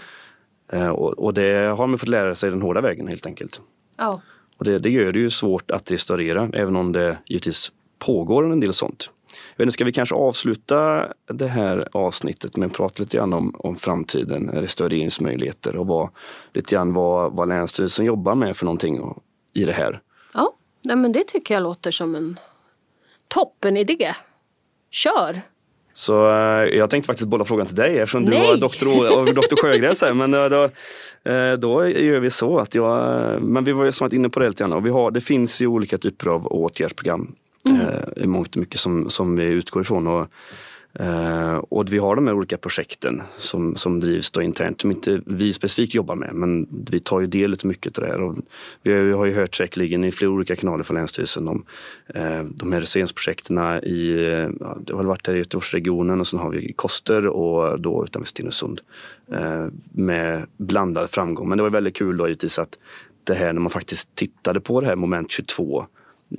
Uh, 0.75 0.89
och, 0.89 1.19
och, 1.19 1.35
det 1.35 1.77
har 1.77 1.87
man 1.87 1.99
fått 1.99 2.09
lära 2.09 2.35
sig 2.35 2.51
den 2.51 2.63
hårda 2.63 2.81
vägen 2.81 3.09
helt 3.09 3.27
enkelt. 3.27 3.61
Oh. 3.99 4.19
Och 4.59 4.65
det, 4.65 4.79
det, 4.79 4.91
gör 4.91 5.13
det 5.13 5.19
ju 5.19 5.31
svårt 5.31 5.71
att 5.71 5.91
restaurera 5.91 6.51
även 6.53 6.77
om 6.77 6.93
det 6.93 7.19
givetvis 7.27 7.73
pågår 7.99 8.53
en 8.53 8.61
del 8.61 8.73
sånt. 8.73 9.13
Jag 9.57 9.59
vet 9.59 9.67
inte, 9.67 9.73
ska 9.73 9.85
vi 9.85 9.93
kanske 9.93 10.15
avsluta 10.15 11.09
det 11.27 11.47
här 11.47 11.89
avsnittet 11.93 12.57
med 12.57 12.67
att 12.67 12.73
prata 12.73 13.03
lite 13.03 13.17
grann 13.17 13.33
om, 13.33 13.55
om 13.59 13.77
framtiden, 13.77 14.51
restaureringsmöjligheter 14.51 15.77
och 15.77 15.87
vad, 15.87 16.09
lite 16.53 16.75
grann 16.75 16.93
vad, 16.93 17.33
vad 17.33 17.49
Länsstyrelsen 17.49 18.07
jobbar 18.07 18.35
med 18.35 18.57
för 18.57 18.65
någonting 18.65 19.15
i 19.55 19.65
det 19.65 19.73
här. 19.73 20.01
Ja, 20.35 20.53
nej, 20.83 20.97
men 20.97 21.13
det 21.13 21.25
tycker 21.25 21.55
jag 21.55 21.63
låter 21.63 21.91
som 21.91 22.15
en 22.15 22.39
Toppen 23.29 23.77
idé. 23.77 24.15
Kör! 24.91 25.43
Så 25.93 26.29
eh, 26.31 26.77
jag 26.77 26.91
tänkte 26.91 27.07
faktiskt 27.07 27.29
bolla 27.29 27.45
frågan 27.45 27.67
till 27.67 27.77
dig 27.77 27.99
eftersom 27.99 28.23
Nej. 28.23 28.41
du 28.41 28.47
var 28.47 28.57
doktor, 28.57 29.19
och 29.19 29.35
doktor 29.35 29.57
Sjögräs 29.63 30.03
här. 30.03 30.15
Men 30.15 30.35
eh, 30.35 30.45
då, 30.45 30.65
eh, 31.33 31.53
då 31.53 31.89
gör 31.89 32.21
vi 32.21 32.31
så 32.31 32.59
att 32.59 32.75
jag, 32.75 33.43
men 33.43 33.65
vi 33.65 33.73
var 33.73 33.85
ju 33.85 33.93
som 33.93 34.15
inne 34.15 34.29
på 34.29 34.41
det 34.41 34.49
lite 34.49 34.65
grann. 34.65 34.73
Och 34.73 34.87
vi 34.87 34.91
har, 34.91 35.11
det 35.11 35.21
finns 35.21 35.63
ju 35.63 35.67
olika 35.67 35.99
typer 35.99 36.31
av 36.31 36.47
åtgärdsprogram. 36.47 37.35
Mm. 37.69 37.81
I 38.17 38.27
mångt 38.27 38.49
och 38.49 38.57
mycket 38.57 38.81
som, 38.81 39.11
som 39.11 39.37
vi 39.37 39.45
utgår 39.45 39.83
ifrån. 39.83 40.07
Och 40.07 40.27
Uh, 41.01 41.57
och 41.57 41.93
vi 41.93 41.99
har 41.99 42.17
de 42.17 42.27
här 42.27 42.35
olika 42.35 42.59
projekten 42.59 43.23
som, 43.39 43.77
som 43.77 44.01
drivs 44.01 44.31
då 44.31 44.43
internt 44.43 44.81
som 44.81 44.91
inte 44.91 45.21
vi 45.27 45.53
specifikt 45.53 45.95
jobbar 45.95 46.15
med 46.15 46.35
men 46.35 46.69
vi 46.91 47.01
tar 47.01 47.21
ju 47.21 47.27
del 47.27 47.53
av 47.53 47.59
mycket 47.65 47.99
av 47.99 48.05
det 48.05 48.11
här. 48.11 48.21
Och 48.21 48.37
vi, 48.83 48.93
har, 48.93 49.01
vi 49.01 49.13
har 49.13 49.27
ju 49.27 49.35
hört 49.35 49.55
säkerligen 49.55 50.05
i 50.05 50.13
flera 50.13 50.31
olika 50.31 50.57
kanaler 50.57 50.85
från 50.85 50.97
Länsstyrelsen 50.97 51.49
om 51.49 51.65
uh, 52.17 52.45
de 52.45 52.73
här 52.73 52.81
reserveringsprojekten 52.81 53.59
i, 53.83 54.27
ja, 54.61 54.79
det 54.81 54.93
har 54.93 55.05
varit 55.05 55.27
här 55.27 55.35
i 55.35 55.39
Göteborgsregionen 55.39 56.21
och 56.21 56.27
sen 56.27 56.39
har 56.41 56.51
vi 56.51 56.73
Koster 56.73 57.27
och 57.27 57.81
då 57.81 58.05
utanför 58.05 58.29
Stenungsund 58.29 58.81
eh, 59.33 59.67
med 59.93 60.47
blandad 60.57 61.11
framgång. 61.11 61.49
Men 61.49 61.59
det 61.59 61.63
var 61.63 61.71
väldigt 61.71 61.97
kul 61.97 62.17
då 62.17 62.27
givetvis 62.27 62.59
att 62.59 62.79
det 63.25 63.35
här 63.35 63.53
när 63.53 63.61
man 63.61 63.71
faktiskt 63.71 64.15
tittade 64.15 64.61
på 64.61 64.81
det 64.81 64.87
här 64.87 64.97
moment 64.97 65.31
22 65.31 65.87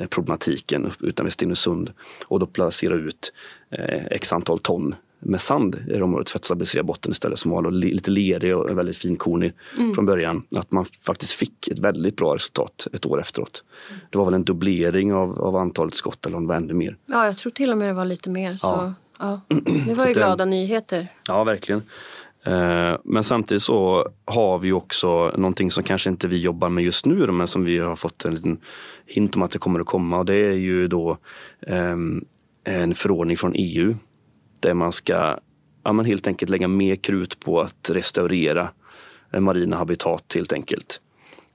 problematiken 0.09 0.91
utanför 0.99 1.31
Stenungsund 1.31 1.91
och 2.25 2.39
då 2.39 2.45
placera 2.45 2.95
ut 2.95 3.33
eh, 3.69 4.05
x 4.05 4.33
antal 4.33 4.59
ton 4.59 4.95
med 5.19 5.41
sand 5.41 5.75
i 5.87 5.93
det 5.93 6.01
området 6.01 6.29
för 6.29 6.39
att 6.39 6.45
stabilisera 6.45 6.83
botten 6.83 7.11
istället 7.11 7.39
som 7.39 7.51
var 7.51 7.71
lite 7.71 8.11
lerig 8.11 8.57
och 8.57 8.77
väldigt 8.77 8.97
finkornig 8.97 9.53
mm. 9.77 9.93
från 9.93 10.05
början. 10.05 10.43
Att 10.55 10.71
man 10.71 10.85
faktiskt 10.85 11.33
fick 11.33 11.67
ett 11.67 11.79
väldigt 11.79 12.15
bra 12.15 12.35
resultat 12.35 12.87
ett 12.93 13.05
år 13.05 13.21
efteråt. 13.21 13.63
Det 14.09 14.17
var 14.17 14.25
väl 14.25 14.33
en 14.33 14.43
dubblering 14.43 15.13
av, 15.13 15.41
av 15.41 15.55
antalet 15.55 15.93
skott 15.93 16.25
eller 16.25 16.37
om 16.37 16.43
det 16.43 16.47
var 16.47 16.55
ännu 16.55 16.73
mer. 16.73 16.97
Ja, 17.05 17.25
jag 17.25 17.37
tror 17.37 17.51
till 17.51 17.71
och 17.71 17.77
med 17.77 17.87
det 17.87 17.93
var 17.93 18.05
lite 18.05 18.29
mer. 18.29 18.57
Så, 18.57 18.67
ja. 18.67 18.93
ja. 19.19 19.55
Det 19.87 19.93
var 19.93 20.07
ju 20.07 20.13
glada 20.13 20.45
nyheter. 20.45 21.07
Ja, 21.27 21.43
verkligen. 21.43 21.81
Eh, 22.47 22.97
men 23.03 23.23
samtidigt 23.23 23.61
så 23.61 24.09
har 24.25 24.57
vi 24.57 24.71
också 24.71 25.31
någonting 25.37 25.71
som 25.71 25.83
kanske 25.83 26.09
inte 26.09 26.27
vi 26.27 26.37
jobbar 26.37 26.69
med 26.69 26.83
just 26.83 27.05
nu 27.05 27.31
men 27.31 27.47
som 27.47 27.63
vi 27.63 27.77
har 27.77 27.95
fått 27.95 28.25
en 28.25 28.35
liten 28.35 28.57
hint 29.05 29.35
om 29.35 29.41
att 29.41 29.51
det 29.51 29.59
kommer 29.59 29.79
att 29.79 29.85
komma 29.85 30.17
och 30.17 30.25
det 30.25 30.35
är 30.35 30.53
ju 30.53 30.87
då 30.87 31.17
ehm, 31.67 32.25
en 32.63 32.95
förordning 32.95 33.37
från 33.37 33.53
EU 33.55 33.95
där 34.59 34.73
man 34.73 34.91
ska 34.91 35.39
ja, 35.83 35.93
man 35.93 36.05
helt 36.05 36.27
enkelt 36.27 36.49
lägga 36.49 36.67
mer 36.67 36.95
krut 36.95 37.39
på 37.39 37.61
att 37.61 37.89
restaurera 37.89 38.69
marina 39.39 39.77
habitat 39.77 40.31
helt 40.35 40.53
enkelt. 40.53 41.01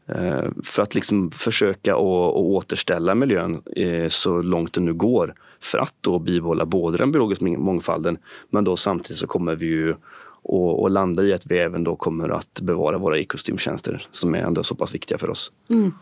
Eh, 0.06 0.44
för 0.64 0.82
att 0.82 0.94
liksom 0.94 1.30
försöka 1.30 1.92
att 1.94 2.34
återställa 2.34 3.14
miljön 3.14 3.62
eh, 3.76 4.08
så 4.08 4.42
långt 4.42 4.72
det 4.72 4.80
nu 4.80 4.94
går 4.94 5.34
för 5.60 5.78
att 5.78 5.94
då 6.00 6.18
bibehålla 6.18 6.66
både 6.66 6.98
den 6.98 7.12
biologiska 7.12 7.44
mångfalden 7.44 8.18
men 8.50 8.64
då 8.64 8.76
samtidigt 8.76 9.16
så 9.16 9.26
kommer 9.26 9.54
vi 9.54 9.66
ju 9.66 9.94
och, 10.42 10.82
och, 10.82 10.90
landa 10.90 11.22
i 11.22 11.32
att 11.32 11.46
vi 11.46 11.58
även 11.58 11.84
då 11.84 11.96
kommer 11.96 12.28
att 12.28 12.60
bevara 12.60 12.98
våra 12.98 13.18
ekosystemtjänster 13.18 14.06
som 14.10 14.34
är 14.34 14.38
ändå 14.38 14.62
så 14.62 14.74
pass 14.74 14.94
viktiga 14.94 15.18
för 15.18 15.30
oss. 15.30 15.52
Mm. 15.70 15.94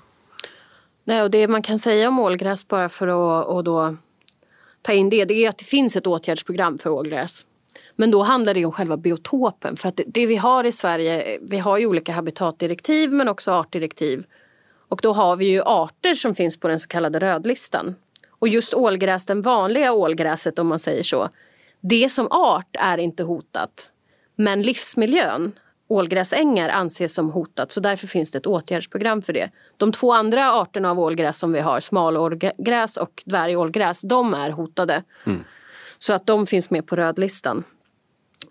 Nej, 1.04 1.22
och 1.22 1.30
det 1.30 1.48
man 1.48 1.62
kan 1.62 1.78
säga 1.78 2.08
om 2.08 2.18
ålgräs 2.18 2.68
bara 2.68 2.88
för 2.88 3.08
att 3.08 3.46
och 3.46 3.64
då 3.64 3.96
ta 4.82 4.92
in 4.92 5.10
det, 5.10 5.24
det 5.24 5.44
är 5.44 5.48
att 5.48 5.58
det 5.58 5.64
finns 5.64 5.96
ett 5.96 6.06
åtgärdsprogram 6.06 6.78
för 6.78 6.90
ålgräs. 6.90 7.46
Men 7.96 8.10
då 8.10 8.22
handlar 8.22 8.54
det 8.54 8.64
om 8.64 8.72
själva 8.72 8.96
biotopen. 8.96 9.76
För 9.76 9.88
att 9.88 10.00
det 10.06 10.26
vi 10.26 10.36
har 10.36 10.64
i 10.64 10.72
Sverige, 10.72 11.38
vi 11.42 11.58
har 11.58 11.78
ju 11.78 11.86
olika 11.86 12.12
habitatdirektiv 12.12 13.12
men 13.12 13.28
också 13.28 13.50
artdirektiv. 13.50 14.24
Och 14.88 15.00
då 15.02 15.12
har 15.12 15.36
vi 15.36 15.44
ju 15.44 15.62
arter 15.62 16.14
som 16.14 16.34
finns 16.34 16.56
på 16.56 16.68
den 16.68 16.80
så 16.80 16.88
kallade 16.88 17.18
rödlistan. 17.18 17.94
Och 18.28 18.48
just 18.48 18.74
ålgräs, 18.74 19.26
den 19.26 19.42
vanliga 19.42 19.92
ålgräset 19.92 20.58
om 20.58 20.66
man 20.66 20.78
säger 20.78 21.02
så, 21.02 21.28
det 21.80 22.12
som 22.12 22.28
art 22.30 22.76
är 22.78 22.98
inte 22.98 23.22
hotat. 23.22 23.92
Men 24.40 24.62
livsmiljön, 24.62 25.52
ålgräsängar, 25.88 26.68
anses 26.68 27.14
som 27.14 27.30
hotat 27.30 27.72
så 27.72 27.80
därför 27.80 28.06
finns 28.06 28.30
det 28.30 28.38
ett 28.38 28.46
åtgärdsprogram 28.46 29.22
för 29.22 29.32
det. 29.32 29.50
De 29.76 29.92
två 29.92 30.12
andra 30.12 30.52
arterna 30.52 30.90
av 30.90 31.00
ålgräs 31.00 31.38
som 31.38 31.52
vi 31.52 31.60
har, 31.60 31.80
smalålgräs 31.80 32.96
och 32.96 33.22
dvärgålgräs, 33.26 34.02
de 34.02 34.34
är 34.34 34.50
hotade. 34.50 35.02
Mm. 35.24 35.44
Så 35.98 36.12
att 36.12 36.26
de 36.26 36.46
finns 36.46 36.70
med 36.70 36.86
på 36.86 36.96
rödlistan. 36.96 37.64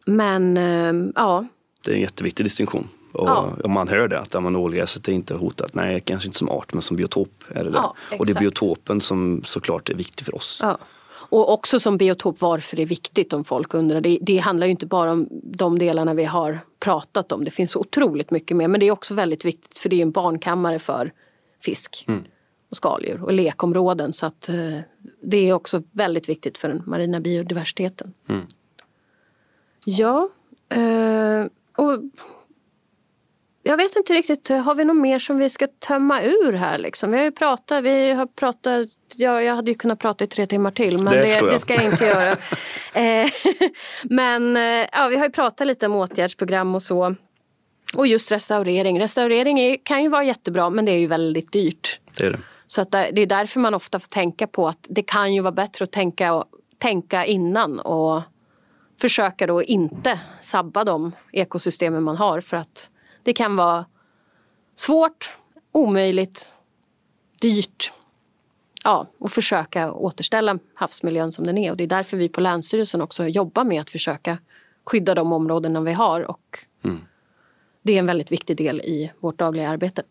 Men 0.06 0.58
äh, 0.58 1.12
ja. 1.16 1.48
Det 1.84 1.92
är 1.92 1.96
en 1.96 2.02
jätteviktig 2.02 2.46
distinktion. 2.46 2.88
Och 3.14 3.30
ja. 3.30 3.54
Om 3.64 3.72
man 3.72 3.88
hör 3.88 4.08
det, 4.08 4.20
att 4.20 4.34
ja, 4.34 4.40
ålgräset 4.40 5.08
är 5.08 5.12
inte 5.12 5.34
hotat. 5.34 5.74
Nej, 5.74 6.00
kanske 6.00 6.28
inte 6.28 6.38
som 6.38 6.50
art 6.50 6.74
men 6.74 6.82
som 6.82 6.98
biotop 6.98 7.44
är 7.48 7.64
det 7.64 7.72
ja, 7.74 7.96
det. 8.10 8.18
Och 8.18 8.26
det 8.26 8.32
är 8.32 8.40
biotopen 8.40 9.02
som 9.02 9.42
såklart 9.46 9.90
är 9.90 9.94
viktig 9.94 10.26
för 10.26 10.36
oss. 10.36 10.60
Ja. 10.62 10.78
Och 11.30 11.54
också 11.54 11.80
som 11.80 11.98
biotop 11.98 12.42
varför 12.42 12.76
det 12.76 12.82
är 12.82 12.88
viktigt 12.88 13.34
om 13.34 13.44
folk 13.44 13.74
undrar. 13.74 14.02
Det, 14.02 14.18
det 14.22 14.38
handlar 14.38 14.68
ju 14.68 14.72
inte 14.72 14.86
bara 14.86 15.12
om 15.12 15.28
de 15.32 15.80
delarna 15.80 16.14
vi 16.14 16.24
har 16.26 16.60
pratat 16.80 17.32
om. 17.32 17.44
Det 17.44 17.52
finns 17.52 17.76
otroligt 17.76 18.32
mycket 18.32 18.58
mer. 18.58 18.68
Men 18.68 18.80
det 18.80 18.88
är 18.88 18.92
också 18.92 19.14
väldigt 19.14 19.46
viktigt 19.46 19.78
för 19.78 19.90
det 19.90 19.96
är 19.96 20.02
en 20.02 20.12
barnkammare 20.12 20.80
för 20.80 21.12
fisk 21.62 22.06
mm. 22.08 22.24
och 22.70 22.78
skaldjur 22.78 23.24
och 23.24 23.34
lekområden. 23.34 24.14
Så 24.14 24.26
att 24.26 24.50
eh, 24.50 24.80
det 25.22 25.50
är 25.50 25.54
också 25.54 25.84
väldigt 25.92 26.30
viktigt 26.30 26.58
för 26.58 26.68
den 26.68 26.84
marina 26.86 27.20
biodiversiteten. 27.20 28.14
Mm. 28.30 28.46
Ja, 29.86 30.30
eh, 30.70 31.46
och 31.78 32.00
jag 33.64 33.78
vet 33.78 33.96
inte 33.96 34.14
riktigt, 34.14 34.50
har 34.50 34.76
vi 34.76 34.86
något 34.86 34.98
mer 34.98 35.20
som 35.20 35.38
vi 35.38 35.50
ska 35.50 35.68
tömma 35.68 36.22
ur 36.22 36.54
här 36.54 36.78
liksom? 36.78 37.12
Vi 37.12 37.18
har 37.18 37.24
ju 37.24 37.32
pratat, 37.32 37.84
vi 37.84 38.12
har 38.12 38.26
pratat, 38.26 38.88
ja, 39.16 39.42
jag 39.42 39.56
hade 39.56 39.72
ju 39.72 39.76
kunnat 39.76 40.00
prata 40.00 40.24
i 40.24 40.28
tre 40.28 40.48
timmar 40.48 40.72
till 40.72 41.04
men 41.04 41.14
det, 41.14 41.40
det, 41.40 41.52
det 41.52 41.60
ska 41.60 41.74
jag 41.74 41.86
inte 41.86 42.06
göra. 42.06 42.36
Eh, 42.94 43.30
men 44.04 44.58
eh, 44.58 44.88
ja, 44.92 45.08
vi 45.08 45.18
har 45.18 45.26
ju 45.26 45.32
pratat 45.32 45.68
lite 45.68 45.86
om 45.86 45.96
åtgärdsprogram 45.96 46.76
och 46.76 46.84
så. 46.84 47.16
Och 47.96 48.08
just 48.08 48.32
restaurering. 48.32 49.00
Restaurering 49.00 49.60
är, 49.60 49.78
kan 49.84 50.04
ju 50.04 50.10
vara 50.10 50.24
jättebra 50.24 50.70
men 50.70 50.86
det 50.86 50.92
är 50.92 50.98
ju 50.98 51.08
väldigt 51.08 51.52
dyrt. 51.52 52.00
Det 52.18 52.26
är 52.26 52.32
det. 52.32 52.40
Så 52.68 52.82
att 52.82 52.92
det 52.92 53.22
är 53.22 53.26
därför 53.26 53.60
man 53.60 53.74
ofta 53.74 54.00
får 54.00 54.08
tänka 54.08 54.48
på 54.48 54.68
att 54.68 54.88
det 54.90 55.04
kan 55.04 55.34
ju 55.34 55.42
vara 55.42 55.52
bättre 55.52 55.84
att 55.84 55.92
tänka, 55.92 56.44
tänka 56.78 57.26
innan 57.26 57.80
och 57.80 58.22
försöka 59.02 59.48
då 59.48 59.64
inte 59.64 60.20
sabba 60.42 60.84
de 60.84 61.12
ekosystemen 61.32 62.04
man 62.04 62.18
har 62.18 62.42
för 62.42 62.58
att 62.58 62.92
det 63.24 63.34
kan 63.34 63.56
vara 63.56 63.86
svårt, 64.76 65.38
omöjligt, 65.72 66.58
dyrt. 67.42 67.94
Ja, 68.84 69.08
och 69.18 69.32
försöka 69.32 69.94
återställa 69.94 70.60
havsmiljön 70.74 71.32
som 71.32 71.46
den 71.48 71.58
är. 71.58 71.72
Och 71.72 71.78
det 71.78 71.84
är 71.84 71.88
därför 71.88 72.18
vi 72.18 72.30
på 72.30 72.42
Länsstyrelsen 72.42 73.02
också 73.02 73.28
jobbar 73.28 73.64
med 73.64 73.82
att 73.82 73.90
försöka 73.90 74.38
skydda 74.86 75.16
de 75.16 75.34
områdena 75.34 75.82
vi 75.82 75.94
har. 75.94 76.22
Och 76.22 76.60
mm. 76.84 77.02
Det 77.82 77.96
är 77.96 78.00
en 78.00 78.06
väldigt 78.06 78.32
viktig 78.32 78.58
del 78.58 78.82
i 78.82 79.12
vårt 79.20 79.40
dagliga 79.40 79.70
arbete. 79.70 80.04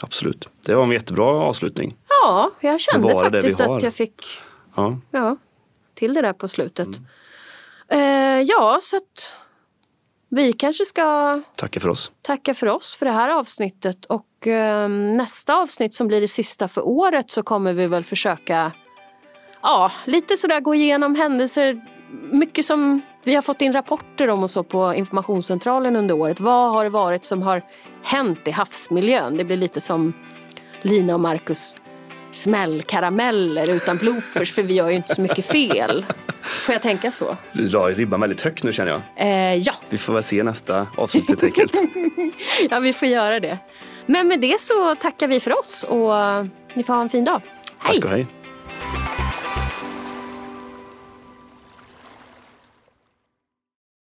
Absolut. 0.00 0.48
Det 0.66 0.74
var 0.74 0.84
en 0.84 0.90
jättebra 0.90 1.24
avslutning. 1.24 1.96
Ja, 2.08 2.50
jag 2.60 2.80
kände 2.80 3.14
faktiskt 3.14 3.60
att 3.60 3.82
jag 3.82 3.94
fick 3.94 4.22
ja. 4.76 4.98
Ja, 5.10 5.36
till 5.94 6.14
det 6.14 6.22
där 6.22 6.32
på 6.32 6.48
slutet. 6.48 6.88
Mm. 7.88 8.38
Uh, 8.38 8.42
ja, 8.48 8.80
så 8.82 8.96
att 8.96 9.38
vi 10.34 10.52
kanske 10.52 10.84
ska 10.84 11.40
tacka 11.56 11.80
för 11.80 11.88
oss. 11.88 12.12
Tacka 12.22 12.54
för 12.54 12.66
oss 12.66 12.96
för 12.96 13.06
det 13.06 13.12
här 13.12 13.28
avsnittet 13.28 14.04
och 14.04 14.46
eh, 14.46 14.88
nästa 14.88 15.56
avsnitt 15.56 15.94
som 15.94 16.08
blir 16.08 16.20
det 16.20 16.28
sista 16.28 16.68
för 16.68 16.86
året 16.88 17.30
så 17.30 17.42
kommer 17.42 17.72
vi 17.72 17.86
väl 17.86 18.04
försöka 18.04 18.72
ja, 19.62 19.92
lite 20.04 20.36
sådär 20.36 20.60
gå 20.60 20.74
igenom 20.74 21.14
händelser. 21.14 21.86
Mycket 22.32 22.64
som 22.64 23.00
vi 23.24 23.34
har 23.34 23.42
fått 23.42 23.62
in 23.62 23.72
rapporter 23.72 24.30
om 24.30 24.42
och 24.42 24.50
så 24.50 24.62
på 24.62 24.94
informationscentralen 24.94 25.96
under 25.96 26.14
året. 26.14 26.40
Vad 26.40 26.72
har 26.72 26.84
det 26.84 26.90
varit 26.90 27.24
som 27.24 27.42
har 27.42 27.62
hänt 28.02 28.48
i 28.48 28.50
havsmiljön? 28.50 29.36
Det 29.36 29.44
blir 29.44 29.56
lite 29.56 29.80
som 29.80 30.12
Lina 30.82 31.14
och 31.14 31.20
Marcus 31.20 31.76
smällkarameller 32.32 33.70
utan 33.70 33.96
bloopers 33.96 34.52
för 34.52 34.62
vi 34.62 34.74
gör 34.74 34.88
ju 34.88 34.96
inte 34.96 35.14
så 35.14 35.20
mycket 35.20 35.46
fel. 35.46 36.04
Får 36.40 36.72
jag 36.72 36.82
tänka 36.82 37.10
så? 37.10 37.36
Du 37.52 37.64
drar 37.64 37.90
ribban 37.90 38.20
väldigt 38.20 38.40
högt 38.40 38.64
nu 38.64 38.72
känner 38.72 38.90
jag. 38.90 39.00
Eh, 39.16 39.54
ja. 39.54 39.72
Vi 39.88 39.98
får 39.98 40.12
väl 40.12 40.22
se 40.22 40.42
nästa 40.42 40.86
avsnitt 40.96 41.28
helt 41.28 41.44
enkelt. 41.44 41.72
ja, 42.70 42.80
vi 42.80 42.92
får 42.92 43.08
göra 43.08 43.40
det. 43.40 43.58
Men 44.06 44.28
med 44.28 44.40
det 44.40 44.60
så 44.60 44.94
tackar 44.94 45.28
vi 45.28 45.40
för 45.40 45.58
oss 45.58 45.84
och 45.88 46.12
ni 46.74 46.84
får 46.84 46.94
ha 46.94 47.02
en 47.02 47.08
fin 47.08 47.24
dag. 47.24 47.40
Hej! 47.78 47.96
Tack 47.96 48.04
och 48.04 48.10
hej. 48.10 48.26